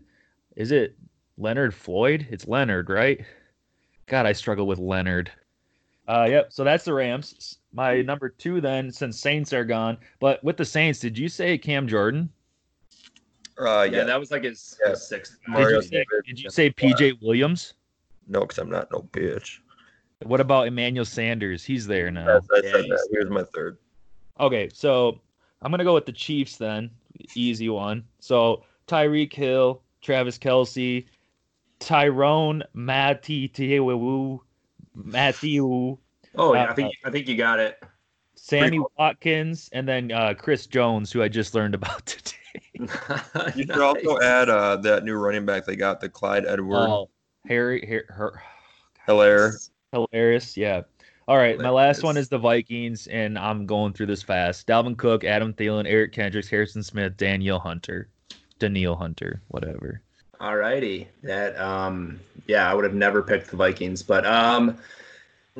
is 0.57 0.71
it 0.71 0.97
Leonard 1.39 1.75
Floyd? 1.75 2.27
It's 2.31 2.47
Leonard, 2.47 2.91
right? 2.91 3.21
God, 4.07 4.27
I 4.27 4.33
struggle 4.33 4.67
with 4.67 4.79
Leonard. 4.79 5.31
Uh, 6.07 6.27
yep. 6.29 6.53
So 6.53 6.65
that's 6.65 6.85
the 6.85 6.93
Rams. 6.93 7.59
My 7.73 8.03
number 8.03 8.29
two 8.29 8.61
then, 8.61 8.93
since 8.93 9.19
Saints 9.19 9.53
are 9.53 9.65
gone, 9.65 9.97
but 10.21 10.43
with 10.45 10.57
the 10.57 10.65
Saints, 10.65 11.01
did 11.01 11.17
you 11.17 11.29
say 11.29 11.57
Cam 11.57 11.89
Jordan? 11.89 12.29
Uh, 13.59 13.83
yeah, 13.91 13.99
yeah. 13.99 14.05
that 14.05 14.21
was 14.21 14.31
like 14.31 14.43
his, 14.45 14.79
Yeah. 14.85 14.91
his 14.91 15.09
sixth. 15.09 15.39
Did 15.57 15.71
you 15.71 15.83
say, 15.83 16.05
did 16.27 16.41
you 16.41 16.51
say 16.51 16.71
PJ 16.71 17.23
Williams? 17.23 17.75
No, 18.29 18.41
because 18.41 18.59
I'm 18.59 18.71
not 18.71 18.91
no 18.93 19.01
bitch. 19.13 19.59
What 20.23 20.41
about 20.41 20.67
Emmanuel 20.67 21.05
Sanders? 21.05 21.65
He's 21.65 21.87
there 21.87 22.11
now. 22.11 22.27
That's, 22.27 22.49
I 22.51 22.57
Yeah, 22.67 22.73
said 22.73 22.85
he's- 22.85 23.01
that. 23.01 23.09
Here's 23.13 23.31
my 23.31 23.45
third. 23.55 23.79
Okay, 24.41 24.69
so 24.73 25.21
I'm 25.63 25.71
gonna 25.71 25.85
go 25.85 25.95
with 25.95 26.07
the 26.07 26.13
Chiefs 26.13 26.57
then. 26.57 26.91
Easy 27.35 27.69
one. 27.69 28.05
So 28.21 28.65
Tyreek 28.87 29.33
Hill, 29.33 29.83
Travis 30.03 30.39
Kelce, 30.39 31.07
Tyrann 31.81 32.63
Mathieu, 32.75 34.41
Matthew, 34.95 35.99
Oh 36.37 36.53
yeah, 36.55 36.65
Uh, 36.65 36.71
I 36.71 36.75
think 36.75 36.95
I 37.05 37.11
think 37.11 37.29
you 37.29 37.37
got 37.37 37.61
it. 37.61 37.83
Sammy 38.35 38.79
cool. 38.79 38.91
Watkins, 38.99 39.71
and 39.73 39.89
then 39.89 40.11
uh, 40.13 40.35
Chris 40.37 40.67
Jones, 40.67 41.11
who 41.13 41.23
I 41.23 41.29
just 41.29 41.55
learned 41.55 41.75
about 41.75 42.05
today. 42.07 42.35
You 42.75 42.89
should 43.65 43.79
also 43.81 44.21
add 44.23 44.49
uh, 44.49 44.77
that 44.79 45.05
new 45.05 45.15
running 45.15 45.47
back 45.47 45.65
they 45.65 45.77
got, 45.77 46.01
the 46.01 46.09
Clyde 46.09 46.45
Edward 46.45 46.89
Oh, 46.89 47.09
Harry, 47.47 47.87
Har- 47.89 48.15
her, 48.15 48.43
Helaire. 49.09 49.71
hilarious. 49.93 50.57
Yeah. 50.57 50.83
All 51.27 51.39
right, 51.39 51.59
my 51.59 51.71
last 51.71 52.03
one 52.03 52.19
is 52.19 52.29
the 52.29 52.37
Vikings, 52.37 53.07
and 53.07 53.39
I'm 53.39 53.65
going 53.65 53.95
through 53.95 54.07
this 54.07 54.23
fast. 54.23 54.67
Dalvin 54.67 54.95
Cook, 54.95 55.25
Adam 55.25 55.55
Thielen, 55.55 55.87
Eric 55.87 56.13
Kendricks, 56.13 56.49
Harrison 56.49 56.83
Smith, 56.83 57.17
Danielle 57.17 57.59
Hunter, 57.59 58.09
Danielle 58.59 58.95
Hunter, 58.95 59.41
whatever. 59.49 60.03
All 60.39 60.57
righty. 60.57 61.09
That 61.23 61.59
um 61.59 62.21
yeah, 62.47 62.71
I 62.71 62.75
would 62.75 62.85
have 62.85 62.95
never 62.95 63.23
picked 63.23 63.51
the 63.51 63.57
Vikings, 63.57 64.03
but 64.03 64.27
um 64.27 64.77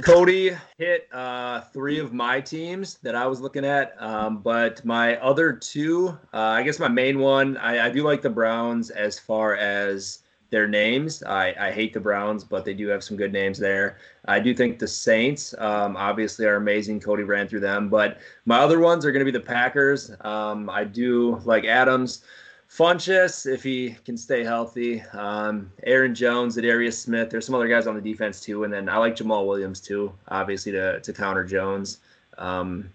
Cody 0.03 0.55
hit 0.77 1.09
uh 1.13 1.63
three 1.73 1.99
of 1.99 2.13
my 2.13 2.43
teams 2.43 2.99
that 3.03 3.15
I 3.15 3.27
was 3.27 3.41
looking 3.41 3.65
at. 3.65 3.95
Um, 3.99 4.39
but 4.39 4.85
my 4.85 5.17
other 5.17 5.53
two, 5.53 6.09
uh, 6.35 6.39
I 6.39 6.63
guess 6.63 6.79
my 6.79 6.89
main 6.89 7.21
one, 7.21 7.57
I, 7.57 7.87
I 7.87 7.91
do 7.91 8.03
like 8.03 8.21
the 8.21 8.29
Browns 8.29 8.91
as 8.91 9.19
far 9.19 9.57
as 9.57 10.24
their 10.55 10.69
names. 10.69 11.21
I, 11.25 11.53
I 11.59 11.73
hate 11.73 11.93
the 11.93 11.99
Browns, 11.99 12.45
but 12.45 12.65
they 12.65 12.75
do 12.75 12.87
have 12.87 13.03
some 13.03 13.17
good 13.17 13.33
names 13.33 13.59
there. 13.59 13.99
I 14.27 14.39
do 14.39 14.55
think 14.55 14.79
the 14.79 14.87
Saints, 14.87 15.53
um, 15.59 15.97
obviously, 15.97 16.47
are 16.47 16.55
amazing. 16.55 17.01
Cody 17.01 17.25
ran 17.25 17.49
through 17.49 17.61
them, 17.61 17.89
but 17.89 18.19
my 18.47 18.61
other 18.61 18.79
ones 18.79 19.05
are 19.05 19.11
going 19.11 19.27
to 19.27 19.31
be 19.31 19.37
the 19.37 19.45
Packers. 19.45 20.13
Um, 20.21 20.71
I 20.71 20.85
do 20.85 21.41
like 21.45 21.65
Adams. 21.65 22.23
Funchess, 22.71 23.53
if 23.53 23.65
he 23.65 23.97
can 24.05 24.17
stay 24.17 24.45
healthy. 24.45 25.01
Um, 25.13 25.73
Aaron 25.83 26.15
Jones, 26.15 26.55
Darius 26.55 26.99
Smith. 26.99 27.31
There's 27.31 27.47
some 27.47 27.57
other 27.57 27.69
guys 27.69 27.89
on 27.89 27.97
the 27.97 28.01
defense 28.01 28.41
too, 28.41 28.63
and 28.63 28.73
then 28.73 28.89
I 28.89 28.97
like 28.99 29.17
Jamaal 29.17 29.47
Williams 29.47 29.81
too, 29.81 30.13
obviously 30.29 30.71
to 30.73 31.01
to 31.01 31.13
counter 31.13 31.45
Jones. 31.45 31.99
Um, 32.39 32.91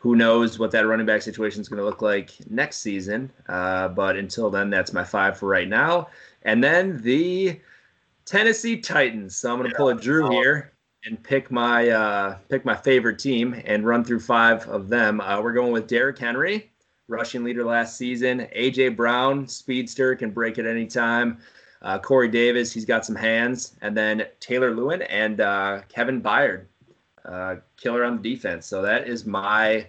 who 0.00 0.16
knows 0.16 0.58
what 0.58 0.70
that 0.70 0.86
running 0.86 1.04
back 1.04 1.20
situation 1.20 1.60
is 1.60 1.68
going 1.68 1.78
to 1.78 1.84
look 1.84 2.00
like 2.00 2.32
next 2.48 2.78
season? 2.78 3.30
Uh, 3.50 3.86
but 3.88 4.16
until 4.16 4.48
then, 4.48 4.70
that's 4.70 4.94
my 4.94 5.04
five 5.04 5.36
for 5.36 5.46
right 5.46 5.68
now. 5.68 6.08
And 6.42 6.64
then 6.64 7.02
the 7.02 7.60
Tennessee 8.24 8.80
Titans. 8.80 9.36
So 9.36 9.52
I'm 9.52 9.58
going 9.58 9.68
to 9.68 9.76
pull 9.76 9.90
a 9.90 9.94
Drew 9.94 10.30
here 10.30 10.72
and 11.04 11.22
pick 11.22 11.50
my 11.50 11.90
uh, 11.90 12.38
pick 12.48 12.64
my 12.64 12.74
favorite 12.74 13.18
team 13.18 13.60
and 13.66 13.84
run 13.84 14.02
through 14.02 14.20
five 14.20 14.66
of 14.68 14.88
them. 14.88 15.20
Uh, 15.20 15.42
we're 15.42 15.52
going 15.52 15.72
with 15.72 15.86
Derrick 15.86 16.18
Henry, 16.18 16.70
rushing 17.06 17.44
leader 17.44 17.64
last 17.64 17.98
season. 17.98 18.46
AJ 18.56 18.96
Brown, 18.96 19.46
speedster, 19.46 20.16
can 20.16 20.30
break 20.30 20.58
at 20.58 20.66
any 20.66 20.86
time. 20.86 21.38
Uh, 21.82 21.98
Corey 21.98 22.28
Davis, 22.28 22.72
he's 22.72 22.86
got 22.86 23.04
some 23.04 23.16
hands, 23.16 23.76
and 23.82 23.94
then 23.94 24.24
Taylor 24.38 24.74
Lewan 24.74 25.06
and 25.10 25.40
uh, 25.40 25.80
Kevin 25.88 26.22
Byard, 26.22 26.64
uh, 27.24 27.56
killer 27.76 28.04
on 28.04 28.20
the 28.20 28.34
defense. 28.34 28.66
So 28.66 28.82
that 28.82 29.08
is 29.08 29.26
my 29.26 29.86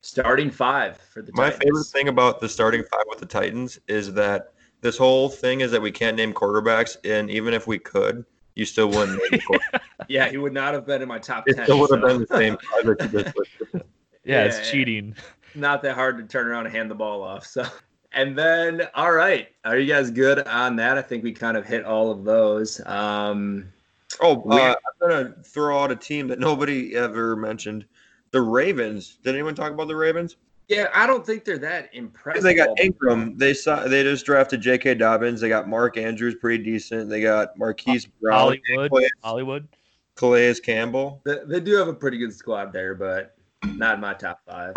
starting 0.00 0.50
five 0.50 0.96
for 0.98 1.22
the 1.22 1.32
My 1.34 1.44
Titans. 1.50 1.62
favorite 1.64 1.84
thing 1.86 2.08
about 2.08 2.40
the 2.40 2.48
starting 2.48 2.82
five 2.84 3.04
with 3.08 3.18
the 3.18 3.26
Titans 3.26 3.78
is 3.88 4.12
that 4.14 4.52
this 4.80 4.98
whole 4.98 5.28
thing 5.28 5.60
is 5.62 5.70
that 5.70 5.80
we 5.80 5.90
can't 5.90 6.16
name 6.16 6.32
quarterbacks, 6.34 6.96
and 7.04 7.30
even 7.30 7.54
if 7.54 7.66
we 7.66 7.78
could, 7.78 8.24
you 8.54 8.64
still 8.66 8.88
wouldn't. 8.88 9.20
Name. 9.32 9.40
Yeah, 10.08 10.28
he 10.28 10.36
would 10.36 10.52
not 10.52 10.74
have 10.74 10.84
been 10.86 11.00
in 11.00 11.08
my 11.08 11.18
top 11.18 11.44
it 11.48 11.54
ten. 11.56 11.64
still 11.64 11.80
would 11.80 11.90
have 11.90 12.02
been 12.02 12.20
the 12.28 12.36
same 12.36 12.58
five 12.58 12.84
that 12.84 13.10
you 13.12 13.22
just. 13.22 13.34
Yeah, 13.72 13.80
Yeah, 14.24 14.44
it's 14.44 14.58
yeah. 14.58 14.70
cheating. 14.70 15.16
not 15.54 15.80
that 15.82 15.94
hard 15.94 16.18
to 16.18 16.24
turn 16.24 16.46
around 16.46 16.66
and 16.66 16.74
hand 16.74 16.90
the 16.90 16.94
ball 16.94 17.22
off. 17.22 17.46
So, 17.46 17.64
and 18.12 18.36
then, 18.36 18.82
all 18.94 19.12
right, 19.12 19.48
are 19.64 19.78
you 19.78 19.90
guys 19.90 20.10
good 20.10 20.46
on 20.46 20.76
that? 20.76 20.98
I 20.98 21.02
think 21.02 21.24
we 21.24 21.32
kind 21.32 21.56
of 21.56 21.64
hit 21.64 21.84
all 21.86 22.10
of 22.10 22.24
those. 22.24 22.84
Um, 22.84 23.72
Oh, 24.20 24.42
We- 24.44 24.56
uh, 24.56 24.74
I'm 24.74 25.08
gonna 25.08 25.34
throw 25.44 25.78
out 25.78 25.90
a 25.90 25.96
team 25.96 26.28
that 26.28 26.38
nobody 26.38 26.94
ever 26.96 27.36
mentioned. 27.36 27.86
The 28.30 28.40
Ravens. 28.42 29.18
Did 29.22 29.34
anyone 29.34 29.54
talk 29.54 29.72
about 29.72 29.88
the 29.88 29.96
Ravens? 29.96 30.36
yeah, 30.68 30.88
I 30.94 31.06
don't 31.06 31.24
think 31.26 31.44
they're 31.44 31.58
that 31.58 31.90
impressive. 31.92 32.42
They 32.42 32.54
got 32.54 32.80
Ingram. 32.80 33.36
They 33.36 33.52
saw. 33.52 33.86
They 33.86 34.02
just 34.02 34.24
drafted 34.24 34.60
J.K. 34.62 34.94
Dobbins. 34.94 35.40
They 35.42 35.48
got 35.50 35.68
Mark 35.68 35.98
Andrews, 35.98 36.36
pretty 36.36 36.64
decent. 36.64 37.10
They 37.10 37.20
got 37.20 37.56
Marquise 37.58 38.06
Brown, 38.06 38.38
Hollywood, 38.38 38.90
Calais, 38.90 39.10
Hollywood. 39.22 39.68
Calais 40.16 40.54
Campbell. 40.60 41.20
They, 41.24 41.38
they 41.46 41.60
do 41.60 41.74
have 41.76 41.88
a 41.88 41.94
pretty 41.94 42.16
good 42.18 42.32
squad 42.32 42.72
there, 42.72 42.94
but 42.94 43.36
not 43.64 43.96
in 43.96 44.00
my 44.00 44.14
top 44.14 44.40
five. 44.46 44.72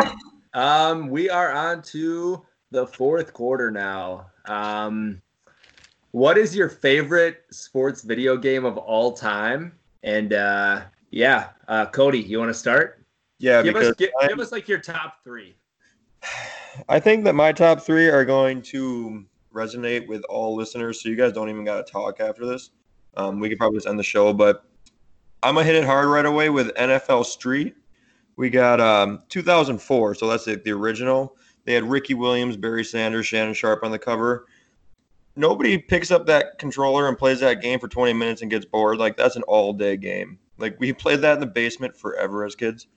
Um, 0.53 1.09
we 1.09 1.29
are 1.29 1.51
on 1.51 1.81
to 1.83 2.43
the 2.71 2.85
fourth 2.87 3.33
quarter 3.33 3.71
now. 3.71 4.27
Um, 4.45 5.21
what 6.17 6.35
is 6.35 6.55
your 6.55 6.67
favorite 6.67 7.43
sports 7.51 8.01
video 8.01 8.35
game 8.37 8.65
of 8.65 8.75
all 8.75 9.11
time? 9.13 9.71
And 10.01 10.33
uh, 10.33 10.81
yeah, 11.11 11.49
uh, 11.67 11.85
Cody, 11.85 12.19
you 12.19 12.39
want 12.39 12.49
to 12.49 12.55
start? 12.55 13.05
Yeah, 13.37 13.61
give 13.61 13.75
us 13.75 13.93
give, 13.97 14.09
give 14.27 14.39
us 14.39 14.51
like 14.51 14.67
your 14.67 14.79
top 14.79 15.23
three. 15.23 15.55
I 16.89 16.99
think 16.99 17.23
that 17.25 17.33
my 17.33 17.51
top 17.51 17.81
three 17.81 18.07
are 18.07 18.25
going 18.25 18.63
to 18.63 19.25
resonate 19.53 20.07
with 20.07 20.23
all 20.23 20.55
listeners. 20.55 21.03
So 21.03 21.09
you 21.09 21.15
guys 21.15 21.33
don't 21.33 21.49
even 21.49 21.63
got 21.63 21.85
to 21.85 21.91
talk 21.91 22.19
after 22.19 22.47
this. 22.47 22.71
Um, 23.15 23.39
we 23.39 23.47
could 23.47 23.59
probably 23.59 23.77
just 23.77 23.87
end 23.87 23.99
the 23.99 24.03
show, 24.03 24.33
but 24.33 24.65
I'm 25.43 25.53
gonna 25.53 25.65
hit 25.65 25.75
it 25.75 25.85
hard 25.85 26.07
right 26.07 26.25
away 26.25 26.49
with 26.49 26.73
NFL 26.75 27.25
Street. 27.25 27.75
We 28.37 28.49
got 28.49 28.81
um, 28.81 29.21
2004, 29.29 30.15
so 30.15 30.27
that's 30.27 30.45
the, 30.45 30.55
the 30.55 30.71
original. 30.71 31.35
They 31.65 31.73
had 31.73 31.83
Ricky 31.83 32.15
Williams, 32.15 32.57
Barry 32.57 32.83
Sanders, 32.83 33.27
Shannon 33.27 33.53
Sharpe 33.53 33.83
on 33.83 33.91
the 33.91 33.99
cover. 33.99 34.47
Nobody 35.37 35.77
picks 35.77 36.11
up 36.11 36.25
that 36.25 36.57
controller 36.57 37.07
and 37.07 37.17
plays 37.17 37.39
that 37.41 37.61
game 37.61 37.79
for 37.79 37.87
20 37.87 38.13
minutes 38.13 38.41
and 38.41 38.51
gets 38.51 38.65
bored. 38.65 38.97
Like 38.97 39.15
that's 39.17 39.35
an 39.35 39.43
all-day 39.43 39.97
game. 39.97 40.39
Like 40.57 40.77
we 40.79 40.91
played 40.93 41.21
that 41.21 41.35
in 41.35 41.39
the 41.39 41.45
basement 41.45 41.95
forever 41.95 42.43
as 42.43 42.55
kids. 42.55 42.87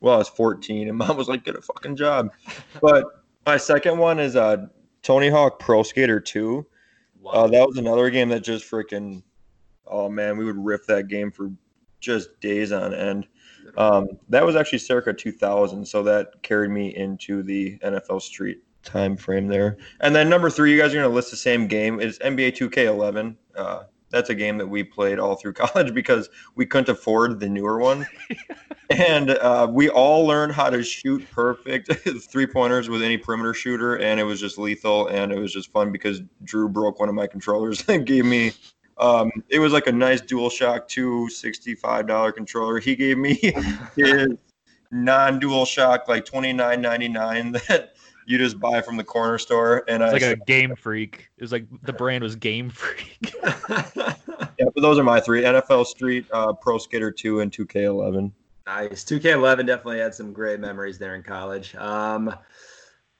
Well, 0.00 0.14
I 0.14 0.18
was 0.18 0.28
14, 0.28 0.88
and 0.88 0.96
mom 0.98 1.16
was 1.16 1.28
like, 1.28 1.44
"Get 1.44 1.56
a 1.56 1.60
fucking 1.60 1.96
job." 1.96 2.30
But 2.80 3.04
my 3.44 3.56
second 3.56 3.98
one 3.98 4.18
is 4.18 4.36
uh, 4.36 4.66
Tony 5.02 5.28
Hawk 5.28 5.58
Pro 5.58 5.82
Skater 5.82 6.20
2. 6.20 6.66
Uh, 7.26 7.46
that 7.48 7.66
was 7.66 7.76
another 7.76 8.08
game 8.08 8.30
that 8.30 8.42
just 8.42 8.70
freaking, 8.70 9.22
oh 9.86 10.08
man, 10.08 10.38
we 10.38 10.44
would 10.44 10.56
riff 10.56 10.86
that 10.86 11.08
game 11.08 11.30
for 11.30 11.50
just 12.00 12.40
days 12.40 12.72
on 12.72 12.94
end. 12.94 13.26
Um, 13.76 14.08
that 14.30 14.44
was 14.44 14.56
actually 14.56 14.78
circa 14.78 15.12
2000, 15.12 15.86
so 15.86 16.02
that 16.04 16.42
carried 16.42 16.70
me 16.70 16.96
into 16.96 17.42
the 17.42 17.78
NFL 17.78 18.22
Street 18.22 18.62
time 18.82 19.16
frame 19.16 19.46
there. 19.46 19.76
And 20.00 20.14
then 20.14 20.28
number 20.28 20.50
three, 20.50 20.72
you 20.72 20.78
guys 20.78 20.92
are 20.92 20.98
going 20.98 21.08
to 21.08 21.14
list 21.14 21.30
the 21.30 21.36
same 21.36 21.66
game. 21.66 22.00
It's 22.00 22.18
NBA 22.18 22.56
2K11. 22.56 23.36
Uh, 23.56 23.82
that's 24.10 24.30
a 24.30 24.34
game 24.34 24.58
that 24.58 24.66
we 24.66 24.82
played 24.82 25.18
all 25.18 25.36
through 25.36 25.52
college 25.54 25.94
because 25.94 26.28
we 26.54 26.66
couldn't 26.66 26.88
afford 26.88 27.40
the 27.40 27.48
newer 27.48 27.78
one. 27.78 28.06
and 28.90 29.30
uh, 29.30 29.68
we 29.70 29.88
all 29.88 30.26
learned 30.26 30.52
how 30.52 30.68
to 30.68 30.82
shoot 30.82 31.24
perfect 31.30 31.92
three 32.30 32.46
pointers 32.46 32.88
with 32.88 33.02
any 33.02 33.16
perimeter 33.16 33.54
shooter, 33.54 33.96
and 33.98 34.20
it 34.20 34.24
was 34.24 34.40
just 34.40 34.58
lethal. 34.58 35.06
And 35.08 35.32
it 35.32 35.38
was 35.38 35.52
just 35.52 35.70
fun 35.72 35.92
because 35.92 36.22
Drew 36.44 36.68
broke 36.68 37.00
one 37.00 37.08
of 37.08 37.14
my 37.14 37.26
controllers 37.26 37.88
and 37.88 38.04
gave 38.04 38.24
me. 38.24 38.52
Um, 38.98 39.30
it 39.48 39.60
was 39.60 39.72
like 39.72 39.86
a 39.86 39.92
nice 39.92 40.20
DualShock 40.20 40.86
2 40.86 41.30
$65 41.32 42.34
controller. 42.34 42.78
He 42.78 42.94
gave 42.94 43.16
me 43.16 43.54
his 43.96 44.28
non 44.90 45.40
DualShock 45.40 46.08
like 46.08 46.24
twenty 46.24 46.52
nine 46.52 46.80
ninety 46.80 47.08
nine 47.08 47.52
that 47.52 47.94
you 48.30 48.38
just 48.38 48.60
buy 48.60 48.80
from 48.80 48.96
the 48.96 49.04
corner 49.04 49.38
store. 49.38 49.84
And 49.88 50.02
It's 50.02 50.10
I 50.10 50.12
like 50.12 50.22
a 50.22 50.26
said, 50.26 50.46
Game 50.46 50.76
Freak. 50.76 51.30
It 51.36 51.42
was 51.42 51.50
like 51.50 51.66
the 51.82 51.92
brand 51.92 52.22
was 52.22 52.36
Game 52.36 52.70
Freak. 52.70 53.34
yeah, 53.42 54.14
but 54.56 54.80
those 54.80 54.98
are 54.98 55.02
my 55.02 55.20
three: 55.20 55.42
NFL 55.42 55.86
Street, 55.86 56.26
uh, 56.32 56.52
Pro 56.52 56.78
Skater 56.78 57.10
2, 57.10 57.40
and 57.40 57.50
2K11. 57.50 58.30
Nice. 58.66 59.04
2K11 59.04 59.66
definitely 59.66 59.98
had 59.98 60.14
some 60.14 60.32
great 60.32 60.60
memories 60.60 60.96
there 60.96 61.16
in 61.16 61.24
college. 61.24 61.74
Um, 61.74 62.32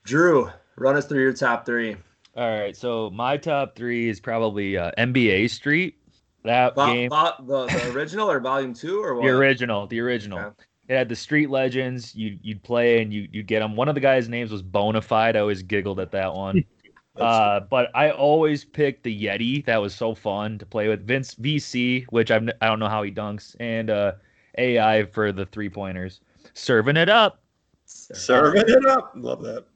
Drew, 0.05 0.49
run 0.77 0.97
us 0.97 1.07
through 1.07 1.23
your 1.23 1.33
top 1.33 1.67
three. 1.67 1.97
All 2.37 2.49
right, 2.49 2.77
so 2.77 3.11
my 3.11 3.37
top 3.37 3.75
three 3.75 4.09
is 4.09 4.21
probably 4.21 4.77
uh, 4.77 4.93
NBA 4.97 5.51
Street. 5.51 5.97
That 6.45 6.75
Vo- 6.77 6.95
game, 6.95 7.11
vo- 7.11 7.35
the, 7.41 7.67
the 7.67 7.93
original 7.93 8.31
or 8.31 8.39
volume 8.39 8.73
two 8.73 9.03
or 9.03 9.15
what? 9.15 9.25
the 9.25 9.29
original, 9.31 9.87
the 9.89 10.01
original. 10.01 10.39
Okay. 10.39 10.65
It 10.91 10.97
had 10.97 11.09
the 11.09 11.15
Street 11.15 11.51
Legends. 11.51 12.17
You 12.17 12.37
you'd 12.43 12.65
play 12.65 13.01
and 13.01 13.13
you 13.15 13.29
you'd 13.31 13.47
get 13.47 13.61
them. 13.61 13.77
One 13.77 13.89
of 13.89 13.95
the 13.95 14.01
guys' 14.01 14.29
names 14.29 14.51
was 14.51 14.61
Bonafide. 14.61 15.37
I 15.37 15.39
always 15.39 15.63
giggled 15.63 16.01
at 16.01 16.11
that 16.11 16.35
one. 16.35 16.65
uh, 17.17 17.61
but 17.61 17.93
I 17.95 18.11
always 18.11 18.65
picked 18.65 19.05
the 19.05 19.25
Yeti. 19.25 19.65
That 19.67 19.81
was 19.81 19.95
so 19.95 20.17
fun 20.17 20.59
to 20.59 20.67
play 20.67 20.89
with. 20.89 21.07
Vince 21.07 21.37
VC, 21.37 22.07
which 22.11 22.33
I've, 22.33 22.49
I 22.61 22.67
don't 22.67 22.81
know 22.81 22.89
how 22.89 23.05
he 23.05 23.13
dunks, 23.13 23.55
and 23.61 23.89
uh, 23.89 24.15
AI 24.59 25.05
for 25.05 25.31
the 25.31 25.47
three 25.47 25.69
pointers. 25.71 26.23
Serving 26.55 26.97
it 26.97 27.09
up. 27.09 27.41
Serving 27.87 28.65
it 28.67 28.87
up. 28.87 29.13
Love 29.15 29.43
that. 29.43 29.67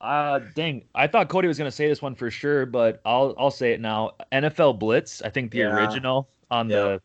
Uh 0.00 0.40
dang, 0.54 0.82
I 0.94 1.08
thought 1.08 1.28
Cody 1.28 1.48
was 1.48 1.58
gonna 1.58 1.72
say 1.72 1.88
this 1.88 2.00
one 2.02 2.14
for 2.14 2.30
sure, 2.30 2.66
but 2.66 3.00
I'll 3.04 3.34
I'll 3.36 3.50
say 3.50 3.72
it 3.72 3.80
now. 3.80 4.12
NFL 4.30 4.78
Blitz, 4.78 5.22
I 5.22 5.28
think 5.28 5.50
the 5.50 5.58
Yeah. 5.58 5.74
original 5.74 6.28
on 6.52 6.70
Yeah. 6.70 6.98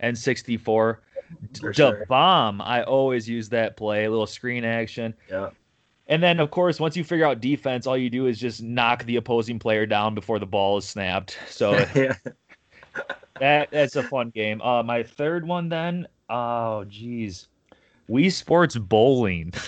the 0.00 0.06
N64. 0.08 0.98
For 1.60 1.70
The 1.70 1.74
sure. 1.74 2.06
bomb, 2.08 2.60
I 2.60 2.82
always 2.82 3.28
use 3.28 3.48
that 3.50 3.76
play, 3.76 4.04
a 4.04 4.10
little 4.10 4.26
screen 4.26 4.64
action. 4.64 5.14
Yeah. 5.30 5.50
And 6.08 6.22
then 6.22 6.38
of 6.40 6.50
course, 6.50 6.78
once 6.78 6.96
you 6.96 7.02
figure 7.04 7.24
out 7.26 7.40
defense, 7.40 7.86
all 7.86 7.96
you 7.96 8.10
do 8.10 8.26
is 8.26 8.38
just 8.38 8.62
knock 8.62 9.04
the 9.04 9.16
opposing 9.16 9.58
player 9.58 9.86
down 9.86 10.14
before 10.14 10.38
the 10.38 10.46
ball 10.46 10.76
is 10.78 10.84
snapped. 10.86 11.36
So 11.48 11.72
yeah. 11.94 12.14
that 13.40 13.70
that's 13.70 13.96
a 13.96 14.02
fun 14.02 14.30
game. 14.30 14.60
Uh 14.62 14.82
my 14.82 15.02
third 15.02 15.46
one 15.46 15.68
then, 15.68 16.06
oh 16.28 16.84
geez. 16.84 17.48
Wii 18.08 18.30
Sports 18.32 18.76
Bowling. 18.76 19.52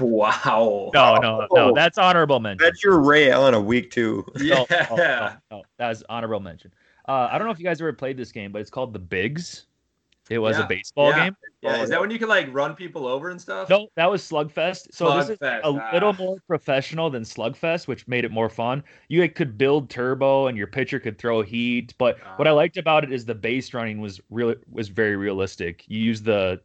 Wow. 0.00 0.90
No, 0.94 1.16
no, 1.16 1.46
no. 1.52 1.74
That's 1.74 1.98
honorable 1.98 2.40
mention. 2.40 2.64
That's 2.64 2.82
your 2.82 2.98
Ray 2.98 3.30
Allen 3.30 3.52
a 3.52 3.60
week 3.60 3.90
two. 3.90 4.24
Yeah. 4.40 4.64
No, 4.70 4.96
no, 4.96 4.96
no, 4.96 5.32
no. 5.50 5.62
that 5.76 5.88
was 5.90 6.02
honorable 6.08 6.40
mention. 6.40 6.72
Uh, 7.06 7.28
I 7.30 7.36
don't 7.36 7.46
know 7.46 7.52
if 7.52 7.58
you 7.58 7.64
guys 7.66 7.78
ever 7.80 7.92
played 7.92 8.16
this 8.16 8.32
game, 8.32 8.52
but 8.52 8.62
it's 8.62 8.70
called 8.70 8.94
the 8.94 8.98
Bigs. 8.98 9.66
It 10.28 10.38
was 10.38 10.58
Yeah, 10.58 10.64
a 10.64 10.68
baseball 10.68 11.10
yeah. 11.10 11.24
game. 11.24 11.36
Yeah, 11.62 11.82
Is 11.82 11.90
that 11.90 12.00
when 12.00 12.10
you 12.10 12.18
can 12.18 12.28
like 12.28 12.52
run 12.52 12.74
people 12.74 13.06
over 13.06 13.30
and 13.30 13.40
stuff? 13.40 13.68
No, 13.68 13.88
that 13.94 14.10
was 14.10 14.22
Slugfest. 14.22 14.88
So 14.92 15.16
this 15.16 15.30
is 15.30 15.38
Slugfest, 15.38 15.60
a 15.64 15.70
little 15.94 16.10
ah. 16.10 16.16
more 16.18 16.36
professional 16.46 17.10
than 17.10 17.22
Slugfest, 17.22 17.86
which 17.86 18.06
made 18.08 18.24
it 18.24 18.30
more 18.30 18.48
fun. 18.48 18.82
You 19.08 19.28
could 19.28 19.56
build 19.56 19.88
turbo, 19.88 20.48
and 20.48 20.56
your 20.58 20.66
pitcher 20.66 20.98
could 20.98 21.18
throw 21.18 21.42
heat. 21.42 21.94
But 21.98 22.18
what 22.36 22.46
I 22.48 22.50
Ah. 22.50 22.54
liked 22.54 22.76
about 22.76 23.04
it 23.04 23.12
is 23.12 23.24
the 23.24 23.34
base 23.34 23.72
running 23.74 24.00
was 24.00 24.20
really 24.30 24.56
was 24.70 24.88
very 24.88 25.16
realistic. 25.16 25.84
You 25.86 26.00
use 26.00 26.22
the 26.22 26.60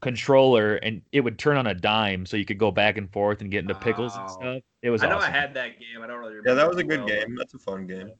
controller, 0.00 0.76
and 0.76 1.00
it 1.12 1.20
would 1.20 1.38
turn 1.38 1.56
on 1.56 1.66
a 1.66 1.74
dime, 1.74 2.26
so 2.26 2.36
you 2.36 2.44
could 2.44 2.58
go 2.58 2.70
back 2.70 2.98
and 2.98 3.10
forth 3.10 3.40
and 3.40 3.50
get 3.50 3.62
into 3.62 3.74
pickles 3.74 4.14
and 4.16 4.30
stuff. 4.30 4.62
It 4.82 4.90
was 4.90 5.02
I 5.02 5.08
know 5.08 5.16
awesome. 5.16 5.32
I 5.32 5.36
had 5.36 5.54
that 5.54 5.78
game. 5.80 6.02
I 6.02 6.06
don't 6.06 6.18
really 6.18 6.34
remember. 6.34 6.50
Yeah, 6.50 6.54
that 6.56 6.68
was 6.68 6.76
a 6.76 6.84
good 6.84 7.00
well. 7.00 7.08
game. 7.08 7.34
That's 7.36 7.54
a 7.54 7.58
fun 7.58 7.86
game. 7.86 8.12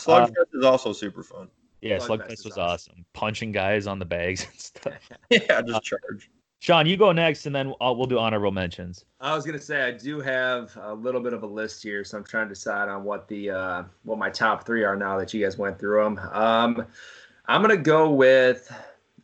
Slugfest 0.00 0.54
is 0.54 0.64
also 0.64 0.92
super 0.92 1.22
fun. 1.24 1.48
Yeah, 1.80 1.98
Slugfest 1.98 2.08
Slugfest 2.08 2.44
was 2.44 2.58
awesome. 2.58 2.92
awesome. 2.92 3.04
Punching 3.12 3.52
guys 3.52 3.86
on 3.86 3.98
the 3.98 4.04
bags 4.04 4.46
and 4.46 4.60
stuff. 4.60 5.10
Yeah, 5.30 5.62
just 5.62 5.82
charge. 5.82 6.30
Sean, 6.60 6.84
you 6.84 6.98
go 6.98 7.10
next, 7.10 7.46
and 7.46 7.56
then 7.56 7.72
I'll, 7.80 7.96
we'll 7.96 8.06
do 8.06 8.18
honorable 8.18 8.50
mentions. 8.50 9.06
I 9.18 9.34
was 9.34 9.46
gonna 9.46 9.58
say 9.60 9.82
I 9.82 9.92
do 9.92 10.20
have 10.20 10.76
a 10.82 10.92
little 10.92 11.22
bit 11.22 11.32
of 11.32 11.42
a 11.42 11.46
list 11.46 11.82
here, 11.82 12.04
so 12.04 12.18
I'm 12.18 12.24
trying 12.24 12.48
to 12.48 12.54
decide 12.54 12.88
on 12.90 13.02
what 13.02 13.26
the 13.28 13.50
uh, 13.50 13.82
what 14.02 14.18
my 14.18 14.28
top 14.28 14.66
three 14.66 14.84
are 14.84 14.94
now 14.94 15.18
that 15.18 15.32
you 15.32 15.42
guys 15.42 15.56
went 15.56 15.78
through 15.78 16.04
them. 16.04 16.18
Um, 16.32 16.86
I'm 17.46 17.62
gonna 17.62 17.78
go 17.78 18.10
with 18.10 18.70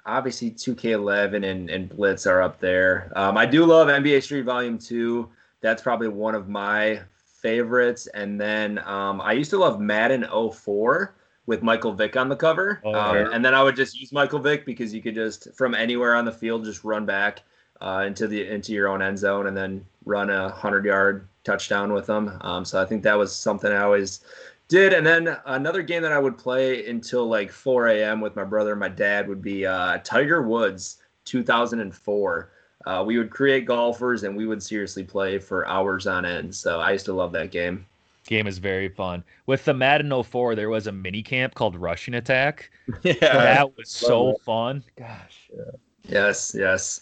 obviously 0.06 0.52
2K11 0.52 1.44
and, 1.44 1.68
and 1.68 1.88
Blitz 1.88 2.26
are 2.26 2.40
up 2.40 2.60
there. 2.60 3.12
Um, 3.16 3.36
I 3.36 3.44
do 3.44 3.66
love 3.66 3.88
NBA 3.88 4.22
Street 4.22 4.42
Volume 4.42 4.78
Two. 4.78 5.28
That's 5.60 5.82
probably 5.82 6.08
one 6.08 6.34
of 6.34 6.48
my 6.48 7.02
favorites. 7.46 8.06
And 8.08 8.40
then 8.40 8.78
um, 8.80 9.20
I 9.20 9.32
used 9.32 9.50
to 9.50 9.58
love 9.58 9.80
Madden 9.80 10.26
04 10.52 11.14
with 11.46 11.62
Michael 11.62 11.92
Vick 11.92 12.16
on 12.16 12.28
the 12.28 12.36
cover. 12.36 12.80
Oh, 12.84 12.94
um, 12.94 13.32
and 13.32 13.44
then 13.44 13.54
I 13.54 13.62
would 13.62 13.76
just 13.76 13.98
use 13.98 14.12
Michael 14.12 14.38
Vick 14.38 14.66
because 14.66 14.92
you 14.92 15.00
could 15.00 15.14
just 15.14 15.54
from 15.54 15.74
anywhere 15.74 16.14
on 16.14 16.24
the 16.24 16.32
field 16.32 16.64
just 16.64 16.84
run 16.84 17.06
back 17.06 17.42
uh, 17.80 18.04
into 18.06 18.26
the 18.26 18.46
into 18.46 18.72
your 18.72 18.88
own 18.88 19.02
end 19.02 19.18
zone 19.18 19.46
and 19.46 19.56
then 19.56 19.84
run 20.04 20.30
a 20.30 20.48
hundred 20.50 20.84
yard 20.84 21.28
touchdown 21.44 21.92
with 21.92 22.06
them. 22.06 22.36
Um, 22.40 22.64
so 22.64 22.80
I 22.80 22.84
think 22.84 23.02
that 23.04 23.16
was 23.16 23.34
something 23.34 23.70
I 23.70 23.82
always 23.82 24.20
did. 24.68 24.92
And 24.92 25.06
then 25.06 25.36
another 25.46 25.82
game 25.82 26.02
that 26.02 26.12
I 26.12 26.18
would 26.18 26.36
play 26.36 26.86
until 26.88 27.28
like 27.28 27.50
4 27.52 27.88
a.m. 27.88 28.20
with 28.20 28.34
my 28.34 28.44
brother 28.44 28.72
and 28.72 28.80
my 28.80 28.88
dad 28.88 29.28
would 29.28 29.42
be 29.42 29.64
uh, 29.64 29.98
Tiger 29.98 30.42
Woods 30.42 30.98
2004. 31.24 32.50
Uh, 32.84 33.04
we 33.06 33.18
would 33.18 33.30
create 33.30 33.64
golfers 33.64 34.24
and 34.24 34.36
we 34.36 34.46
would 34.46 34.62
seriously 34.62 35.02
play 35.02 35.38
for 35.38 35.66
hours 35.68 36.06
on 36.06 36.24
end. 36.24 36.54
So 36.54 36.80
I 36.80 36.92
used 36.92 37.04
to 37.06 37.12
love 37.12 37.32
that 37.32 37.50
game. 37.50 37.86
Game 38.26 38.46
is 38.46 38.58
very 38.58 38.88
fun. 38.88 39.24
With 39.46 39.64
the 39.64 39.74
Madden 39.74 40.22
04, 40.22 40.54
there 40.54 40.68
was 40.68 40.86
a 40.86 40.92
mini 40.92 41.22
camp 41.22 41.54
called 41.54 41.76
Rushing 41.76 42.14
Attack. 42.14 42.70
Yeah. 43.02 43.14
that 43.20 43.76
was 43.76 43.90
so 43.90 44.26
love 44.26 44.40
fun. 44.42 44.84
Gosh. 44.96 45.50
Yeah. 45.54 45.62
Yes, 46.08 46.54
yes. 46.56 47.00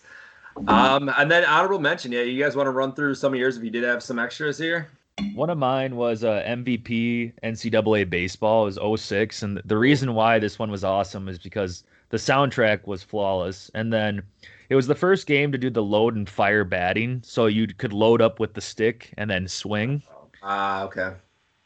Um, 0.69 1.11
and 1.19 1.31
then 1.31 1.45
honorable 1.45 1.79
mention. 1.79 2.13
Yeah, 2.13 2.23
you 2.23 2.43
guys 2.43 2.57
want 2.57 2.67
to 2.67 2.71
run 2.71 2.95
through 2.95 3.15
some 3.17 3.33
of 3.33 3.39
yours 3.39 3.57
if 3.57 3.65
you 3.65 3.71
did 3.71 3.85
have 3.85 4.03
some 4.03 4.19
extras 4.19 4.57
here? 4.59 4.89
One 5.35 5.51
of 5.51 5.59
mine 5.59 5.97
was 5.97 6.25
uh, 6.25 6.43
MVP 6.47 7.33
NCAA 7.43 8.09
baseball. 8.09 8.67
It 8.67 8.81
was 8.81 9.03
06. 9.03 9.43
And 9.43 9.61
the 9.65 9.77
reason 9.77 10.15
why 10.15 10.39
this 10.39 10.59
one 10.59 10.71
was 10.71 10.85
awesome 10.85 11.29
is 11.29 11.39
because 11.39 11.85
the 12.11 12.17
soundtrack 12.17 12.87
was 12.87 13.03
flawless. 13.03 13.71
And 13.75 13.93
then 13.93 14.23
it 14.69 14.75
was 14.75 14.87
the 14.87 14.95
first 14.95 15.27
game 15.27 15.53
to 15.53 15.59
do 15.59 15.71
the 15.71 15.83
load 15.83 16.17
and 16.17 16.29
fire 16.29 16.65
batting. 16.65 17.21
So 17.25 17.47
you 17.47 17.67
could 17.67 17.93
load 17.93 18.21
up 18.23 18.41
with 18.41 18.55
the 18.55 18.61
stick 18.61 19.13
and 19.17 19.31
then 19.31 19.47
swing. 19.49 20.03
Ah, 20.45 20.85
okay. 20.85 21.13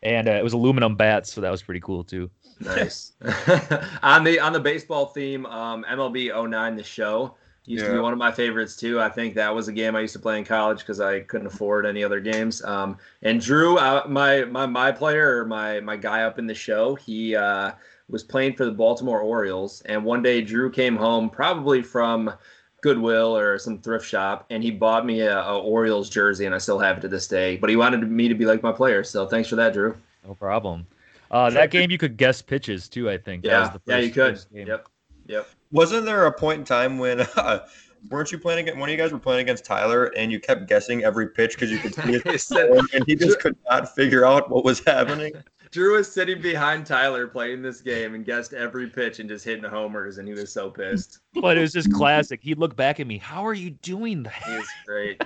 And 0.03 0.29
uh, 0.29 0.33
it 0.33 0.45
was 0.45 0.53
aluminum 0.53 0.95
bats. 0.95 1.33
So 1.33 1.41
that 1.41 1.51
was 1.51 1.63
pretty 1.63 1.81
cool 1.81 2.05
too. 2.05 2.31
Nice. 2.61 3.13
on 4.03 4.25
the 4.25 4.39
on 4.41 4.53
the 4.53 4.61
baseball 4.61 5.07
theme, 5.07 5.45
um, 5.47 5.85
MLB 5.89 6.49
09 6.49 6.77
the 6.77 6.85
show 6.85 7.35
used 7.69 7.85
to 7.85 7.93
be 7.93 7.99
one 7.99 8.13
of 8.13 8.19
my 8.19 8.33
favorites 8.33 8.77
too. 8.77 9.01
I 9.01 9.11
think 9.11 9.35
that 9.35 9.55
was 9.55 9.69
a 9.69 9.73
game 9.73 9.95
I 9.95 10.01
used 10.01 10.15
to 10.15 10.19
play 10.19 10.39
in 10.39 10.45
college 10.45 10.79
because 10.79 11.01
I 11.01 11.21
couldn't 11.21 11.49
afford 11.49 11.85
any 11.85 12.03
other 12.03 12.21
games. 12.21 12.65
Um, 12.65 12.97
and 13.23 13.41
Drew, 13.41 13.77
uh, 13.77 14.05
my 14.09 14.45
my 14.45 14.67
my 14.67 14.91
player 14.91 15.39
or 15.39 15.45
my 15.45 15.81
my 15.81 15.97
guy 15.97 16.23
up 16.23 16.39
in 16.39 16.47
the 16.47 16.55
show, 16.55 16.95
he 16.95 17.37
uh, 17.37 17.73
was 18.09 18.25
playing 18.25 18.55
for 18.55 18.65
the 18.65 18.73
Baltimore 18.73 19.21
Orioles. 19.21 19.83
And 19.83 20.05
one 20.05 20.23
day 20.23 20.41
Drew 20.41 20.71
came 20.71 20.97
home 20.97 21.29
probably 21.29 21.83
from 21.83 22.33
Goodwill 22.81 23.37
or 23.37 23.59
some 23.59 23.79
thrift 23.79 24.07
shop, 24.07 24.47
and 24.51 24.63
he 24.63 24.71
bought 24.71 25.05
me 25.05 25.21
a, 25.21 25.41
a 25.41 25.59
Orioles 25.59 26.09
jersey, 26.09 26.47
and 26.47 26.55
I 26.55 26.59
still 26.59 26.79
have 26.79 26.99
it 26.99 27.01
to 27.01 27.09
this 27.09 27.27
day. 27.27 27.57
But 27.57 27.71
he 27.71 27.77
wanted 27.77 28.09
me 28.11 28.29
to 28.29 28.35
be 28.35 28.45
like 28.45 28.63
my 28.63 28.73
player, 28.73 29.03
so 29.05 29.27
thanks 29.27 29.49
for 29.49 29.57
that, 29.57 29.73
Drew. 29.73 29.97
No 30.27 30.35
problem. 30.35 30.87
Uh, 31.31 31.51
that 31.51 31.71
game 31.71 31.91
you 31.91 31.99
could 31.99 32.17
guess 32.17 32.41
pitches 32.41 32.89
too. 32.89 33.11
I 33.11 33.19
think. 33.19 33.43
That 33.43 33.49
Yeah, 33.49 33.61
was 33.61 33.71
the 33.71 33.79
first, 33.81 33.87
yeah, 33.87 33.99
you 33.99 34.11
could. 34.11 34.45
Game. 34.55 34.67
Yep. 34.67 34.89
Yep. 35.27 35.49
Wasn't 35.73 36.07
there 36.07 36.27
a 36.27 36.33
point 36.33 36.61
in 36.61 36.65
time 36.65 36.99
when 36.99 37.21
uh, 37.37 37.67
weren't 38.11 38.33
you 38.33 38.39
playing 38.39 38.61
against 38.61 38.79
one 38.79 38.89
of 38.89 38.93
you 38.93 38.99
guys 38.99 39.13
were 39.13 39.19
playing 39.19 39.43
against 39.43 39.65
Tyler 39.65 40.07
and 40.17 40.33
you 40.33 40.41
kept 40.41 40.67
guessing 40.67 41.05
every 41.05 41.29
pitch 41.29 41.55
because 41.55 41.71
you 41.71 41.79
could 41.79 41.95
see 41.95 42.15
it 42.15 42.25
and 42.95 43.05
he 43.07 43.15
just 43.15 43.41
could 43.41 43.57
not 43.69 43.95
figure 43.95 44.25
out 44.25 44.51
what 44.51 44.65
was 44.65 44.83
happening? 44.85 45.33
Drew 45.71 45.97
was 45.97 46.11
sitting 46.11 46.41
behind 46.41 46.87
Tyler 46.87 47.27
playing 47.27 47.63
this 47.63 47.81
game 47.81 48.15
and 48.15 48.25
guessed 48.25 48.55
every 48.55 48.87
pitch 48.87 49.19
and 49.19 49.29
just 49.29 49.45
hitting 49.45 49.65
homers, 49.65 50.19
and 50.19 50.27
he 50.27 50.35
was 50.35 50.51
so 50.51 50.71
pissed. 50.71 51.19
But 51.35 51.59
it 51.59 51.61
was 51.61 51.73
just 51.73 51.93
classic. 51.93 52.41
He'd 52.43 52.59
look 52.59 52.75
back 52.77 53.01
at 53.01 53.07
me. 53.07 53.19
How 53.19 53.47
are 53.47 53.55
you 53.55 53.71
doing 53.71 54.23
that? 54.25 54.43
He 54.45 54.57
was 54.57 54.69
great. 54.87 55.23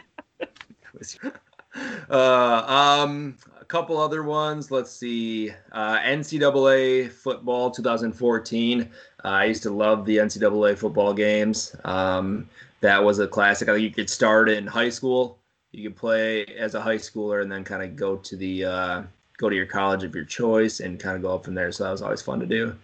uh, 2.11 2.65
um, 2.67 3.37
a 3.61 3.65
couple 3.65 3.99
other 3.99 4.23
ones. 4.23 4.71
Let's 4.71 4.91
see. 4.91 5.51
Uh, 5.73 5.99
NCAA 5.99 7.11
football 7.11 7.71
2014. 7.71 8.83
Uh, 8.83 9.29
I 9.29 9.45
used 9.45 9.63
to 9.63 9.71
love 9.71 10.05
the 10.05 10.19
NCAA 10.19 10.77
football 10.77 11.15
games. 11.15 11.75
Um, 11.85 12.49
that 12.81 13.03
was 13.03 13.21
a 13.21 13.29
classic. 13.29 13.69
I 13.69 13.75
think 13.75 13.85
you 13.85 13.91
could 13.91 14.11
start 14.11 14.49
in 14.49 14.67
high 14.67 14.91
school. 14.91 15.39
You 15.71 15.89
could 15.89 15.97
play 15.97 16.45
as 16.45 16.75
a 16.75 16.81
high 16.81 16.97
schooler 16.97 17.43
and 17.43 17.51
then 17.51 17.65
kind 17.65 17.83
of 17.83 17.97
go 17.97 18.17
to 18.17 18.37
the 18.37 18.65
uh, 18.65 19.03
go 19.43 19.51
to 19.51 19.57
your 19.57 19.67
college 19.67 20.05
of 20.05 20.15
your 20.15 20.25
choice 20.25 20.81
and 20.81 20.99
kind 20.99 21.17
of 21.17 21.23
go 21.23 21.35
up 21.35 21.45
from 21.45 21.55
there. 21.55 21.71
So 21.73 21.85
that 21.85 21.91
was 21.91 22.01
always 22.01 22.23
fun 22.23 22.41
to 22.41 22.47
do. 22.47 22.75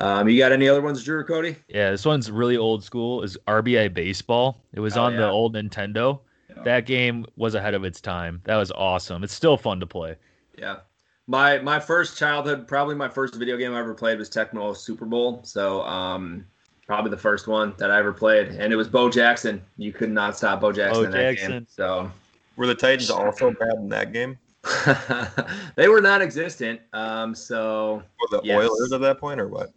Um, 0.00 0.28
you 0.28 0.38
got 0.38 0.50
any 0.52 0.68
other 0.68 0.80
ones, 0.80 1.04
Drew 1.04 1.18
or 1.18 1.24
Cody? 1.24 1.56
Yeah, 1.68 1.90
this 1.90 2.04
one's 2.04 2.30
really 2.30 2.56
old 2.56 2.82
school. 2.82 3.22
Is 3.22 3.36
RBI 3.46 3.92
baseball? 3.94 4.60
It 4.72 4.80
was 4.80 4.96
Oh, 4.96 5.02
on 5.02 5.12
yeah. 5.12 5.20
the 5.20 5.28
old 5.28 5.54
Nintendo. 5.54 6.20
Yeah. 6.48 6.62
That 6.64 6.86
game 6.86 7.26
was 7.36 7.54
ahead 7.54 7.74
of 7.74 7.84
its 7.84 8.00
time. 8.00 8.40
That 8.44 8.56
was 8.56 8.72
awesome. 8.72 9.22
It's 9.22 9.34
still 9.34 9.56
fun 9.56 9.78
to 9.80 9.86
play. 9.86 10.16
Yeah. 10.58 10.78
My 11.26 11.58
my 11.58 11.78
first 11.80 12.18
childhood, 12.18 12.66
probably 12.68 12.94
my 12.96 13.08
first 13.08 13.34
video 13.36 13.56
game 13.56 13.72
I 13.74 13.78
ever 13.80 13.94
played 13.94 14.18
was 14.18 14.28
Tecmo 14.28 14.76
Super 14.76 15.06
Bowl. 15.06 15.40
So 15.44 15.82
um 15.84 16.44
probably 16.86 17.10
the 17.10 17.16
first 17.16 17.46
one 17.48 17.72
that 17.78 17.90
I 17.90 17.98
ever 17.98 18.12
played. 18.12 18.48
And 18.48 18.72
it 18.72 18.76
was 18.76 18.88
Bo 18.88 19.08
Jackson. 19.10 19.62
You 19.78 19.92
could 19.92 20.10
not 20.10 20.36
stop 20.36 20.60
Bo 20.60 20.70
Jackson 20.72 21.02
Bo 21.02 21.06
in 21.06 21.10
that 21.12 21.18
game. 21.22 21.36
Jackson. 21.36 21.66
So 21.70 22.10
Were 22.56 22.66
the 22.66 22.74
Titans 22.74 23.10
also 23.10 23.52
bad 23.52 23.74
in 23.78 23.88
that 23.90 24.12
game? 24.12 24.36
they 25.76 25.88
were 25.88 26.00
non 26.00 26.22
existent. 26.22 26.80
Um 26.92 27.34
so 27.34 28.02
Were 28.20 28.38
the 28.38 28.46
Yes. 28.46 28.58
Oilers 28.58 28.92
at 28.92 29.00
that 29.02 29.18
point 29.18 29.40
or 29.40 29.48
what? 29.48 29.70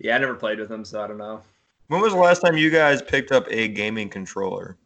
yeah, 0.00 0.14
I 0.16 0.18
never 0.18 0.34
played 0.34 0.58
with 0.58 0.68
them, 0.68 0.84
so 0.84 1.00
I 1.02 1.06
don't 1.06 1.18
know. 1.18 1.40
When 1.88 2.00
was 2.00 2.12
the 2.12 2.18
last 2.18 2.40
time 2.40 2.56
you 2.56 2.70
guys 2.70 3.00
picked 3.02 3.32
up 3.32 3.46
a 3.50 3.68
gaming 3.68 4.08
controller? 4.08 4.76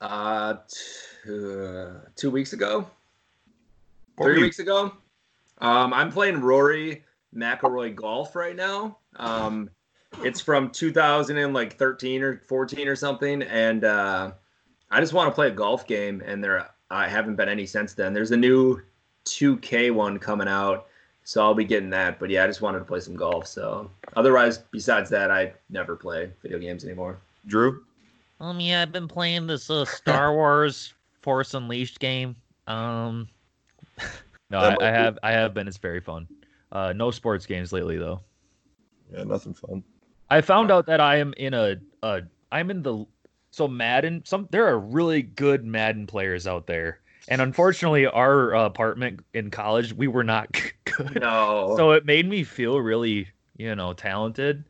Uh 0.00 0.54
two, 1.24 2.00
two 2.16 2.30
weeks 2.30 2.52
ago, 2.52 2.88
What 4.16 4.26
three 4.26 4.36
you- 4.38 4.42
weeks 4.42 4.58
ago. 4.58 4.92
Um, 5.58 5.92
I'm 5.94 6.10
playing 6.10 6.40
Rory 6.40 7.04
McIlroy 7.34 7.94
golf 7.94 8.34
right 8.34 8.56
now. 8.56 8.98
Um, 9.14 9.70
it's 10.24 10.40
from 10.40 10.70
2013 10.70 12.22
or 12.22 12.42
14 12.48 12.88
or 12.88 12.96
something, 12.96 13.42
and 13.42 13.84
uh, 13.84 14.32
I 14.90 15.00
just 15.00 15.12
want 15.12 15.28
to 15.30 15.34
play 15.34 15.46
a 15.46 15.52
golf 15.52 15.86
game, 15.86 16.20
and 16.26 16.42
there 16.42 16.68
I 16.92 17.08
haven't 17.08 17.36
been 17.36 17.48
any 17.48 17.66
since 17.66 17.94
then. 17.94 18.12
There's 18.12 18.32
a 18.32 18.36
new 18.36 18.80
2K 19.24 19.92
one 19.92 20.18
coming 20.18 20.46
out, 20.46 20.86
so 21.24 21.42
I'll 21.42 21.54
be 21.54 21.64
getting 21.64 21.90
that. 21.90 22.18
But 22.20 22.30
yeah, 22.30 22.44
I 22.44 22.46
just 22.46 22.60
wanted 22.60 22.80
to 22.80 22.84
play 22.84 23.00
some 23.00 23.16
golf. 23.16 23.46
So 23.46 23.90
otherwise, 24.14 24.58
besides 24.58 25.08
that, 25.10 25.30
I 25.30 25.54
never 25.70 25.96
play 25.96 26.30
video 26.42 26.58
games 26.58 26.84
anymore. 26.84 27.18
Drew? 27.46 27.82
Um, 28.40 28.60
yeah, 28.60 28.82
I've 28.82 28.92
been 28.92 29.08
playing 29.08 29.46
this 29.46 29.70
uh, 29.70 29.84
Star 29.86 30.34
Wars 30.34 30.92
Force 31.22 31.54
Unleashed 31.54 31.98
game. 31.98 32.36
Um, 32.66 33.28
no, 34.50 34.58
I, 34.58 34.76
I 34.80 34.90
have, 34.90 35.18
I 35.22 35.32
have 35.32 35.54
been. 35.54 35.66
It's 35.66 35.78
very 35.78 36.00
fun. 36.00 36.28
Uh, 36.72 36.92
no 36.94 37.10
sports 37.10 37.46
games 37.46 37.72
lately 37.72 37.96
though. 37.96 38.20
Yeah, 39.12 39.24
nothing 39.24 39.54
fun. 39.54 39.82
I 40.30 40.40
found 40.40 40.70
out 40.70 40.86
that 40.86 41.00
I 41.00 41.16
am 41.16 41.34
in 41.36 41.54
a, 41.54 41.76
a 42.02 42.22
I'm 42.50 42.70
in 42.70 42.82
the 42.82 43.06
so 43.52 43.68
Madden. 43.68 44.22
Some 44.24 44.48
there 44.50 44.66
are 44.66 44.78
really 44.80 45.22
good 45.22 45.64
Madden 45.64 46.08
players 46.08 46.48
out 46.48 46.66
there, 46.66 46.98
and 47.28 47.40
unfortunately, 47.40 48.06
our 48.06 48.52
uh, 48.56 48.64
apartment 48.66 49.20
in 49.34 49.50
college 49.52 49.92
we 49.94 50.08
were 50.08 50.24
not 50.24 50.50
good. 50.84 51.20
No, 51.20 51.74
So 51.76 51.92
it 51.92 52.04
made 52.04 52.28
me 52.28 52.42
feel 52.42 52.80
really, 52.80 53.28
you 53.56 53.74
know, 53.76 53.92
talented. 53.92 54.64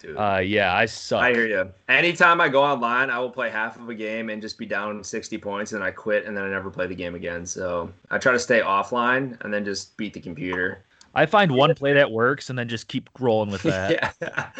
dude. 0.00 0.16
Uh, 0.16 0.40
yeah, 0.44 0.76
I 0.76 0.84
suck. 0.86 1.22
I 1.22 1.32
hear 1.32 1.46
you. 1.46 1.72
Anytime 1.88 2.40
I 2.40 2.48
go 2.50 2.62
online, 2.62 3.08
I 3.10 3.18
will 3.18 3.30
play 3.30 3.48
half 3.48 3.78
of 3.78 3.88
a 3.88 3.94
game 3.94 4.28
and 4.28 4.42
just 4.42 4.58
be 4.58 4.66
down 4.66 5.02
60 5.02 5.38
points, 5.38 5.72
and 5.72 5.82
I 5.82 5.90
quit, 5.90 6.26
and 6.26 6.36
then 6.36 6.44
I 6.44 6.50
never 6.50 6.70
play 6.70 6.86
the 6.86 6.94
game 6.94 7.14
again. 7.14 7.46
So 7.46 7.90
I 8.10 8.18
try 8.18 8.32
to 8.32 8.38
stay 8.38 8.60
offline 8.60 9.42
and 9.42 9.52
then 9.54 9.64
just 9.64 9.96
beat 9.96 10.12
the 10.12 10.20
computer. 10.20 10.84
I 11.14 11.24
find 11.24 11.50
one 11.52 11.74
play 11.74 11.94
that 11.94 12.10
works 12.10 12.50
and 12.50 12.58
then 12.58 12.68
just 12.68 12.88
keep 12.88 13.08
rolling 13.18 13.50
with 13.50 13.62
that. 13.72 14.14
yeah. 14.20 14.50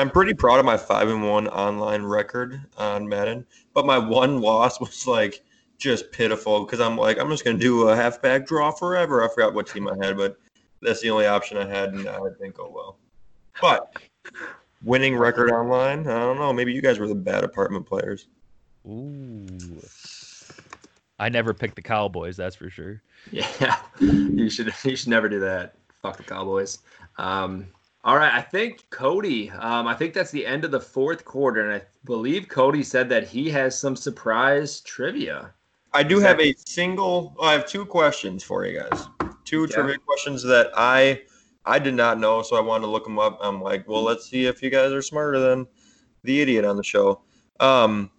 I'm 0.00 0.10
pretty 0.10 0.32
proud 0.32 0.58
of 0.58 0.64
my 0.64 0.78
five 0.78 1.10
and 1.10 1.28
one 1.28 1.46
online 1.48 2.02
record 2.02 2.58
on 2.78 3.06
Madden, 3.06 3.44
but 3.74 3.84
my 3.84 3.98
one 3.98 4.40
loss 4.40 4.80
was 4.80 5.06
like 5.06 5.42
just 5.76 6.10
pitiful 6.10 6.64
because 6.64 6.80
I'm 6.80 6.96
like 6.96 7.18
I'm 7.18 7.28
just 7.28 7.44
gonna 7.44 7.58
do 7.58 7.88
a 7.88 7.94
halfback 7.94 8.46
draw 8.46 8.70
forever. 8.70 9.22
I 9.22 9.28
forgot 9.28 9.52
what 9.52 9.66
team 9.66 9.88
I 9.88 10.02
had, 10.02 10.16
but 10.16 10.38
that's 10.80 11.02
the 11.02 11.10
only 11.10 11.26
option 11.26 11.58
I 11.58 11.66
had, 11.66 11.92
and 11.92 12.08
I 12.08 12.18
didn't 12.38 12.54
go 12.54 12.72
well. 12.74 12.96
But 13.60 13.94
winning 14.82 15.16
record 15.16 15.50
online, 15.50 16.06
I 16.06 16.18
don't 16.18 16.38
know. 16.38 16.50
Maybe 16.50 16.72
you 16.72 16.80
guys 16.80 16.98
were 16.98 17.06
the 17.06 17.14
bad 17.14 17.44
apartment 17.44 17.86
players. 17.86 18.28
Ooh. 18.86 19.46
I 21.18 21.28
never 21.28 21.52
picked 21.52 21.76
the 21.76 21.82
Cowboys, 21.82 22.38
that's 22.38 22.56
for 22.56 22.70
sure. 22.70 23.02
Yeah, 23.30 23.76
you 24.00 24.48
should 24.48 24.72
you 24.82 24.96
should 24.96 25.10
never 25.10 25.28
do 25.28 25.40
that. 25.40 25.74
Fuck 26.00 26.16
the 26.16 26.22
Cowboys. 26.22 26.78
Um, 27.18 27.66
all 28.04 28.16
right, 28.16 28.32
I 28.32 28.40
think 28.40 28.88
Cody. 28.90 29.50
Um, 29.50 29.86
I 29.86 29.94
think 29.94 30.14
that's 30.14 30.30
the 30.30 30.46
end 30.46 30.64
of 30.64 30.70
the 30.70 30.80
fourth 30.80 31.24
quarter, 31.24 31.68
and 31.68 31.82
I 31.82 31.86
believe 32.04 32.48
Cody 32.48 32.82
said 32.82 33.08
that 33.10 33.28
he 33.28 33.50
has 33.50 33.78
some 33.78 33.96
surprise 33.96 34.80
trivia. 34.80 35.52
I 35.92 36.02
do 36.02 36.20
have 36.20 36.40
a 36.40 36.54
single. 36.66 37.36
I 37.42 37.52
have 37.52 37.66
two 37.66 37.84
questions 37.84 38.42
for 38.42 38.64
you 38.64 38.80
guys. 38.80 39.06
Two 39.44 39.62
Yeah. 39.62 39.74
trivia 39.74 39.98
questions 39.98 40.42
that 40.44 40.70
I 40.76 41.22
I 41.66 41.78
did 41.78 41.94
not 41.94 42.18
know, 42.18 42.40
so 42.42 42.56
I 42.56 42.60
wanted 42.60 42.86
to 42.86 42.90
look 42.90 43.04
them 43.04 43.18
up. 43.18 43.38
I'm 43.42 43.60
like, 43.60 43.86
well, 43.86 44.02
let's 44.02 44.28
see 44.28 44.46
if 44.46 44.62
you 44.62 44.70
guys 44.70 44.92
are 44.92 45.02
smarter 45.02 45.38
than 45.38 45.66
the 46.22 46.40
idiot 46.40 46.64
on 46.64 46.76
the 46.76 46.82
show. 46.82 47.20
Um, 47.60 48.10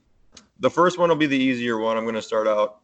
the 0.59 0.69
first 0.69 0.99
one 0.99 1.09
will 1.09 1.15
be 1.15 1.25
the 1.25 1.37
easier 1.37 1.79
one. 1.79 1.97
I'm 1.97 2.03
going 2.03 2.13
to 2.13 2.21
start 2.21 2.47
out. 2.47 2.81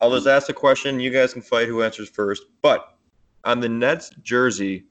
I'll 0.00 0.10
just 0.10 0.26
ask 0.26 0.46
the 0.46 0.52
question. 0.52 1.00
You 1.00 1.10
guys 1.10 1.32
can 1.32 1.40
fight 1.40 1.68
who 1.68 1.82
answers 1.82 2.10
first. 2.10 2.42
But 2.60 2.98
on 3.44 3.60
the 3.60 3.68
Nets 3.68 4.10
jersey, 4.22 4.84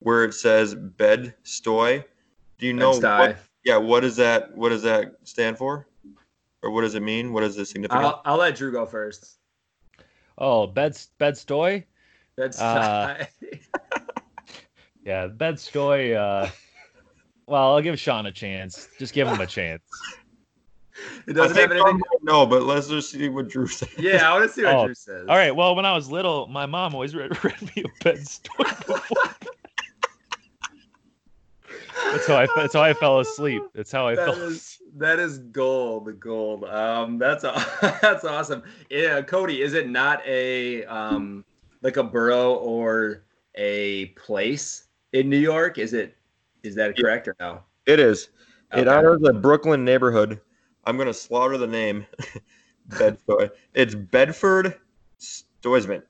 where 0.00 0.24
it 0.24 0.34
says 0.34 0.74
Bed 0.74 1.34
Stoy, 1.44 2.04
do 2.58 2.66
you 2.66 2.72
know? 2.72 2.98
What, 3.00 3.38
yeah, 3.64 3.76
what 3.76 4.00
does 4.00 4.16
that? 4.16 4.56
What 4.56 4.70
does 4.70 4.82
that 4.82 5.16
stand 5.24 5.58
for? 5.58 5.86
Or 6.62 6.70
what 6.70 6.80
does 6.82 6.94
it 6.94 7.02
mean? 7.02 7.32
What 7.32 7.44
is 7.44 7.54
the 7.56 7.64
significance? 7.64 8.04
I'll, 8.04 8.22
I'll 8.24 8.36
let 8.38 8.56
Drew 8.56 8.72
go 8.72 8.84
first. 8.86 9.38
Oh, 10.36 10.66
Bed 10.66 10.98
Bed 11.18 11.34
Stoy? 11.34 11.84
That's 12.36 12.60
Uh, 12.60 13.24
Yeah, 15.04 15.26
Bed 15.28 15.54
Stoy, 15.56 16.14
uh 16.16 16.50
well, 17.46 17.74
I'll 17.74 17.80
give 17.80 17.98
Sean 17.98 18.26
a 18.26 18.32
chance. 18.32 18.88
Just 18.98 19.14
give 19.14 19.26
him 19.26 19.40
a 19.40 19.46
chance. 19.46 19.82
it 21.26 21.32
doesn't 21.32 21.56
have 21.56 21.70
anything. 21.70 21.98
Tom- 21.98 22.02
No, 22.22 22.44
but 22.44 22.64
let's 22.64 22.88
just 22.88 23.10
see 23.10 23.28
what 23.30 23.48
Drew 23.48 23.66
says. 23.66 23.88
Yeah, 23.98 24.28
I 24.30 24.34
want 24.38 24.48
to 24.50 24.54
see 24.54 24.64
what 24.64 24.74
Oh, 24.74 24.84
Drew 24.84 24.94
says. 24.94 25.26
All 25.28 25.36
right, 25.36 25.54
well, 25.56 25.74
when 25.74 25.86
I 25.86 25.94
was 25.94 26.10
little, 26.10 26.46
my 26.48 26.66
mom 26.66 26.92
always 26.94 27.14
read, 27.14 27.42
read 27.44 27.62
me 27.74 27.84
a 27.84 28.04
Bed 28.04 28.18
Stoy 28.18 28.86
before. 28.86 29.34
That's 32.12 32.26
how 32.26 32.36
I 32.36 32.46
that's 32.56 32.74
how 32.74 32.82
I 32.82 32.94
fell 32.94 33.20
asleep. 33.20 33.62
That's 33.74 33.92
how 33.92 34.08
I 34.08 34.14
That 34.14 34.34
fell. 34.34 34.42
is 34.42 34.78
that 34.96 35.18
is 35.18 35.38
gold, 35.38 36.18
gold. 36.18 36.64
Um, 36.64 37.18
that's 37.18 37.44
aw- 37.44 37.98
that's 38.02 38.24
awesome. 38.24 38.62
Yeah, 38.90 39.20
Cody, 39.22 39.62
is 39.62 39.74
it 39.74 39.88
not 39.88 40.26
a 40.26 40.84
um 40.86 41.44
like 41.82 41.96
a 41.96 42.02
borough 42.02 42.54
or 42.54 43.24
a 43.54 44.06
place 44.06 44.84
in 45.12 45.28
New 45.28 45.38
York? 45.38 45.78
Is 45.78 45.92
it 45.92 46.16
is 46.62 46.74
that 46.76 46.96
correct 46.96 47.28
or 47.28 47.36
no? 47.40 47.62
It 47.86 48.00
is. 48.00 48.30
It 48.72 48.88
honors 48.88 49.22
a 49.24 49.32
Brooklyn 49.32 49.84
neighborhood. 49.84 50.40
I'm 50.84 50.96
gonna 50.96 51.14
slaughter 51.14 51.58
the 51.58 51.66
name. 51.66 52.06
Bedstoy. 52.88 53.50
It's 53.74 53.94
Bedford 53.94 54.74
Stoisman. 55.20 56.02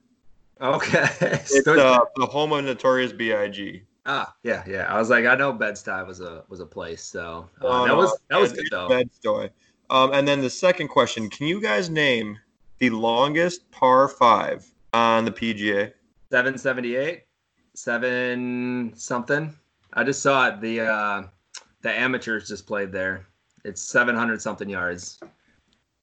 Okay. 0.61 1.07
It's 1.51 1.66
uh, 1.66 2.01
the 2.16 2.26
home 2.26 2.53
of 2.53 2.64
Notorious 2.64 3.12
B.I.G. 3.12 3.82
ah, 4.09 4.35
yeah, 4.43 4.65
yeah. 4.67 4.93
I 4.93 4.99
was 4.99 5.11
like, 5.11 5.27
I 5.27 5.37
know 5.37 5.53
Bed-Stuy 5.53 6.05
was 6.07 6.21
a 6.21 6.43
was 6.49 6.61
a 6.61 6.67
place, 6.67 7.03
so 7.03 7.49
uh, 7.61 7.87
No, 7.87 7.87
that 7.87 7.97
was 7.97 8.19
that 8.31 8.41
was 8.41 8.53
good 8.53 8.63
it's 8.63 8.71
though. 8.71 8.89
Bedstoy. 8.89 9.51
Um, 9.91 10.13
and 10.13 10.27
then 10.27 10.41
the 10.41 10.51
second 10.51 10.89
question: 10.89 11.31
Can 11.31 11.47
you 11.47 11.61
guys 11.61 11.89
name 11.89 12.39
the 12.79 12.91
longest 12.91 13.71
par 13.71 14.09
five 14.09 14.67
on 14.93 15.25
the 15.25 15.31
PGA? 15.31 15.93
Seven 16.31 16.59
seventy 16.59 16.97
eight, 16.97 17.25
seven 17.75 18.93
something. 18.97 19.55
I 19.93 20.05
just 20.05 20.23
saw 20.23 20.49
it. 20.49 20.61
The 20.61 20.81
uh, 20.81 21.23
the 21.83 21.91
amateurs 21.91 22.49
just 22.49 22.67
played 22.67 22.91
there. 22.91 23.27
It's 23.65 23.83
seven 23.83 24.17
hundred 24.17 24.43
something 24.43 24.69
yards. 24.69 25.21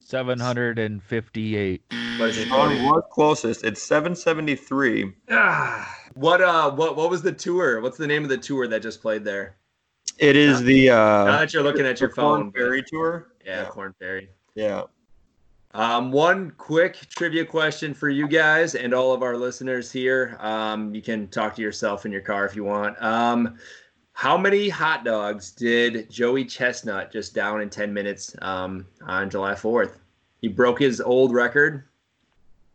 758. 0.05 1.83
But 2.19 2.29
it? 2.29 2.33
Sean 2.47 2.83
was 2.83 3.03
closest. 3.11 3.63
It's 3.63 3.81
773. 3.81 5.11
Ah, 5.31 5.97
what 6.15 6.41
uh 6.41 6.71
what 6.71 6.95
what 6.95 7.09
was 7.09 7.21
the 7.21 7.31
tour? 7.31 7.81
What's 7.81 7.97
the 7.97 8.07
name 8.07 8.23
of 8.23 8.29
the 8.29 8.37
tour 8.37 8.67
that 8.67 8.81
just 8.81 9.01
played 9.01 9.23
there? 9.23 9.57
It 10.17 10.35
is 10.35 10.61
the 10.63 10.87
Now 10.87 11.25
uh, 11.25 11.37
that 11.39 11.53
you're 11.53 11.63
looking 11.63 11.85
at 11.85 11.99
your 11.99 12.09
phone. 12.09 12.51
Ferry 12.51 12.83
Tour. 12.83 13.31
Yeah, 13.45 13.63
Yeah. 13.63 13.69
Korn 13.69 13.93
Ferry. 13.99 14.29
Yeah. 14.55 14.83
Um, 15.73 16.13
one 16.13 16.51
quick 16.51 16.95
trivia 17.09 17.43
question 17.43 17.93
for 17.93 18.07
you 18.07 18.29
guys 18.29 18.75
and 18.75 18.93
all 18.93 19.11
of 19.11 19.21
our 19.21 19.35
listeners 19.35 19.91
here. 19.91 20.37
Um, 20.39 20.95
you 20.95 21.01
can 21.01 21.27
talk 21.27 21.53
to 21.55 21.61
yourself 21.61 22.05
in 22.05 22.13
your 22.13 22.21
car 22.21 22.45
if 22.45 22.55
you 22.55 22.63
want. 22.63 23.01
Um, 23.03 23.57
how 24.13 24.37
many 24.37 24.69
hot 24.69 25.03
dogs 25.03 25.51
did 25.51 26.09
Joey 26.09 26.45
Chestnut 26.45 27.11
just 27.11 27.35
down 27.35 27.59
in 27.59 27.69
10 27.69 27.93
minutes 27.93 28.33
um, 28.41 28.85
on 29.05 29.29
July 29.29 29.51
4th? 29.51 29.97
He 30.39 30.47
broke 30.47 30.79
his 30.79 31.01
old 31.01 31.33
record. 31.33 31.83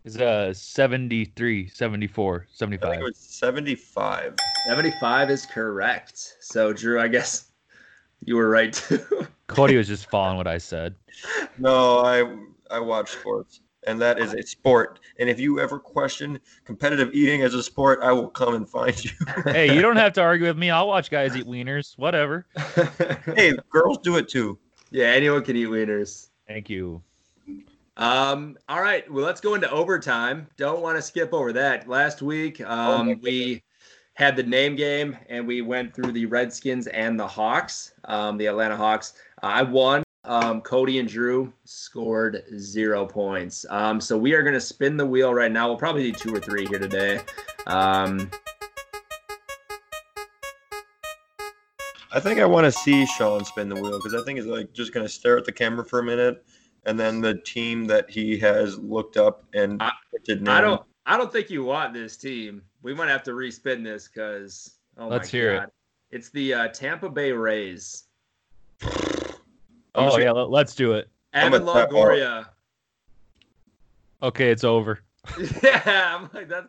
Is 0.04 0.16
uh 0.16 0.54
73, 0.54 1.68
74, 1.68 2.34
I 2.34 2.38
think 2.38 2.48
75. 2.56 2.92
it 2.92 3.02
was 3.02 3.18
75. 3.18 4.34
75 4.66 5.30
is 5.30 5.46
correct. 5.46 6.36
So, 6.40 6.72
Drew, 6.72 6.98
I 6.98 7.08
guess 7.08 7.50
you 8.24 8.36
were 8.36 8.48
right 8.48 8.72
too. 8.72 9.26
Cody 9.46 9.76
was 9.76 9.88
just 9.88 10.08
following 10.08 10.38
what 10.38 10.46
I 10.46 10.56
said. 10.58 10.94
No, 11.58 11.98
I 11.98 12.34
I 12.70 12.78
watch 12.78 13.10
sports, 13.10 13.60
and 13.86 14.00
that 14.00 14.18
is 14.18 14.32
a 14.32 14.42
sport. 14.42 15.00
And 15.18 15.28
if 15.28 15.38
you 15.38 15.60
ever 15.60 15.78
question 15.78 16.40
competitive 16.64 17.10
eating 17.12 17.42
as 17.42 17.52
a 17.52 17.62
sport, 17.62 17.98
I 18.02 18.12
will 18.12 18.30
come 18.30 18.54
and 18.54 18.66
find 18.66 19.04
you. 19.04 19.10
Hey, 19.44 19.74
you 19.74 19.82
don't 19.82 19.96
have 19.96 20.14
to 20.14 20.22
argue 20.22 20.46
with 20.46 20.56
me. 20.56 20.70
I'll 20.70 20.88
watch 20.88 21.10
guys 21.10 21.36
eat 21.36 21.46
wieners. 21.46 21.98
Whatever. 21.98 22.46
hey, 23.36 23.52
girls 23.68 23.98
do 23.98 24.16
it 24.16 24.28
too. 24.30 24.58
yeah, 24.90 25.06
anyone 25.08 25.44
can 25.44 25.56
eat 25.56 25.68
wieners. 25.68 26.28
Thank 26.48 26.70
you. 26.70 27.02
Um, 28.00 28.56
all 28.66 28.80
right, 28.80 29.08
well, 29.12 29.26
let's 29.26 29.42
go 29.42 29.54
into 29.54 29.70
overtime. 29.70 30.46
Don't 30.56 30.80
want 30.80 30.96
to 30.96 31.02
skip 31.02 31.34
over 31.34 31.52
that. 31.52 31.86
Last 31.86 32.22
week, 32.22 32.58
um, 32.62 33.08
my 33.08 33.18
we 33.22 33.62
had 34.14 34.36
the 34.36 34.42
name 34.42 34.74
game 34.74 35.16
and 35.28 35.46
we 35.46 35.60
went 35.60 35.94
through 35.94 36.12
the 36.12 36.24
Redskins 36.24 36.86
and 36.88 37.20
the 37.20 37.26
Hawks, 37.26 37.92
um, 38.04 38.38
the 38.38 38.46
Atlanta 38.46 38.76
Hawks. 38.76 39.12
I 39.42 39.62
won. 39.62 40.02
Um, 40.24 40.60
Cody 40.62 40.98
and 40.98 41.08
Drew 41.08 41.52
scored 41.64 42.42
zero 42.58 43.06
points. 43.06 43.64
Um, 43.70 44.00
so 44.00 44.16
we 44.18 44.34
are 44.34 44.42
going 44.42 44.54
to 44.54 44.60
spin 44.60 44.96
the 44.96 45.06
wheel 45.06 45.32
right 45.32 45.52
now. 45.52 45.68
We'll 45.68 45.78
probably 45.78 46.10
do 46.10 46.18
two 46.18 46.34
or 46.34 46.40
three 46.40 46.66
here 46.66 46.78
today. 46.78 47.20
Um, 47.66 48.30
I 52.12 52.20
think 52.20 52.40
I 52.40 52.44
want 52.44 52.64
to 52.64 52.72
see 52.72 53.06
Sean 53.06 53.44
spin 53.44 53.68
the 53.68 53.76
wheel 53.76 53.98
because 53.98 54.14
I 54.14 54.24
think 54.24 54.38
he's 54.38 54.46
like 54.46 54.72
just 54.72 54.92
gonna 54.92 55.08
stare 55.08 55.38
at 55.38 55.44
the 55.44 55.52
camera 55.52 55.84
for 55.84 56.00
a 56.00 56.02
minute 56.02 56.44
and 56.84 56.98
then 56.98 57.20
the 57.20 57.34
team 57.34 57.86
that 57.86 58.10
he 58.10 58.38
has 58.38 58.78
looked 58.78 59.16
up 59.16 59.44
and 59.54 59.82
I- 59.82 59.92
printed 60.10 60.48
I 60.48 60.60
don't. 60.60 60.82
I 61.06 61.16
don't 61.16 61.32
think 61.32 61.50
you 61.50 61.64
want 61.64 61.92
this 61.92 62.16
team. 62.16 62.62
We 62.82 62.94
might 62.94 63.08
have 63.08 63.22
to 63.24 63.32
respin 63.32 63.82
this 63.82 64.08
because. 64.08 64.76
Oh 64.96 65.08
Let's 65.08 65.32
my 65.32 65.38
hear 65.38 65.54
it. 65.54 65.72
It's 66.10 66.28
the 66.30 66.54
uh, 66.54 66.68
Tampa 66.68 67.08
Bay 67.08 67.32
Rays. 67.32 68.04
Oh 69.94 70.18
yeah, 70.18 70.30
let, 70.30 70.66
us 70.66 70.74
do 70.74 70.92
it. 70.92 71.08
I'm 71.32 71.54
Evan 71.54 71.62
a 71.62 71.72
ta- 71.72 71.86
Longoria. 71.86 72.46
Okay, 74.22 74.50
it's 74.50 74.64
over. 74.64 75.00
yeah, 75.62 76.16
I'm 76.16 76.30
like 76.32 76.48
that. 76.48 76.68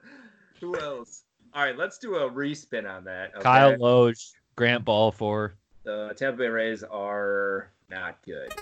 Who 0.59 0.79
else? 0.79 1.23
All 1.53 1.63
right, 1.63 1.77
let's 1.77 1.97
do 1.97 2.15
a 2.15 2.29
respin 2.29 2.89
on 2.89 3.03
that. 3.03 3.31
okay? 3.35 3.43
Kyle 3.43 3.77
Loge, 3.77 4.31
Grant 4.55 4.85
Balfour 4.85 5.55
The 5.83 6.13
Tampa 6.15 6.37
Bay 6.37 6.47
Rays 6.47 6.83
are 6.83 7.71
not 7.89 8.17
good. 8.25 8.53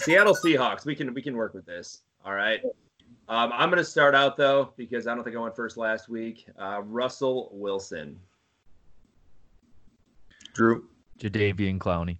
Seattle 0.00 0.34
Seahawks. 0.34 0.84
We 0.84 0.94
can 0.94 1.12
we 1.14 1.22
can 1.22 1.36
work 1.36 1.54
with 1.54 1.66
this. 1.66 2.02
All 2.24 2.34
right. 2.34 2.60
Um, 3.28 3.52
I'm 3.54 3.70
going 3.70 3.78
to 3.78 3.88
start 3.88 4.14
out 4.14 4.36
though 4.36 4.72
because 4.76 5.06
I 5.06 5.14
don't 5.14 5.22
think 5.22 5.36
I 5.36 5.38
went 5.38 5.54
first 5.54 5.76
last 5.76 6.08
week. 6.08 6.46
Uh, 6.58 6.82
Russell 6.82 7.50
Wilson. 7.52 8.18
Drew 10.52 10.88
Jadeveon 11.18 11.78
Clowney. 11.78 12.18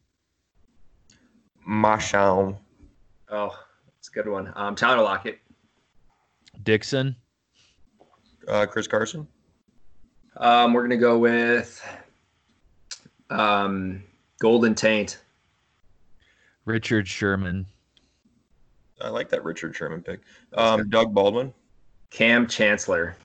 Mashal. 1.69 2.57
Oh, 3.29 3.59
that's 3.87 4.09
a 4.09 4.13
good 4.13 4.29
one. 4.29 4.53
Um, 4.55 4.75
Tyler 4.75 5.03
Lockett. 5.03 5.39
Dixon. 6.63 7.17
Uh, 8.49 8.67
Chris 8.67 8.87
Carson. 8.87 9.27
Um, 10.37 10.73
we're 10.73 10.83
going 10.83 10.91
to 10.91 10.97
go 10.97 11.19
with 11.19 11.85
um, 13.31 14.03
Golden 14.39 14.75
Taint. 14.75 15.21
Richard 16.71 17.09
Sherman. 17.09 17.67
I 19.01 19.09
like 19.09 19.29
that 19.31 19.45
Richard 19.45 19.75
Sherman 19.75 20.03
pick. 20.03 20.21
Um, 20.55 20.89
Doug 20.89 21.13
Baldwin. 21.13 21.53
Kam 22.11 22.47
Chancellor. 22.47 23.17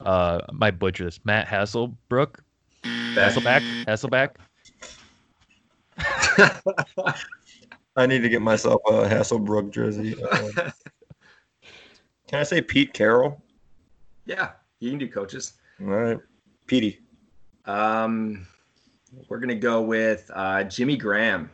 Uh, 0.00 0.40
my 0.52 0.70
butcher 0.70 1.04
this. 1.04 1.20
Matt 1.24 1.46
Hasselbrook. 1.46 2.36
Hasselbeck. 2.84 3.84
Hasselbeck. 3.86 4.30
I 7.96 8.06
need 8.06 8.22
to 8.22 8.28
get 8.28 8.42
myself 8.42 8.80
a 8.86 8.92
Hasselbrook 9.08 9.72
jersey. 9.72 10.14
Uh, 10.22 10.50
can 12.28 12.38
I 12.40 12.42
say 12.44 12.62
Pete 12.62 12.92
Carroll? 12.92 13.42
yeah, 14.24 14.50
you 14.78 14.90
can 14.90 14.98
do 14.98 15.08
coaches. 15.08 15.54
All 15.80 15.86
right, 15.86 16.18
Petey. 16.66 17.00
Um, 17.64 18.46
we're 19.28 19.40
gonna 19.40 19.54
go 19.54 19.82
with 19.82 20.30
uh, 20.32 20.64
Jimmy 20.64 20.96
Graham. 20.96 21.50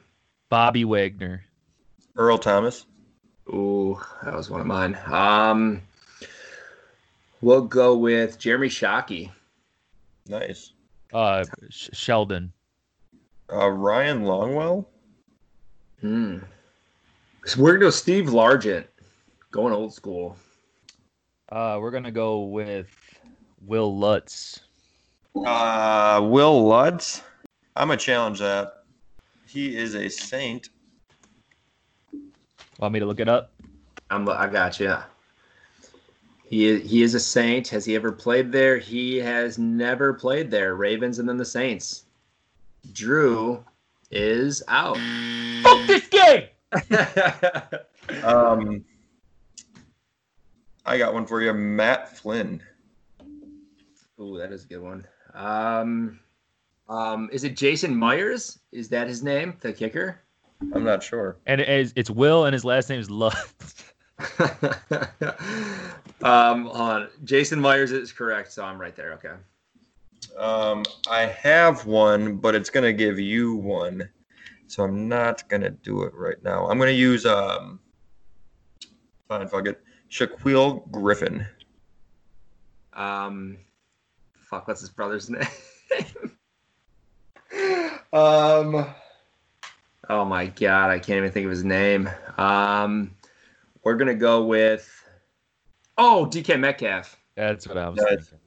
Bobby 0.55 0.85
Wagner. 0.85 1.43
Earl 2.15 2.39
Thomas. 2.39 2.87
Ooh, 3.49 4.01
that 4.23 4.37
was 4.37 4.51
one 4.51 4.61
of 4.61 4.69
mine. 4.69 4.97
Um, 5.07 5.83
we'll 7.41 7.63
go 7.63 7.97
with 7.97 8.39
Jeremy 8.39 8.69
Shockey. 8.69 9.33
Nice. 10.29 10.73
Uh, 11.13 11.45
Sh- 11.71 11.89
Sheldon. 11.93 12.53
Uh, 13.53 13.69
Ryan 13.69 14.23
Longwell. 14.23 14.87
Hmm. 16.01 16.39
So 17.47 17.61
we're 17.61 17.73
gonna 17.73 17.87
go 17.87 17.91
Steve 17.91 18.27
Largent, 18.27 18.85
going 19.51 19.73
old 19.73 19.93
school. 19.93 20.37
Uh, 21.49 21.79
we're 21.81 21.91
gonna 21.91 22.13
go 22.13 22.43
with 22.45 22.95
Will 23.61 23.99
Lutz. 23.99 24.61
Uh, 25.35 26.21
Will 26.23 26.65
Lutz. 26.65 27.23
I'm 27.75 27.89
gonna 27.89 27.99
challenge 27.99 28.39
that. 28.39 28.84
He 29.55 29.77
is 29.77 29.95
a 29.95 30.09
saint. 30.09 30.71
Want 32.81 32.93
me 32.93 32.99
to 32.99 33.07
look 33.07 33.21
it 33.21 33.29
up? 33.29 33.53
I'm. 34.11 34.29
I 34.29 34.49
got 34.49 34.81
you. 34.81 34.97
He 36.43 36.67
is, 36.67 36.91
he 36.91 37.03
is 37.05 37.15
a 37.15 37.21
Saint. 37.21 37.69
Has 37.69 37.85
he 37.85 37.95
ever 37.95 38.11
played 38.11 38.51
there? 38.51 38.79
He 38.79 39.17
has 39.19 39.57
never 39.57 40.13
played 40.13 40.51
there. 40.51 40.75
Ravens 40.75 41.21
and 41.21 41.29
then 41.29 41.37
the 41.37 41.45
Saints. 41.45 42.05
Drew 42.93 43.65
is 44.11 44.61
out. 44.67 44.99
Fuck 45.63 45.87
this 45.87 46.09
game. 46.09 46.49
Um, 48.23 48.85
I 50.85 50.99
got 50.99 51.15
one 51.15 51.25
for 51.25 51.41
you, 51.41 51.55
Matt 51.55 52.19
Flynn. 52.19 52.63
Ooh, 54.21 54.37
that 54.37 54.53
is 54.53 54.65
a 54.65 54.69
good 54.69 54.83
one. 54.83 55.07
Um, 55.33 56.21
um, 56.89 57.29
is 57.33 57.45
it 57.45 57.57
Jason 57.57 57.97
Myers? 57.97 58.59
Is 58.73 58.89
that 58.91 59.09
his 59.09 59.23
name? 59.23 59.57
The 59.61 59.73
kicker? 59.73 60.21
I'm 60.75 60.85
not 60.85 61.03
sure. 61.03 61.37
And 61.47 61.61
it 61.61 61.69
is, 61.69 61.93
it's 61.97 62.11
Will, 62.11 62.45
and 62.45 62.53
his 62.53 62.65
last 62.65 62.89
name 62.89 63.01
is 63.01 63.11
Lutz. 63.11 63.93
um, 66.23 66.67
hold 66.67 66.77
on. 66.77 67.09
Jason 67.25 67.61
Myers 67.61 67.93
is 67.93 68.13
correct, 68.13 68.53
so 68.53 68.65
I'm 68.65 68.81
right 68.81 68.95
there. 68.95 69.13
Okay. 69.15 69.35
Um, 70.39 70.85
I 71.11 71.23
have 71.27 71.87
one, 71.87 72.37
but 72.37 72.55
it's 72.55 72.71
gonna 72.71 72.93
give 72.93 73.19
you 73.19 73.57
one, 73.57 74.09
so 74.67 74.85
I'm 74.85 75.09
not 75.09 75.49
gonna 75.49 75.71
do 75.71 76.03
it 76.03 76.15
right 76.15 76.43
now. 76.43 76.67
I'm 76.67 76.79
gonna 76.79 76.91
use 76.91 77.27
um, 77.27 77.79
fine, 79.29 79.47
fuck 79.49 79.67
it, 79.67 79.83
Shaquill 80.11 80.91
Griffin. 80.91 81.47
Um, 82.95 83.59
fuck, 84.35 84.69
what's 84.69 84.81
his 84.81 84.91
brother's 84.91 85.29
name? 85.31 85.47
Um, 88.15 88.87
oh 90.09 90.25
my 90.25 90.47
god, 90.47 90.91
I 90.91 90.99
can't 90.99 91.19
even 91.19 91.33
think 91.33 91.45
of 91.45 91.51
his 91.51 91.65
name. 91.65 92.09
Um, 92.39 93.15
we're 93.83 93.97
gonna 93.97 94.15
go 94.15 94.45
with 94.45 94.89
oh 95.99 96.27
DK 96.31 96.59
Metcalf. 96.59 97.19
That's 97.37 97.67
what 97.67 97.77
I 97.77 97.89
was 97.89 97.99
Nice. 98.01 98.29
thinking. 98.29 98.39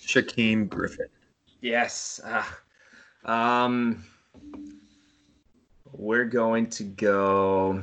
Shaquem 0.00 0.68
Griffin. 0.68 1.08
Yes. 1.60 2.20
Ah. 2.24 2.58
um, 3.24 4.04
we're 5.92 6.26
going 6.26 6.68
to 6.70 6.84
go 6.84 7.82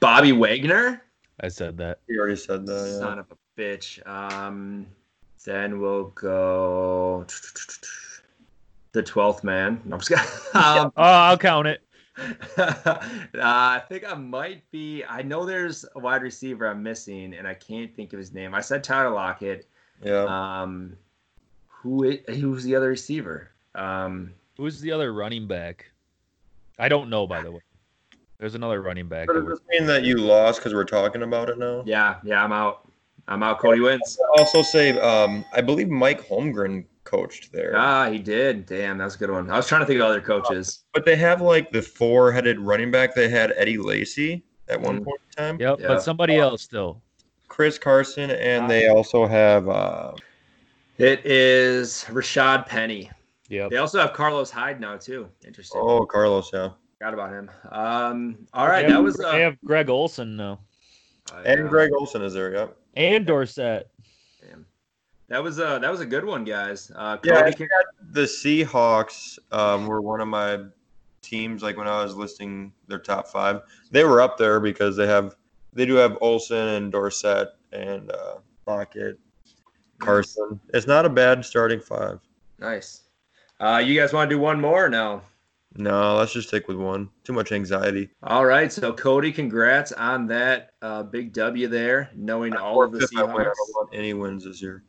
Bobby 0.00 0.32
Wagner. 0.32 1.02
I 1.40 1.48
said 1.48 1.78
that. 1.78 2.00
He 2.08 2.18
already 2.18 2.36
said 2.36 2.66
that. 2.66 2.72
Yeah. 2.86 2.98
Son 2.98 3.18
of 3.18 3.26
a 3.30 3.60
bitch. 3.60 4.06
Um, 4.06 4.86
then 5.44 5.80
we'll 5.80 6.08
go 6.10 7.24
the 8.96 9.02
twelfth 9.02 9.44
man. 9.44 9.80
No, 9.84 9.94
I'm 9.96 10.00
just 10.00 10.08
kidding. 10.08 10.24
um, 10.54 10.92
Oh, 10.96 11.02
I'll 11.02 11.38
count 11.38 11.68
it. 11.68 11.82
uh, 12.56 12.96
I 13.34 13.82
think 13.88 14.04
I 14.10 14.14
might 14.14 14.68
be. 14.70 15.04
I 15.04 15.20
know 15.22 15.44
there's 15.44 15.84
a 15.94 15.98
wide 15.98 16.22
receiver 16.22 16.66
I'm 16.66 16.82
missing, 16.82 17.34
and 17.34 17.46
I 17.46 17.52
can't 17.54 17.94
think 17.94 18.12
of 18.14 18.18
his 18.18 18.32
name. 18.32 18.54
I 18.54 18.60
said 18.62 18.82
Tyler 18.82 19.10
Lockett. 19.14 19.68
Yeah. 20.02 20.24
Um, 20.24 20.96
who 21.68 22.10
i- 22.10 22.32
who's 22.32 22.64
the 22.64 22.74
other 22.74 22.88
receiver? 22.88 23.50
Um, 23.74 24.32
Who's 24.56 24.80
the 24.80 24.90
other 24.92 25.12
running 25.12 25.46
back? 25.46 25.90
I 26.78 26.88
don't 26.88 27.10
know, 27.10 27.26
by 27.26 27.42
the 27.42 27.52
way. 27.52 27.60
There's 28.38 28.54
another 28.54 28.80
running 28.80 29.06
back. 29.08 29.26
But 29.26 29.34
that 29.34 29.40
does 29.40 29.46
we're- 29.46 29.58
this 29.70 29.80
mean 29.80 29.86
that 29.88 30.02
you 30.04 30.16
lost 30.16 30.60
because 30.60 30.72
we're 30.72 30.84
talking 30.84 31.22
about 31.22 31.50
it 31.50 31.58
now? 31.58 31.82
yeah, 31.86 32.16
yeah, 32.24 32.42
I'm 32.42 32.52
out. 32.52 32.90
I'm 33.28 33.42
out. 33.42 33.58
Cody 33.58 33.80
wins. 33.80 34.18
Also 34.38 34.62
say, 34.62 34.98
um, 35.00 35.44
I 35.52 35.60
believe 35.60 35.88
Mike 35.90 36.26
Holmgren 36.26 36.84
coached 37.06 37.50
there. 37.52 37.72
Ah, 37.74 38.10
he 38.10 38.18
did. 38.18 38.66
Damn, 38.66 38.98
that's 38.98 39.14
a 39.14 39.18
good 39.18 39.30
one. 39.30 39.50
I 39.50 39.56
was 39.56 39.66
trying 39.66 39.80
to 39.80 39.86
think 39.86 40.00
of 40.00 40.06
other 40.06 40.20
coaches. 40.20 40.84
But 40.92 41.06
they 41.06 41.16
have 41.16 41.40
like 41.40 41.70
the 41.70 41.80
four-headed 41.80 42.58
running 42.60 42.90
back. 42.90 43.14
They 43.14 43.28
had 43.30 43.52
Eddie 43.56 43.78
Lacy 43.78 44.44
at 44.68 44.78
one 44.80 45.00
Mm. 45.00 45.04
point 45.04 45.20
in 45.30 45.36
time. 45.44 45.60
Yep, 45.60 45.80
Yeah. 45.80 45.86
but 45.88 46.02
somebody 46.02 46.36
else 46.36 46.60
still. 46.62 47.00
Chris 47.48 47.78
Carson, 47.78 48.30
and 48.32 48.68
they 48.68 48.88
also 48.88 49.24
have 49.26 49.68
uh, 49.68 50.12
It 50.98 51.24
is 51.24 52.04
Rashaad 52.08 52.66
Penny. 52.66 53.10
Yeah. 53.48 53.68
They 53.70 53.76
also 53.76 53.98
have 54.00 54.12
Carlos 54.12 54.50
Hyde 54.50 54.80
now 54.80 54.96
too. 54.96 55.28
Interesting. 55.46 55.80
oh 55.82 56.04
Carlos, 56.04 56.50
yeah, 56.52 56.70
Forgot 56.98 57.14
about 57.14 57.30
him. 57.30 57.50
Um, 57.70 58.38
all 58.52 58.66
right, 58.66 58.88
that 58.88 59.02
was. 59.02 59.20
Uh, 59.20 59.30
They 59.32 59.40
have 59.42 59.56
Greg 59.64 59.88
Olsen 59.90 60.36
now. 60.36 60.60
uh, 61.32 61.42
and 61.44 61.68
Greg 61.68 61.90
Olsen 61.92 62.22
is 62.22 62.32
there. 62.34 62.52
Yep. 62.52 62.76
And 62.96 63.26
Dorsett. 63.26 63.88
That 65.28 65.42
was 65.42 65.58
uh 65.58 65.78
that 65.80 65.90
was 65.90 66.00
a 66.00 66.06
good 66.06 66.24
one, 66.24 66.44
guys. 66.44 66.90
Uh, 66.94 67.18
Yeah, 67.24 67.50
Cody 67.50 67.66
The 68.10 68.22
Seahawks 68.22 69.38
um, 69.50 69.86
were 69.86 70.00
one 70.00 70.20
of 70.20 70.28
my 70.28 70.60
teams. 71.22 71.62
Like 71.62 71.76
when 71.76 71.88
I 71.88 72.02
was 72.02 72.14
listing 72.14 72.72
their 72.86 72.98
top 73.00 73.26
five, 73.28 73.62
they 73.90 74.04
were 74.04 74.20
up 74.20 74.38
there 74.38 74.60
because 74.60 74.96
they 74.96 75.06
have 75.06 75.34
they 75.72 75.84
do 75.84 75.94
have 75.94 76.16
Olsen 76.20 76.56
and 76.68 76.92
Dorsett 76.92 77.48
and 77.72 78.10
uh, 78.10 78.36
Lockett, 78.66 79.18
Carson. 79.98 80.60
It's 80.72 80.86
not 80.86 81.04
a 81.04 81.10
bad 81.10 81.44
starting 81.44 81.80
five. 81.80 82.20
nice. 82.58 83.02
Uh, 83.58 83.78
you 83.78 83.98
guys 83.98 84.12
want 84.12 84.28
to 84.28 84.36
do 84.36 84.40
one 84.40 84.60
more? 84.60 84.84
Or 84.84 84.88
no. 84.90 85.22
No, 85.78 86.16
let's 86.16 86.32
just 86.32 86.48
stick 86.48 86.68
with 86.68 86.76
one. 86.76 87.08
Too 87.24 87.32
much 87.32 87.52
anxiety. 87.52 88.10
All 88.22 88.44
right. 88.44 88.72
So 88.72 88.92
Cody, 88.92 89.32
congrats 89.32 89.92
on 89.92 90.26
that 90.28 90.70
uh, 90.82 91.02
big 91.02 91.32
W 91.32 91.66
there. 91.68 92.10
Knowing 92.14 92.54
all 92.54 92.82
of 92.82 92.92
the 92.92 92.98
win, 92.98 93.08
Seahawks. 93.08 93.34
don't 93.34 93.74
want 93.74 93.90
any 93.92 94.14
wins 94.14 94.44
this 94.44 94.62
year. 94.62 94.84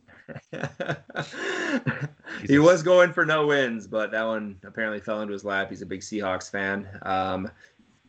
he 2.47 2.59
was 2.59 2.83
going 2.83 3.13
for 3.13 3.25
no 3.25 3.47
wins, 3.47 3.87
but 3.87 4.11
that 4.11 4.23
one 4.23 4.59
apparently 4.63 4.99
fell 4.99 5.21
into 5.21 5.33
his 5.33 5.45
lap. 5.45 5.69
He's 5.69 5.81
a 5.81 5.85
big 5.85 6.01
Seahawks 6.01 6.49
fan. 6.49 6.87
Um, 7.03 7.49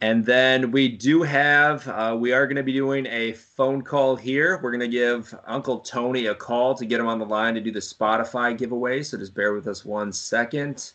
and 0.01 0.25
then 0.25 0.71
we 0.71 0.89
do 0.89 1.23
have, 1.23 1.87
uh, 1.89 2.17
we 2.19 2.33
are 2.33 2.47
going 2.47 2.57
to 2.57 2.63
be 2.63 2.73
doing 2.73 3.07
a 3.07 3.33
phone 3.33 3.83
call 3.83 4.15
here. 4.15 4.61
We're 4.63 4.71
going 4.71 4.81
to 4.81 4.89
give 4.89 5.35
Uncle 5.47 5.81
Tony 5.81 6.27
a 6.27 6.35
call 6.35 6.75
to 6.77 6.87
get 6.87 7.01
him 7.01 7.09
on 7.09 7.19
the 7.19 7.27
line 7.27 7.55
to 7.55 7.61
do 7.61 7.73
the 7.73 7.81
Spotify 7.81 8.57
giveaway. 8.57 9.03
So 9.03 9.19
just 9.19 9.35
bear 9.35 9.55
with 9.55 9.67
us 9.67 9.85
one 9.85 10.13
second. 10.13 10.93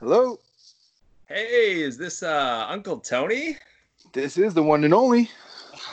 Hello, 0.00 0.38
Hey, 1.26 1.80
is 1.80 1.96
this 1.96 2.22
uh, 2.22 2.66
Uncle 2.68 2.98
Tony? 2.98 3.56
This 4.14 4.38
is 4.38 4.54
the 4.54 4.62
one 4.62 4.84
and 4.84 4.94
only. 4.94 5.28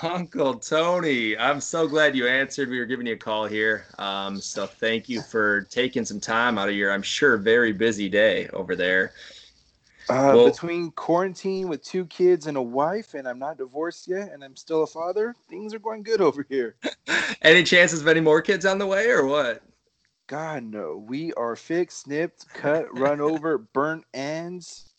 Uncle 0.04 0.54
Tony, 0.56 1.38
I'm 1.38 1.60
so 1.60 1.88
glad 1.88 2.16
you 2.16 2.28
answered. 2.28 2.70
We 2.70 2.80
were 2.80 2.86
giving 2.86 3.08
you 3.08 3.14
a 3.14 3.18
call 3.18 3.46
here. 3.48 3.86
Um, 4.00 4.40
so 4.40 4.66
thank 4.66 5.10
you 5.10 5.22
for 5.22 5.62
taking 5.64 6.06
some 6.06 6.20
time 6.20 6.58
out 6.58 6.70
of 6.70 6.76
your, 6.76 6.92
I'm 6.92 7.02
sure, 7.02 7.36
very 7.38 7.74
busy 7.74 8.08
day 8.08 8.48
over 8.54 8.76
there. 8.76 9.14
Uh, 10.10 10.34
Well- 10.36 10.46
between 10.50 10.92
quarantine 10.92 11.68
with 11.68 11.84
two 11.84 12.06
kids 12.06 12.48
and 12.48 12.58
a 12.58 12.62
wife, 12.62 13.16
and 13.16 13.28
I'm 13.28 13.40
not 13.40 13.58
divorced 13.58 14.08
yet, 14.08 14.32
and 14.32 14.44
I'm 14.44 14.56
still 14.56 14.84
a 14.84 14.88
father, 14.88 15.36
things 15.50 15.74
are 15.74 15.80
going 15.80 16.04
good 16.04 16.22
over 16.22 16.46
here. 16.48 16.76
Any 17.42 17.64
chances 17.64 18.02
of 18.02 18.08
any 18.08 18.22
more 18.22 18.42
kids 18.42 18.66
on 18.66 18.78
the 18.78 18.86
way 18.86 19.10
or 19.10 19.26
what? 19.26 19.64
God, 20.28 20.64
no. 20.64 21.04
We 21.08 21.34
are 21.34 21.56
fixed, 21.56 22.04
snipped, 22.04 22.48
cut, 22.54 22.86
run 22.98 23.20
over, 23.20 23.58
burnt 23.58 24.06
ends. 24.14 24.94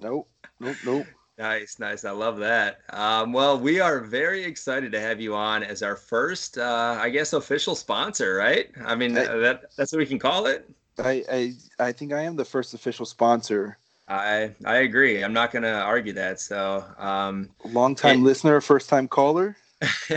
Nope, 0.00 0.30
nope, 0.60 0.76
nope. 0.84 1.06
Nice, 1.38 1.78
nice. 1.78 2.04
I 2.04 2.10
love 2.10 2.38
that. 2.38 2.80
Um, 2.90 3.32
well, 3.32 3.58
we 3.58 3.78
are 3.78 4.00
very 4.00 4.42
excited 4.42 4.90
to 4.90 5.00
have 5.00 5.20
you 5.20 5.36
on 5.36 5.62
as 5.62 5.84
our 5.84 5.94
first, 5.94 6.58
uh, 6.58 6.98
I 7.00 7.10
guess, 7.10 7.32
official 7.32 7.76
sponsor, 7.76 8.34
right? 8.34 8.70
I 8.84 8.96
mean, 8.96 9.14
Hey. 9.14 9.26
uh, 9.26 9.36
that 9.38 9.70
that's 9.76 9.92
what 9.92 9.98
we 9.98 10.06
can 10.06 10.18
call 10.18 10.46
it. 10.46 10.68
I, 10.98 11.24
I, 11.30 11.52
I 11.78 11.92
think 11.92 12.12
I 12.12 12.22
am 12.22 12.34
the 12.34 12.44
first 12.44 12.74
official 12.74 13.06
sponsor. 13.06 13.78
I 14.08 14.50
I 14.64 14.78
agree. 14.78 15.22
I'm 15.22 15.32
not 15.32 15.52
going 15.52 15.62
to 15.62 15.80
argue 15.80 16.12
that. 16.14 16.40
So, 16.40 16.84
um, 16.98 17.50
Long-time 17.64 18.24
listener, 18.24 18.60
first-time 18.60 19.06
caller. 19.06 19.56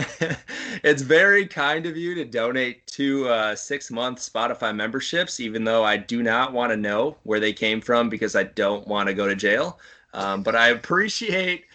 it's 0.82 1.02
very 1.02 1.46
kind 1.46 1.86
of 1.86 1.96
you 1.96 2.16
to 2.16 2.24
donate 2.24 2.84
two 2.88 3.28
uh, 3.28 3.54
six 3.54 3.92
month 3.92 4.18
Spotify 4.18 4.74
memberships, 4.74 5.38
even 5.38 5.62
though 5.62 5.84
I 5.84 5.98
do 5.98 6.20
not 6.22 6.52
want 6.52 6.72
to 6.72 6.76
know 6.76 7.16
where 7.22 7.38
they 7.38 7.52
came 7.52 7.80
from 7.80 8.08
because 8.08 8.34
I 8.34 8.42
don't 8.42 8.88
want 8.88 9.06
to 9.08 9.14
go 9.14 9.28
to 9.28 9.36
jail. 9.36 9.78
Um, 10.12 10.42
but 10.42 10.54
I 10.56 10.68
appreciate 10.68 11.66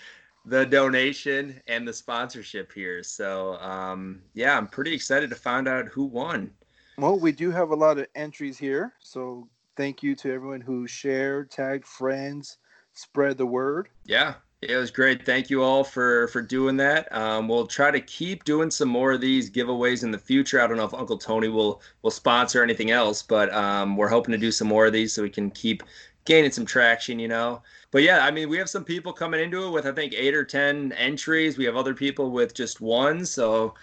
the 0.45 0.65
donation 0.65 1.61
and 1.67 1.87
the 1.87 1.93
sponsorship 1.93 2.71
here. 2.71 3.03
So, 3.03 3.55
um, 3.55 4.21
yeah, 4.33 4.57
I'm 4.57 4.67
pretty 4.67 4.93
excited 4.93 5.29
to 5.29 5.35
find 5.35 5.67
out 5.67 5.87
who 5.87 6.05
won. 6.05 6.51
Well, 6.97 7.19
we 7.19 7.31
do 7.31 7.51
have 7.51 7.69
a 7.71 7.75
lot 7.75 7.99
of 7.99 8.07
entries 8.15 8.57
here, 8.57 8.93
so 8.99 9.47
thank 9.75 10.01
you 10.01 10.15
to 10.15 10.33
everyone 10.33 10.61
who 10.61 10.87
shared, 10.87 11.51
tagged 11.51 11.85
friends, 11.85 12.57
spread 12.93 13.37
the 13.37 13.45
word. 13.45 13.89
Yeah, 14.05 14.35
it 14.61 14.75
was 14.75 14.89
great. 14.89 15.23
Thank 15.23 15.51
you 15.51 15.61
all 15.61 15.83
for 15.83 16.27
for 16.29 16.41
doing 16.41 16.77
that. 16.77 17.13
Um, 17.15 17.47
we'll 17.47 17.67
try 17.67 17.91
to 17.91 18.01
keep 18.01 18.43
doing 18.43 18.71
some 18.71 18.89
more 18.89 19.11
of 19.11 19.21
these 19.21 19.51
giveaways 19.51 20.03
in 20.03 20.09
the 20.09 20.17
future. 20.17 20.59
I 20.59 20.65
don't 20.65 20.77
know 20.77 20.85
if 20.85 20.93
Uncle 20.95 21.19
Tony 21.19 21.49
will 21.49 21.81
will 22.01 22.09
sponsor 22.09 22.63
anything 22.63 22.89
else, 22.89 23.21
but 23.21 23.53
um, 23.53 23.95
we're 23.95 24.07
hoping 24.07 24.31
to 24.31 24.37
do 24.39 24.51
some 24.51 24.67
more 24.67 24.87
of 24.87 24.93
these 24.93 25.13
so 25.13 25.21
we 25.21 25.29
can 25.29 25.51
keep 25.51 25.83
gaining 26.27 26.51
some 26.51 26.65
traction. 26.65 27.17
You 27.17 27.27
know. 27.29 27.63
But 27.89 28.03
yeah, 28.03 28.25
I 28.25 28.31
mean, 28.31 28.49
we 28.49 28.57
have 28.57 28.69
some 28.69 28.83
people 28.83 29.13
coming 29.13 29.41
into 29.41 29.65
it 29.65 29.71
with 29.71 29.87
I 29.87 29.91
think 29.93 30.13
eight 30.13 30.35
or 30.35 30.43
ten 30.43 30.91
entries. 30.91 31.57
We 31.57 31.65
have 31.65 31.75
other 31.75 31.95
people 31.95 32.29
with 32.29 32.53
just 32.53 32.81
one. 32.81 33.25
So 33.25 33.73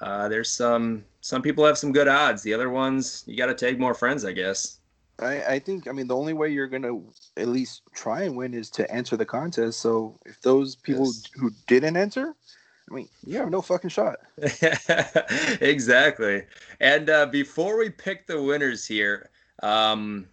uh, 0.00 0.28
there's 0.28 0.50
some 0.50 1.04
some 1.20 1.42
people 1.42 1.64
have 1.64 1.78
some 1.78 1.90
good 1.90 2.06
odds. 2.06 2.42
The 2.42 2.54
other 2.54 2.70
ones 2.70 3.24
you 3.26 3.36
got 3.36 3.46
to 3.46 3.54
take 3.54 3.78
more 3.78 3.94
friends, 3.94 4.24
I 4.24 4.32
guess. 4.32 4.78
I, 5.20 5.42
I 5.44 5.58
think 5.58 5.88
I 5.88 5.92
mean 5.92 6.08
the 6.08 6.16
only 6.16 6.32
way 6.32 6.50
you're 6.50 6.66
gonna 6.66 7.00
at 7.36 7.48
least 7.48 7.82
try 7.94 8.22
and 8.22 8.36
win 8.36 8.52
is 8.52 8.68
to 8.70 8.90
enter 8.90 9.16
the 9.16 9.24
contest. 9.24 9.80
So 9.80 10.18
if 10.26 10.40
those 10.42 10.74
people 10.76 11.06
Yes. 11.06 11.30
who 11.36 11.50
didn't 11.66 11.96
enter, 11.96 12.34
I 12.90 12.94
mean 12.94 13.08
you 13.24 13.38
have 13.38 13.50
no 13.50 13.62
fucking 13.62 13.90
shot. 13.90 14.16
exactly. 15.60 16.44
And 16.80 17.08
uh, 17.08 17.26
before 17.26 17.78
we 17.78 17.90
pick 17.90 18.26
the 18.26 18.42
winners 18.42 18.84
here, 18.86 19.30
um, 19.62 20.26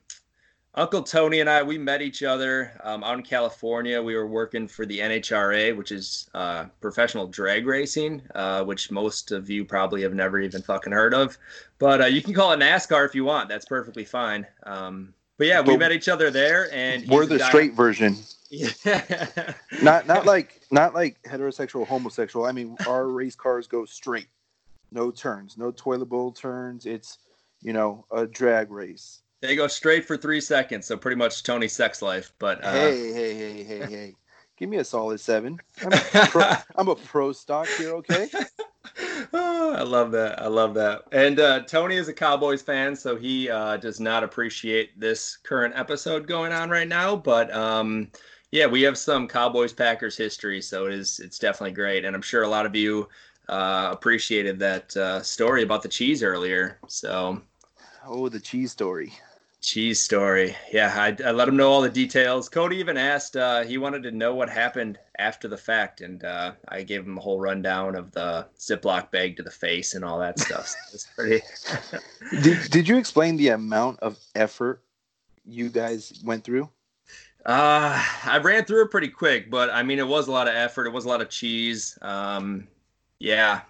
Uncle 0.74 1.04
Tony 1.04 1.42
and 1.42 1.50
I, 1.50 1.62
we 1.64 1.78
met 1.78 2.02
each 2.02 2.24
other 2.24 2.72
um, 2.84 3.04
out 3.04 3.18
in 3.18 3.24
California. 3.24 4.02
We 4.02 4.16
were 4.16 4.28
working 4.28 4.70
for 4.70 4.86
the 4.86 5.00
NHRA, 5.00 5.76
which 5.76 5.92
is 5.92 6.30
uh, 6.34 6.66
professional 6.80 7.28
drag 7.28 7.66
racing, 7.66 8.22
uh, 8.36 8.64
which 8.64 8.90
most 8.90 9.32
of 9.32 9.50
you 9.50 9.66
probably 9.66 10.02
have 10.02 10.14
never 10.14 10.40
even 10.40 10.62
fucking 10.62 10.94
heard 10.94 11.14
of. 11.14 11.38
But 11.78 12.02
uh, 12.02 12.06
you 12.06 12.22
can 12.22 12.34
call 12.34 12.54
it 12.54 12.60
NASCAR 12.60 13.06
if 13.06 13.14
you 13.14 13.26
want. 13.26 13.50
That's 13.50 13.66
perfectly 13.66 14.06
fine. 14.06 14.48
Um, 14.64 15.14
but 15.38 15.48
yeah, 15.48 15.60
we 15.60 15.74
But 15.74 15.80
met 15.80 15.92
each 15.92 16.08
other 16.08 16.32
there, 16.32 16.74
and 16.74 17.06
We're 17.10 17.26
the 17.26 17.40
straight 17.40 17.74
version. 17.74 18.16
Yeah. 18.50 19.54
Not 19.82 20.08
not 20.08 20.26
like 20.28 20.62
not 20.72 20.94
like 20.94 21.22
heterosexual, 21.24 21.86
homosexual. 21.86 22.46
I 22.46 22.52
mean 22.52 22.78
our 22.88 23.08
race 23.08 23.36
cars 23.36 23.68
go 23.68 23.86
straight. 23.86 24.28
No 24.92 25.10
turns, 25.10 25.58
no 25.58 25.72
toilet 25.72 26.08
bowl 26.08 26.32
turns. 26.32 26.86
It's 26.86 27.18
you 27.62 27.74
know, 27.74 28.06
a 28.12 28.26
drag 28.26 28.72
race. 28.72 29.22
They 29.42 29.56
go 29.56 29.68
straight 29.68 30.06
for 30.06 30.18
three 30.18 30.40
seconds, 30.40 30.86
so 30.86 30.96
pretty 30.96 31.18
much 31.18 31.44
Tony's 31.44 31.74
sex 31.74 32.02
life. 32.02 32.32
But 32.38 32.64
uh, 32.64 32.72
Hey, 32.72 33.12
hey, 33.12 33.34
hey, 33.36 33.64
hey, 33.64 33.86
hey. 33.90 34.16
Give 34.58 34.70
me 34.70 34.78
a 34.78 34.84
solid 34.84 35.20
seven. 35.20 35.60
I'm 35.84 35.94
a 35.94 36.28
pro, 36.28 36.52
I'm 36.76 36.88
a 36.88 36.96
pro 36.96 37.32
stock 37.32 37.68
here, 37.80 37.96
okay? 37.96 38.30
Oh, 39.34 39.74
I 39.78 39.82
love 39.82 40.12
that. 40.12 40.40
I 40.40 40.46
love 40.46 40.76
that. 40.76 41.06
And 41.12 41.40
uh, 41.40 41.62
Tony 41.62 41.96
is 41.96 42.08
a 42.08 42.14
Cowboys 42.14 42.62
fan, 42.62 42.96
so 42.96 43.16
he 43.16 43.50
uh, 43.50 43.78
does 43.78 44.00
not 44.00 44.24
appreciate 44.24 45.00
this 45.00 45.36
current 45.38 45.74
episode 45.76 46.28
going 46.28 46.52
on 46.52 46.70
right 46.70 46.88
now. 46.88 47.16
But 47.16 47.52
um, 47.56 48.10
yeah, 48.52 48.68
we 48.68 48.84
have 48.84 49.00
some 49.00 49.28
Cowboys 49.28 49.74
Packers 49.74 50.16
history, 50.16 50.62
so 50.62 50.86
it 50.86 50.94
is 50.94 51.20
it's 51.20 51.40
definitely 51.40 51.74
great. 51.74 52.06
And 52.06 52.16
I'm 52.16 52.22
sure 52.22 52.44
a 52.44 52.48
lot 52.48 52.68
of 52.68 52.76
you 52.76 53.10
uh, 53.50 53.90
appreciated 53.92 54.60
that 54.60 54.96
uh, 54.96 55.24
story 55.24 55.64
about 55.64 55.82
the 55.82 55.90
cheese 55.90 56.22
earlier. 56.22 56.78
So 56.88 57.42
Oh, 58.06 58.30
the 58.30 58.40
cheese 58.40 58.72
story. 58.72 59.14
Cheese 59.62 60.00
story. 60.02 60.56
Yeah, 60.72 60.94
I, 60.96 61.16
I 61.24 61.32
let 61.32 61.48
him 61.48 61.56
know 61.56 61.72
all 61.72 61.82
the 61.82 61.90
details. 61.90 62.50
Cody 62.50 62.78
even 62.78 62.98
asked, 62.98 63.38
uh, 63.38 63.64
he 63.64 63.78
wanted 63.78 64.04
to 64.04 64.12
know 64.12 64.34
what 64.34 64.50
happened 64.50 65.00
after 65.20 65.48
the 65.48 65.58
fact, 65.58 66.02
and 66.02 66.24
uh, 66.24 66.54
I 66.68 66.82
gave 66.84 67.06
him 67.06 67.18
a 67.18 67.22
whole 67.22 67.40
rundown 67.40 67.96
of 67.96 68.12
the 68.12 68.48
Ziploc 68.58 69.12
bag 69.12 69.38
to 69.38 69.44
the 69.44 69.52
face 69.52 69.94
and 69.94 70.04
all 70.04 70.20
that 70.20 70.40
stuff. 70.40 70.68
So 70.68 70.78
it's 70.94 71.08
pretty. 71.16 71.42
Did, 72.42 72.72
did 72.72 72.88
you 72.88 72.98
explain 72.98 73.38
the 73.38 73.50
amount 73.50 74.00
of 74.00 74.18
effort 74.36 74.82
you 75.46 75.70
guys 75.70 76.22
went 76.24 76.44
through? 76.44 76.70
Uh, 77.46 78.04
I 78.26 78.40
ran 78.42 78.66
through 78.66 78.84
it 78.84 78.92
pretty 78.92 79.08
quick, 79.08 79.50
but 79.50 79.70
I 79.72 79.84
mean, 79.84 80.00
it 80.00 80.08
was 80.08 80.28
a 80.28 80.32
lot 80.32 80.48
of 80.48 80.56
effort. 80.56 80.86
It 80.86 80.94
was 80.94 81.06
a 81.06 81.08
lot 81.08 81.22
of 81.22 81.30
cheese. 81.30 81.98
Um, 82.02 82.68
yeah, 83.20 83.62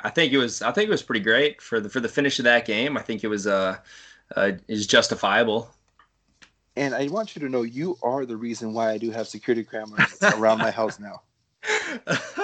I 0.00 0.10
think 0.10 0.32
it 0.32 0.38
was. 0.38 0.62
I 0.62 0.72
think 0.72 0.88
it 0.88 0.90
was 0.90 1.02
pretty 1.02 1.20
great 1.20 1.60
for 1.60 1.78
the 1.80 1.88
for 1.88 2.00
the 2.00 2.08
finish 2.08 2.38
of 2.38 2.44
that 2.44 2.64
game. 2.64 2.96
I 2.96 3.02
think 3.02 3.24
it 3.24 3.28
was 3.28 3.46
uh, 3.46 3.76
uh 4.36 4.52
is 4.68 4.86
justifiable. 4.86 5.70
And 6.76 6.94
I 6.94 7.08
want 7.08 7.34
you 7.34 7.40
to 7.40 7.48
know 7.48 7.62
you 7.62 7.98
are 8.02 8.24
the 8.24 8.36
reason 8.36 8.72
why 8.72 8.90
I 8.92 8.98
do 8.98 9.10
have 9.10 9.26
security 9.26 9.64
cameras 9.64 10.16
around 10.22 10.58
my 10.58 10.70
house 10.70 11.00
now. 11.00 11.22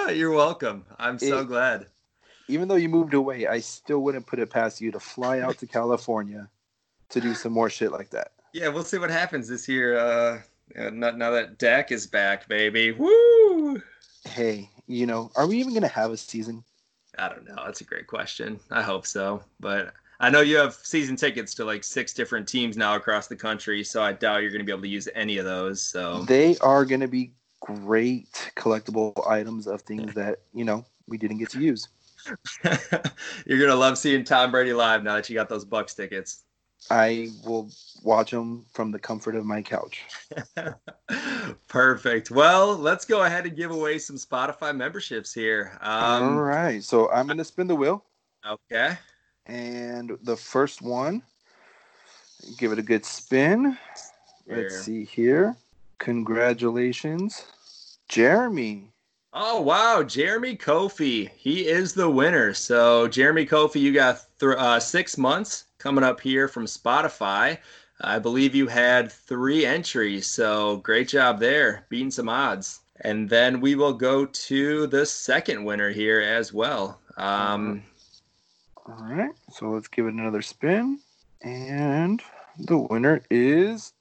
You're 0.13 0.31
welcome. 0.31 0.85
I'm 0.99 1.17
so 1.19 1.39
It- 1.39 1.47
glad. 1.47 1.87
Even 2.47 2.67
though 2.67 2.75
you 2.75 2.89
moved 2.89 3.15
away, 3.15 3.47
I 3.47 3.59
still 3.59 3.99
wouldn't 4.03 4.27
put 4.27 4.37
it 4.37 4.51
past 4.51 4.79
you 4.79 4.91
to 4.91 4.99
fly 4.99 5.39
out 5.39 5.57
to 5.57 5.65
California 5.65 6.47
to 7.09 7.19
do 7.19 7.33
some 7.33 7.51
more 7.51 7.71
shit 7.71 7.91
like 7.91 8.11
that. 8.11 8.33
Yeah, 8.53 8.67
we'll 8.67 8.83
see 8.83 8.99
what 8.99 9.09
happens 9.09 9.47
this 9.47 9.67
year. 9.67 9.97
Uh, 9.97 10.41
now, 10.91 11.31
that 11.31 11.57
Dak 11.57 11.91
is 11.91 12.05
back, 12.05 12.47
baby. 12.47 12.91
Woo! 12.91 13.81
Hey, 14.25 14.69
you 14.85 15.07
know, 15.07 15.31
are 15.35 15.47
we 15.47 15.57
even 15.57 15.73
gonna 15.73 15.87
have 15.87 16.11
a 16.11 16.17
season? 16.17 16.63
I 17.17 17.29
don't 17.29 17.47
know. 17.47 17.55
That's 17.65 17.81
a 17.81 17.85
great 17.85 18.05
question. 18.05 18.59
I 18.69 18.83
hope 18.83 19.07
so, 19.07 19.43
but 19.59 19.93
I 20.19 20.29
know 20.29 20.41
you 20.41 20.57
have 20.57 20.73
season 20.75 21.15
tickets 21.15 21.53
to 21.55 21.65
like 21.65 21.83
six 21.83 22.13
different 22.13 22.47
teams 22.47 22.77
now 22.77 22.95
across 22.95 23.27
the 23.27 23.35
country, 23.35 23.83
so 23.83 24.01
I 24.01 24.13
doubt 24.13 24.41
you're 24.41 24.51
going 24.51 24.59
to 24.59 24.65
be 24.65 24.71
able 24.71 24.83
to 24.83 24.87
use 24.87 25.09
any 25.13 25.37
of 25.37 25.45
those. 25.45 25.81
So 25.81 26.23
They 26.23 26.57
are 26.59 26.85
gonna 26.85 27.07
be 27.07 27.31
great 27.59 28.51
collectible 28.55 29.27
items 29.27 29.67
of 29.67 29.81
things 29.81 30.13
that 30.13 30.39
you 30.53 30.63
know 30.65 30.85
we 31.07 31.17
didn't 31.17 31.39
get 31.39 31.49
to 31.51 31.59
use. 31.59 31.87
you're 32.63 33.59
going 33.59 33.69
to 33.69 33.75
love 33.75 33.97
seeing 33.97 34.23
Tom 34.23 34.51
Brady 34.51 34.73
live 34.73 35.03
now 35.03 35.15
that 35.15 35.29
you 35.29 35.35
got 35.35 35.47
those 35.49 35.63
Bucs 35.65 35.95
tickets. 35.95 36.43
I 36.89 37.29
will 37.45 37.69
watch 38.03 38.31
them 38.31 38.65
from 38.73 38.91
the 38.91 38.99
comfort 38.99 39.35
of 39.35 39.45
my 39.45 39.61
couch. 39.61 40.03
Perfect. 41.67 42.31
Well, 42.31 42.75
let's 42.75 43.05
go 43.05 43.23
ahead 43.23 43.45
and 43.45 43.55
give 43.55 43.71
away 43.71 43.97
some 43.97 44.15
Spotify 44.17 44.75
memberships 44.75 45.33
here. 45.33 45.77
All 45.81 46.23
Um, 46.23 46.37
right, 46.37 46.83
so 46.83 47.11
I'm 47.11 47.27
gonna 47.27 47.43
spin 47.43 47.67
the 47.67 47.75
wheel, 47.75 48.03
okay. 48.47 48.97
And 49.45 50.17
the 50.23 50.35
first 50.35 50.81
one, 50.81 51.21
give 52.57 52.71
it 52.71 52.79
a 52.79 52.83
good 52.83 53.05
spin. 53.05 53.77
Here. 54.45 54.57
Let's 54.57 54.81
see 54.81 55.05
here. 55.05 55.55
Congratulations, 55.99 57.45
Jeremy. 58.09 58.91
Oh 59.33 59.61
wow, 59.61 60.01
Jeremy 60.01 60.55
Kofi, 60.55 61.29
he 61.35 61.67
is 61.67 61.93
the 61.93 62.09
winner. 62.09 62.53
So 62.53 63.07
Jeremy 63.07 63.45
Kofi, 63.45 63.81
you 63.81 63.93
got 63.93 64.21
th- 64.39 64.55
uh, 64.57 64.79
six 64.79 65.17
months 65.17 65.65
coming 65.77 66.03
up 66.03 66.21
here 66.21 66.47
from 66.47 66.65
Spotify. 66.65 67.57
I 68.01 68.19
believe 68.19 68.55
you 68.55 68.67
had 68.67 69.11
three 69.11 69.65
entries, 69.65 70.27
so 70.27 70.77
great 70.77 71.07
job 71.09 71.39
there, 71.39 71.85
beating 71.89 72.11
some 72.11 72.29
odds. 72.29 72.79
And 73.01 73.29
then 73.29 73.59
we 73.59 73.75
will 73.75 73.93
go 73.93 74.25
to 74.25 74.87
the 74.87 75.05
second 75.05 75.63
winner 75.65 75.89
here 75.89 76.21
as 76.21 76.53
well. 76.53 76.99
Um, 77.17 77.83
All 78.87 79.07
right, 79.09 79.31
so 79.49 79.71
let's 79.71 79.87
give 79.87 80.05
it 80.05 80.13
another 80.13 80.43
spin. 80.43 80.99
And 81.41 82.21
the 82.59 82.77
winner 82.77 83.23
is 83.31 83.93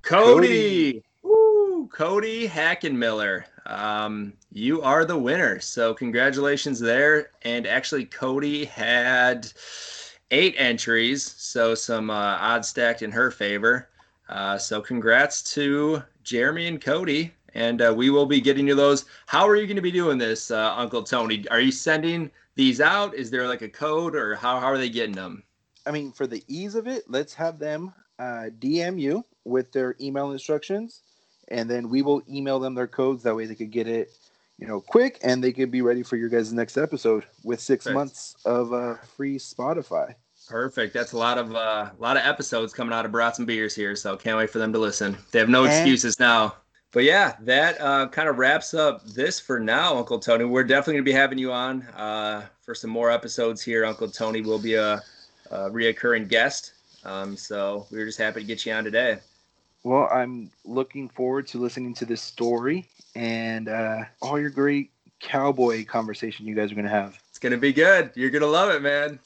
Cody. 0.00 1.02
Woo, 1.22 1.86
Cody 1.92 2.48
Hackenmiller. 2.48 3.44
Um, 3.66 4.32
you 4.52 4.80
are 4.80 5.04
the 5.04 5.18
winner. 5.18 5.60
So 5.60 5.92
congratulations 5.92 6.80
there. 6.80 7.30
And 7.42 7.66
actually, 7.66 8.06
Cody 8.06 8.64
had 8.64 9.52
eight 10.30 10.54
entries, 10.56 11.34
so 11.36 11.74
some 11.74 12.08
uh, 12.08 12.38
odds 12.40 12.68
stacked 12.68 13.02
in 13.02 13.10
her 13.10 13.30
favor. 13.30 13.90
Uh, 14.30 14.56
so 14.56 14.80
congrats 14.80 15.42
to 15.54 16.02
Jeremy 16.22 16.68
and 16.68 16.80
Cody. 16.80 17.34
And 17.52 17.82
uh, 17.82 17.92
we 17.94 18.08
will 18.08 18.26
be 18.26 18.40
getting 18.40 18.66
you 18.66 18.74
those. 18.74 19.04
How 19.26 19.46
are 19.46 19.56
you 19.56 19.66
going 19.66 19.76
to 19.76 19.82
be 19.82 19.90
doing 19.90 20.16
this, 20.16 20.50
uh, 20.50 20.72
Uncle 20.74 21.02
Tony? 21.02 21.46
Are 21.48 21.60
you 21.60 21.72
sending 21.72 22.30
these 22.56 22.80
out? 22.80 23.14
Is 23.14 23.30
there 23.30 23.46
like 23.46 23.62
a 23.62 23.68
code, 23.68 24.14
or 24.14 24.34
how, 24.34 24.60
how 24.60 24.66
are 24.66 24.78
they 24.78 24.88
getting 24.90 25.14
them? 25.14 25.42
I 25.86 25.90
mean, 25.90 26.12
for 26.12 26.26
the 26.26 26.42
ease 26.46 26.74
of 26.74 26.86
it, 26.86 27.04
let's 27.08 27.34
have 27.34 27.58
them 27.58 27.92
uh, 28.18 28.50
DM 28.58 29.00
you 29.00 29.24
with 29.44 29.72
their 29.72 29.96
email 30.00 30.30
instructions, 30.32 31.02
and 31.48 31.68
then 31.70 31.88
we 31.88 32.02
will 32.02 32.22
email 32.28 32.58
them 32.60 32.74
their 32.74 32.86
codes. 32.86 33.22
That 33.22 33.34
way, 33.34 33.46
they 33.46 33.54
could 33.54 33.70
get 33.70 33.88
it, 33.88 34.10
you 34.58 34.66
know, 34.66 34.80
quick, 34.80 35.18
and 35.22 35.42
they 35.42 35.52
could 35.52 35.70
be 35.70 35.80
ready 35.82 36.02
for 36.02 36.16
your 36.16 36.28
guys' 36.28 36.52
next 36.52 36.76
episode 36.76 37.24
with 37.44 37.60
six 37.60 37.84
Perfect. 37.84 37.94
months 37.94 38.36
of 38.44 38.72
uh, 38.72 38.96
free 39.16 39.38
Spotify. 39.38 40.14
Perfect. 40.48 40.92
That's 40.92 41.12
a 41.12 41.18
lot 41.18 41.38
of 41.38 41.54
uh, 41.54 41.90
a 41.96 42.02
lot 42.02 42.16
of 42.16 42.24
episodes 42.24 42.72
coming 42.72 42.92
out 42.92 43.06
of 43.06 43.12
Brats 43.12 43.38
and 43.38 43.46
Beers 43.46 43.74
here, 43.74 43.94
so 43.96 44.16
can't 44.16 44.36
wait 44.36 44.50
for 44.50 44.58
them 44.58 44.72
to 44.72 44.78
listen. 44.78 45.16
They 45.30 45.38
have 45.38 45.48
no 45.48 45.64
And- 45.64 45.72
excuses 45.72 46.18
now. 46.18 46.56
But 46.92 47.04
yeah, 47.04 47.36
that 47.40 47.80
uh, 47.80 48.08
kind 48.08 48.28
of 48.28 48.38
wraps 48.38 48.74
up 48.74 49.04
this 49.06 49.38
for 49.38 49.60
now, 49.60 49.96
Uncle 49.96 50.18
Tony. 50.18 50.44
We're 50.44 50.64
definitely 50.64 50.94
gonna 50.94 51.04
be 51.04 51.12
having 51.12 51.38
you 51.38 51.52
on 51.52 51.82
uh, 51.96 52.46
for 52.62 52.74
some 52.74 52.90
more 52.90 53.10
episodes 53.10 53.62
here. 53.62 53.84
Uncle 53.84 54.08
Tony 54.08 54.40
will 54.40 54.58
be 54.58 54.74
a, 54.74 55.00
a 55.50 55.70
reoccurring 55.70 56.28
guest, 56.28 56.72
um, 57.04 57.36
so 57.36 57.86
we 57.90 57.98
were 57.98 58.06
just 58.06 58.18
happy 58.18 58.40
to 58.40 58.46
get 58.46 58.66
you 58.66 58.72
on 58.72 58.82
today. 58.82 59.18
Well, 59.84 60.08
I'm 60.12 60.50
looking 60.64 61.08
forward 61.08 61.46
to 61.48 61.58
listening 61.58 61.94
to 61.94 62.04
this 62.04 62.20
story 62.20 62.86
and 63.14 63.68
uh, 63.68 64.04
all 64.20 64.38
your 64.38 64.50
great 64.50 64.90
cowboy 65.20 65.84
conversation 65.84 66.46
you 66.46 66.54
guys 66.54 66.70
are 66.70 66.74
going 66.74 66.84
to 66.84 66.90
have. 66.90 67.18
It's 67.28 67.38
gonna 67.38 67.56
be 67.56 67.72
good. 67.72 68.10
You're 68.14 68.30
gonna 68.30 68.46
love 68.46 68.70
it, 68.70 68.82
man. 68.82 69.18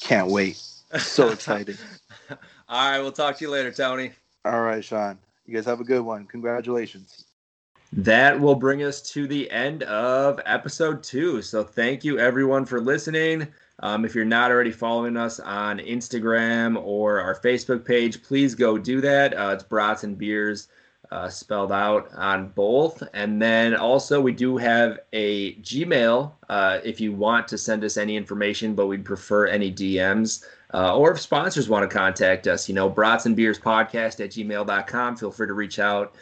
Can't 0.00 0.28
wait. 0.28 0.62
So 0.98 1.28
excited. 1.30 1.78
All 2.68 2.90
right, 2.90 3.00
we'll 3.00 3.12
talk 3.12 3.38
to 3.38 3.44
you 3.44 3.50
later, 3.50 3.72
Tony. 3.72 4.12
All 4.44 4.60
right, 4.60 4.84
Shawn. 4.84 5.18
You 5.46 5.54
guys 5.54 5.64
have 5.66 5.80
a 5.80 5.84
good 5.84 6.02
one. 6.02 6.26
Congratulations. 6.26 7.24
That 7.92 8.38
will 8.38 8.56
bring 8.56 8.82
us 8.82 9.00
to 9.12 9.26
the 9.28 9.50
end 9.50 9.84
of 9.84 10.40
episode 10.44 11.02
two. 11.02 11.40
So 11.40 11.62
thank 11.62 12.04
you 12.04 12.18
everyone 12.18 12.64
for 12.64 12.80
listening. 12.80 13.46
Um, 13.80 14.04
if 14.04 14.14
you're 14.14 14.24
not 14.24 14.50
already 14.50 14.72
following 14.72 15.16
us 15.16 15.38
on 15.38 15.78
Instagram 15.78 16.82
or 16.82 17.20
our 17.20 17.38
Facebook 17.38 17.84
page, 17.84 18.22
please 18.22 18.54
go 18.54 18.76
do 18.76 19.00
that. 19.02 19.34
Uh, 19.34 19.50
it's 19.54 19.62
Brats 19.62 20.02
and 20.02 20.18
Beers 20.18 20.68
uh, 21.12 21.28
spelled 21.28 21.72
out 21.72 22.10
on 22.14 22.48
both. 22.48 23.02
And 23.14 23.40
then 23.40 23.76
also, 23.76 24.20
we 24.20 24.32
do 24.32 24.56
have 24.56 24.98
a 25.12 25.54
Gmail 25.56 26.32
uh, 26.48 26.78
if 26.84 27.00
you 27.00 27.12
want 27.12 27.46
to 27.48 27.58
send 27.58 27.84
us 27.84 27.96
any 27.96 28.16
information, 28.16 28.74
but 28.74 28.86
we'd 28.86 29.04
prefer 29.04 29.46
any 29.46 29.72
DMs. 29.72 30.44
Uh, 30.74 30.96
or 30.96 31.12
if 31.12 31.20
sponsors 31.20 31.68
want 31.68 31.88
to 31.88 31.96
contact 31.96 32.46
us, 32.46 32.68
you 32.68 32.74
know, 32.74 32.88
Brats 32.88 33.26
and 33.26 33.36
Beers 33.36 33.58
podcast 33.58 34.22
at 34.24 34.30
gmail.com. 34.30 35.16
Feel 35.16 35.30
free 35.30 35.46
to 35.46 35.54
reach 35.54 35.78
out 35.78 36.14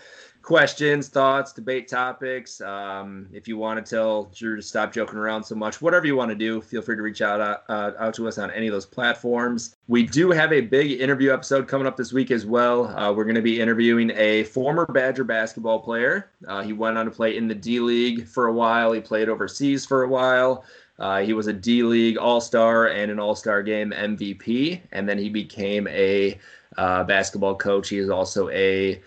questions, 0.45 1.09
thoughts, 1.09 1.53
debate 1.53 1.89
topics. 1.89 2.61
Um, 2.61 3.27
if 3.33 3.49
you 3.49 3.57
want 3.57 3.85
to 3.85 3.95
tell 3.95 4.25
Drew 4.35 4.57
to 4.57 4.63
stop 4.63 4.93
joking 4.93 5.19
around 5.19 5.43
so 5.43 5.55
much, 5.55 5.81
whatever 5.81 6.07
you 6.07 6.15
want 6.15 6.31
to 6.31 6.35
do, 6.35 6.61
feel 6.61 6.83
free 6.83 6.97
to 6.97 7.03
reach 7.03 7.23
out 7.23 7.41
uh, 7.41 7.93
out 7.99 8.15
to 8.15 8.29
us 8.29 8.39
on 8.39 8.51
any 8.51 8.69
of 8.69 8.73
those 8.73 8.87
platforms. 8.87 9.77
We 9.89 10.05
do 10.05 10.31
have 10.31 10.53
a 10.53 10.61
big 10.61 11.01
interview 11.01 11.33
episode 11.33 11.67
coming 11.67 11.87
up 11.87 11.97
this 11.97 12.13
week 12.13 12.31
as 12.31 12.47
well. 12.47 12.87
Uh, 12.97 13.13
we're 13.13 13.25
going 13.25 13.35
to 13.35 13.43
be 13.43 13.61
interviewing 13.61 14.13
a 14.15 14.45
former 14.45 14.87
Badger 14.87 15.25
basketball 15.25 15.81
player. 15.81 16.31
Uh, 16.47 16.63
he 16.63 16.73
went 16.73 16.99
on 16.99 17.07
to 17.07 17.11
play 17.11 17.37
in 17.37 17.49
the 17.49 17.55
D 17.55 17.81
League 17.81 18.27
for 18.29 18.47
a 18.47 18.53
while. 18.53 18.93
He 18.93 19.01
played 19.01 19.29
overseas 19.29 19.87
for 19.87 20.05
a 20.05 20.09
while. 20.09 20.65
Uh, 20.99 21.21
he 21.23 21.33
was 21.33 21.47
a 21.47 21.53
D 21.53 21.83
League 21.83 22.17
All 22.17 22.41
Star 22.41 22.89
and 22.89 23.11
an 23.11 23.19
All 23.19 23.35
Star 23.35 23.63
Game 23.63 23.91
MVP, 23.91 24.81
and 24.93 25.09
then 25.09 25.19
he 25.19 25.29
became 25.29 25.89
a 25.89 26.39
uh, 26.77 27.05
basketball 27.05 27.57
coach. 27.57 27.89
He 27.89 27.99
is 27.99 28.11
also 28.11 28.49
a 28.51 29.01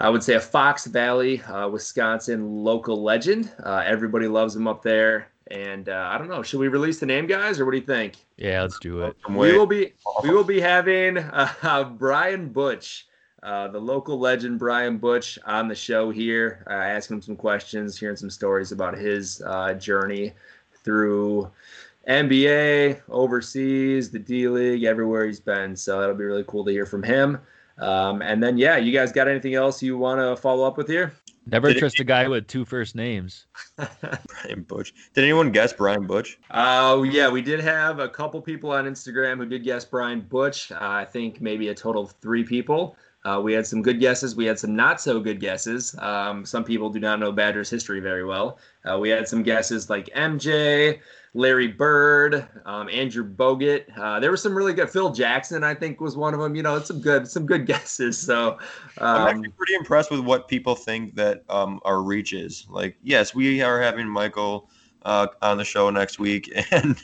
I 0.00 0.10
would 0.10 0.22
say 0.22 0.34
a 0.34 0.40
Fox 0.40 0.86
Valley, 0.86 1.40
uh, 1.42 1.68
Wisconsin 1.68 2.64
local 2.64 3.02
legend. 3.02 3.50
Uh, 3.62 3.82
everybody 3.86 4.26
loves 4.26 4.54
him 4.56 4.66
up 4.66 4.82
there. 4.82 5.28
And 5.50 5.88
uh, 5.88 6.08
I 6.10 6.18
don't 6.18 6.28
know, 6.28 6.42
should 6.42 6.58
we 6.58 6.68
release 6.68 6.98
the 6.98 7.06
name, 7.06 7.26
guys, 7.26 7.60
or 7.60 7.66
what 7.66 7.72
do 7.72 7.76
you 7.76 7.84
think? 7.84 8.16
Yeah, 8.36 8.62
let's 8.62 8.78
do 8.78 9.02
it. 9.02 9.16
We 9.28 9.36
waiting. 9.36 9.58
will 9.58 9.66
be 9.66 9.92
we 10.22 10.30
will 10.30 10.44
be 10.44 10.60
having 10.60 11.18
uh, 11.18 11.84
Brian 11.98 12.48
Butch, 12.48 13.06
uh, 13.42 13.68
the 13.68 13.78
local 13.78 14.18
legend 14.18 14.58
Brian 14.58 14.96
Butch, 14.96 15.38
on 15.44 15.68
the 15.68 15.74
show 15.74 16.10
here, 16.10 16.64
uh, 16.68 16.72
asking 16.72 17.16
him 17.16 17.22
some 17.22 17.36
questions, 17.36 17.98
hearing 17.98 18.16
some 18.16 18.30
stories 18.30 18.72
about 18.72 18.96
his 18.96 19.42
uh, 19.42 19.74
journey 19.74 20.32
through 20.84 21.50
NBA, 22.08 23.00
overseas, 23.08 24.10
the 24.10 24.18
D 24.18 24.48
League, 24.48 24.84
everywhere 24.84 25.26
he's 25.26 25.40
been. 25.40 25.74
So 25.74 26.00
that'll 26.00 26.14
be 26.16 26.24
really 26.24 26.44
cool 26.46 26.64
to 26.64 26.70
hear 26.70 26.86
from 26.86 27.02
him. 27.02 27.38
Um, 27.78 28.22
and 28.22 28.42
then, 28.42 28.56
yeah, 28.56 28.76
you 28.76 28.92
guys 28.92 29.10
got 29.10 29.26
anything 29.26 29.54
else 29.54 29.82
you 29.82 29.98
want 29.98 30.20
to 30.20 30.40
follow 30.40 30.64
up 30.66 30.76
with 30.76 30.86
here? 30.88 31.12
Never 31.46 31.68
Did 31.68 31.76
it- 31.76 31.80
trust 31.80 32.00
a 32.00 32.04
guy 32.04 32.26
with 32.28 32.46
two 32.46 32.64
first 32.64 32.94
names. 32.94 33.46
Brian 33.76 34.62
Butch. 34.62 34.94
Did 35.12 35.24
anyone 35.24 35.50
guess 35.50 35.72
Brian 35.74 36.06
Butch? 36.06 36.38
Oh 36.52 37.02
yeah, 37.02 37.28
we 37.28 37.42
did 37.42 37.60
have 37.60 37.98
a 37.98 38.08
couple 38.08 38.40
people 38.40 38.70
on 38.70 38.86
Instagram 38.86 39.36
who 39.38 39.46
did 39.46 39.62
guess 39.64 39.84
Brian 39.84 40.20
Butch. 40.22 40.72
Uh, 40.72 40.78
I 40.80 41.04
think 41.04 41.40
maybe 41.42 41.68
a 41.68 41.74
total 41.74 42.04
of 42.04 42.12
three 42.22 42.44
people. 42.44 42.96
Uh, 43.26 43.40
we 43.42 43.52
had 43.52 43.66
some 43.66 43.82
good 43.82 44.00
guesses. 44.00 44.36
We 44.36 44.44
had 44.46 44.58
some 44.58 44.74
not 44.76 45.00
so 45.00 45.18
good 45.20 45.40
guesses. 45.40 45.94
Um, 45.98 46.44
some 46.46 46.62
people 46.64 46.88
do 46.90 47.00
not 47.00 47.20
know 47.20 47.32
Badgers 47.32 47.68
history 47.70 48.00
very 48.00 48.24
well. 48.24 48.58
Uh, 48.88 48.98
we 48.98 49.08
had 49.08 49.26
some 49.26 49.42
guesses 49.42 49.88
like 49.88 50.06
MJ, 50.14 51.00
Larry 51.32 51.68
Bird, 51.68 52.46
um, 52.64 52.88
Andrew 52.88 53.28
Bogut. 53.28 53.84
Uh, 53.98 54.20
there 54.20 54.30
were 54.30 54.36
some 54.36 54.54
really 54.54 54.72
good. 54.74 54.90
Phil 54.90 55.10
Jackson, 55.10 55.64
I 55.64 55.74
think, 55.74 56.00
was 56.00 56.16
one 56.16 56.34
of 56.34 56.40
them. 56.40 56.54
You 56.54 56.62
know, 56.62 56.76
it's 56.76 56.88
some 56.88 57.00
good, 57.00 57.26
some 57.26 57.46
good 57.46 57.66
guesses. 57.66 58.18
So, 58.18 58.58
I'm 58.98 59.22
um, 59.22 59.28
actually 59.28 59.48
pretty 59.50 59.74
impressed 59.74 60.10
with 60.10 60.20
what 60.20 60.48
people 60.48 60.74
think 60.74 61.14
that 61.16 61.44
um, 61.48 61.80
our 61.84 62.02
reach 62.02 62.32
is. 62.32 62.66
Like, 62.68 62.96
yes, 63.02 63.34
we 63.34 63.62
are 63.62 63.80
having 63.80 64.06
Michael 64.06 64.68
uh, 65.02 65.28
on 65.42 65.58
the 65.58 65.64
show 65.64 65.90
next 65.90 66.18
week, 66.18 66.50
and 66.70 66.96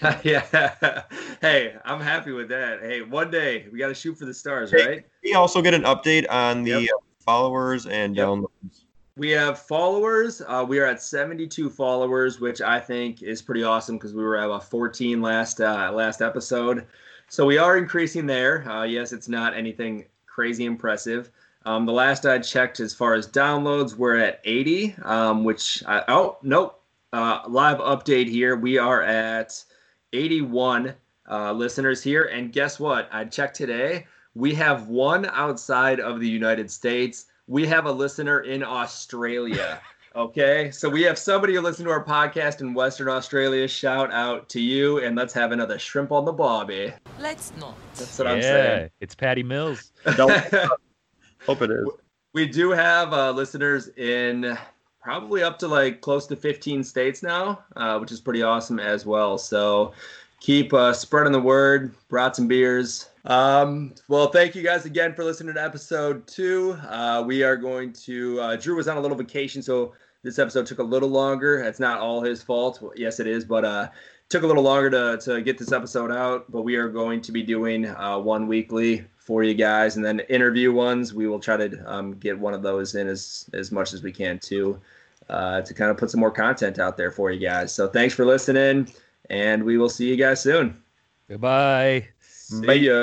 yeah. 0.24 1.02
Hey, 1.40 1.76
I'm 1.84 2.00
happy 2.00 2.32
with 2.32 2.48
that. 2.48 2.80
Hey, 2.80 3.02
one 3.02 3.30
day 3.30 3.66
we 3.72 3.78
got 3.78 3.88
to 3.88 3.94
shoot 3.94 4.18
for 4.18 4.24
the 4.26 4.34
stars, 4.34 4.72
right? 4.72 5.04
we 5.24 5.34
also 5.34 5.62
get 5.62 5.74
an 5.74 5.82
update 5.82 6.26
on 6.30 6.62
the 6.62 6.70
Yep. 6.82 6.82
uh, 6.82 6.98
followers 7.24 7.86
and 7.86 8.16
Yep. 8.16 8.26
downloads. 8.26 8.84
We 9.18 9.30
have 9.30 9.58
followers. 9.58 10.42
Uh, 10.46 10.64
we 10.66 10.78
are 10.78 10.86
at 10.86 11.02
72 11.02 11.70
followers, 11.70 12.38
which 12.38 12.60
I 12.60 12.78
think 12.78 13.20
is 13.20 13.42
pretty 13.42 13.64
awesome 13.64 13.96
because 13.96 14.14
we 14.14 14.22
were 14.22 14.36
at 14.36 14.46
about 14.46 14.70
14 14.70 15.20
last 15.20 15.60
uh, 15.60 15.90
last 15.92 16.22
episode. 16.22 16.86
So 17.26 17.44
we 17.44 17.58
are 17.58 17.76
increasing 17.76 18.26
there. 18.26 18.70
Uh, 18.70 18.84
yes, 18.84 19.12
it's 19.12 19.28
not 19.28 19.56
anything 19.56 20.04
crazy 20.26 20.66
impressive. 20.66 21.32
Um, 21.66 21.84
the 21.84 21.92
last 21.92 22.26
I 22.26 22.38
checked, 22.38 22.78
as 22.78 22.94
far 22.94 23.14
as 23.14 23.26
downloads, 23.26 23.96
we're 23.96 24.18
at 24.18 24.40
80. 24.44 24.94
Um, 25.02 25.42
which 25.42 25.82
I, 25.84 26.04
oh 26.06 26.38
nope, 26.44 26.80
uh, 27.12 27.40
live 27.48 27.78
update 27.78 28.28
here. 28.28 28.54
We 28.54 28.78
are 28.78 29.02
at 29.02 29.64
81 30.12 30.94
uh, 31.28 31.52
listeners 31.52 32.04
here, 32.04 32.26
and 32.26 32.52
guess 32.52 32.78
what? 32.78 33.08
I 33.10 33.24
checked 33.24 33.56
today. 33.56 34.06
We 34.36 34.54
have 34.54 34.86
one 34.86 35.26
outside 35.26 35.98
of 35.98 36.20
the 36.20 36.28
United 36.28 36.70
States 36.70 37.26
we 37.48 37.66
have 37.66 37.86
a 37.86 37.92
listener 37.92 38.40
in 38.40 38.62
Australia. 38.62 39.80
Okay, 40.14 40.70
so 40.70 40.88
we 40.88 41.02
have 41.02 41.18
somebody 41.18 41.54
who 41.54 41.60
listens 41.60 41.86
to 41.86 41.90
our 41.90 42.04
podcast 42.04 42.60
in 42.60 42.74
Western 42.74 43.08
Australia. 43.08 43.66
Shout 43.66 44.12
out 44.12 44.48
to 44.50 44.60
you, 44.60 44.98
and 44.98 45.16
let's 45.16 45.32
have 45.32 45.52
another 45.52 45.78
shrimp 45.78 46.12
on 46.12 46.24
the 46.24 46.32
bobby. 46.32 46.92
Let's 47.18 47.52
not. 47.58 47.74
That's 47.94 48.18
what 48.18 48.28
I'm 48.28 48.38
yeah, 48.38 48.42
saying. 48.42 48.90
it's 49.00 49.14
Patty 49.14 49.42
Mills. 49.42 49.92
Hope 50.06 51.62
it 51.62 51.70
is. 51.70 51.86
we 52.34 52.46
do 52.46 52.70
have 52.70 53.12
uh, 53.12 53.30
listeners 53.30 53.88
in 53.96 54.56
probably 55.00 55.42
up 55.42 55.58
to 55.60 55.68
like 55.68 56.00
close 56.00 56.26
to 56.26 56.36
15 56.36 56.84
states 56.84 57.22
now, 57.22 57.64
uh, 57.76 57.98
which 57.98 58.12
is 58.12 58.20
pretty 58.20 58.42
awesome 58.42 58.78
as 58.78 59.06
well. 59.06 59.38
So 59.38 59.92
keep 60.40 60.74
uh, 60.74 60.92
spreading 60.92 61.32
the 61.32 61.40
word, 61.40 61.94
brats 62.08 62.38
and 62.38 62.48
beers. 62.48 63.08
Um, 63.28 63.94
well, 64.08 64.28
thank 64.28 64.54
you 64.54 64.62
guys 64.62 64.86
again 64.86 65.12
for 65.12 65.22
listening 65.22 65.54
to 65.54 65.62
episode 65.62 66.26
two. 66.26 66.78
Uh, 66.88 67.22
we 67.26 67.42
are 67.42 67.56
going 67.56 67.92
to, 67.92 68.40
uh, 68.40 68.56
Drew 68.56 68.74
was 68.74 68.88
on 68.88 68.96
a 68.96 69.00
little 69.00 69.18
vacation, 69.18 69.60
so 69.60 69.92
this 70.22 70.38
episode 70.38 70.64
took 70.64 70.78
a 70.78 70.82
little 70.82 71.10
longer. 71.10 71.60
It's 71.60 71.78
not 71.78 72.00
all 72.00 72.22
his 72.22 72.42
fault. 72.42 72.82
Yes, 72.96 73.20
it 73.20 73.26
is, 73.26 73.44
but 73.44 73.66
uh, 73.66 73.88
took 74.30 74.44
a 74.44 74.46
little 74.46 74.62
longer 74.62 74.90
to 74.90 75.18
to 75.24 75.42
get 75.42 75.58
this 75.58 75.72
episode 75.72 76.10
out. 76.10 76.50
But 76.50 76.62
we 76.62 76.76
are 76.76 76.88
going 76.88 77.20
to 77.20 77.30
be 77.30 77.42
doing 77.42 77.86
uh, 77.86 78.18
one 78.18 78.46
weekly 78.46 79.04
for 79.16 79.42
you 79.42 79.54
guys, 79.54 79.96
and 79.96 80.04
then 80.04 80.20
interview 80.20 80.72
ones. 80.72 81.12
We 81.12 81.28
will 81.28 81.38
try 81.38 81.58
to 81.58 81.92
um, 81.92 82.14
get 82.14 82.38
one 82.38 82.54
of 82.54 82.62
those 82.62 82.94
in 82.94 83.08
as 83.08 83.48
as 83.52 83.70
much 83.70 83.92
as 83.92 84.02
we 84.02 84.10
can 84.10 84.38
too, 84.38 84.80
uh, 85.28 85.60
to 85.60 85.74
kind 85.74 85.90
of 85.90 85.98
put 85.98 86.10
some 86.10 86.20
more 86.20 86.30
content 86.30 86.78
out 86.78 86.96
there 86.96 87.10
for 87.10 87.30
you 87.30 87.38
guys. 87.38 87.74
So 87.74 87.88
thanks 87.88 88.14
for 88.14 88.24
listening, 88.24 88.90
and 89.28 89.62
we 89.62 89.76
will 89.76 89.90
see 89.90 90.08
you 90.08 90.16
guys 90.16 90.40
soon. 90.40 90.82
Goodbye. 91.28 92.08
See 92.48 92.86
ya. 92.86 92.98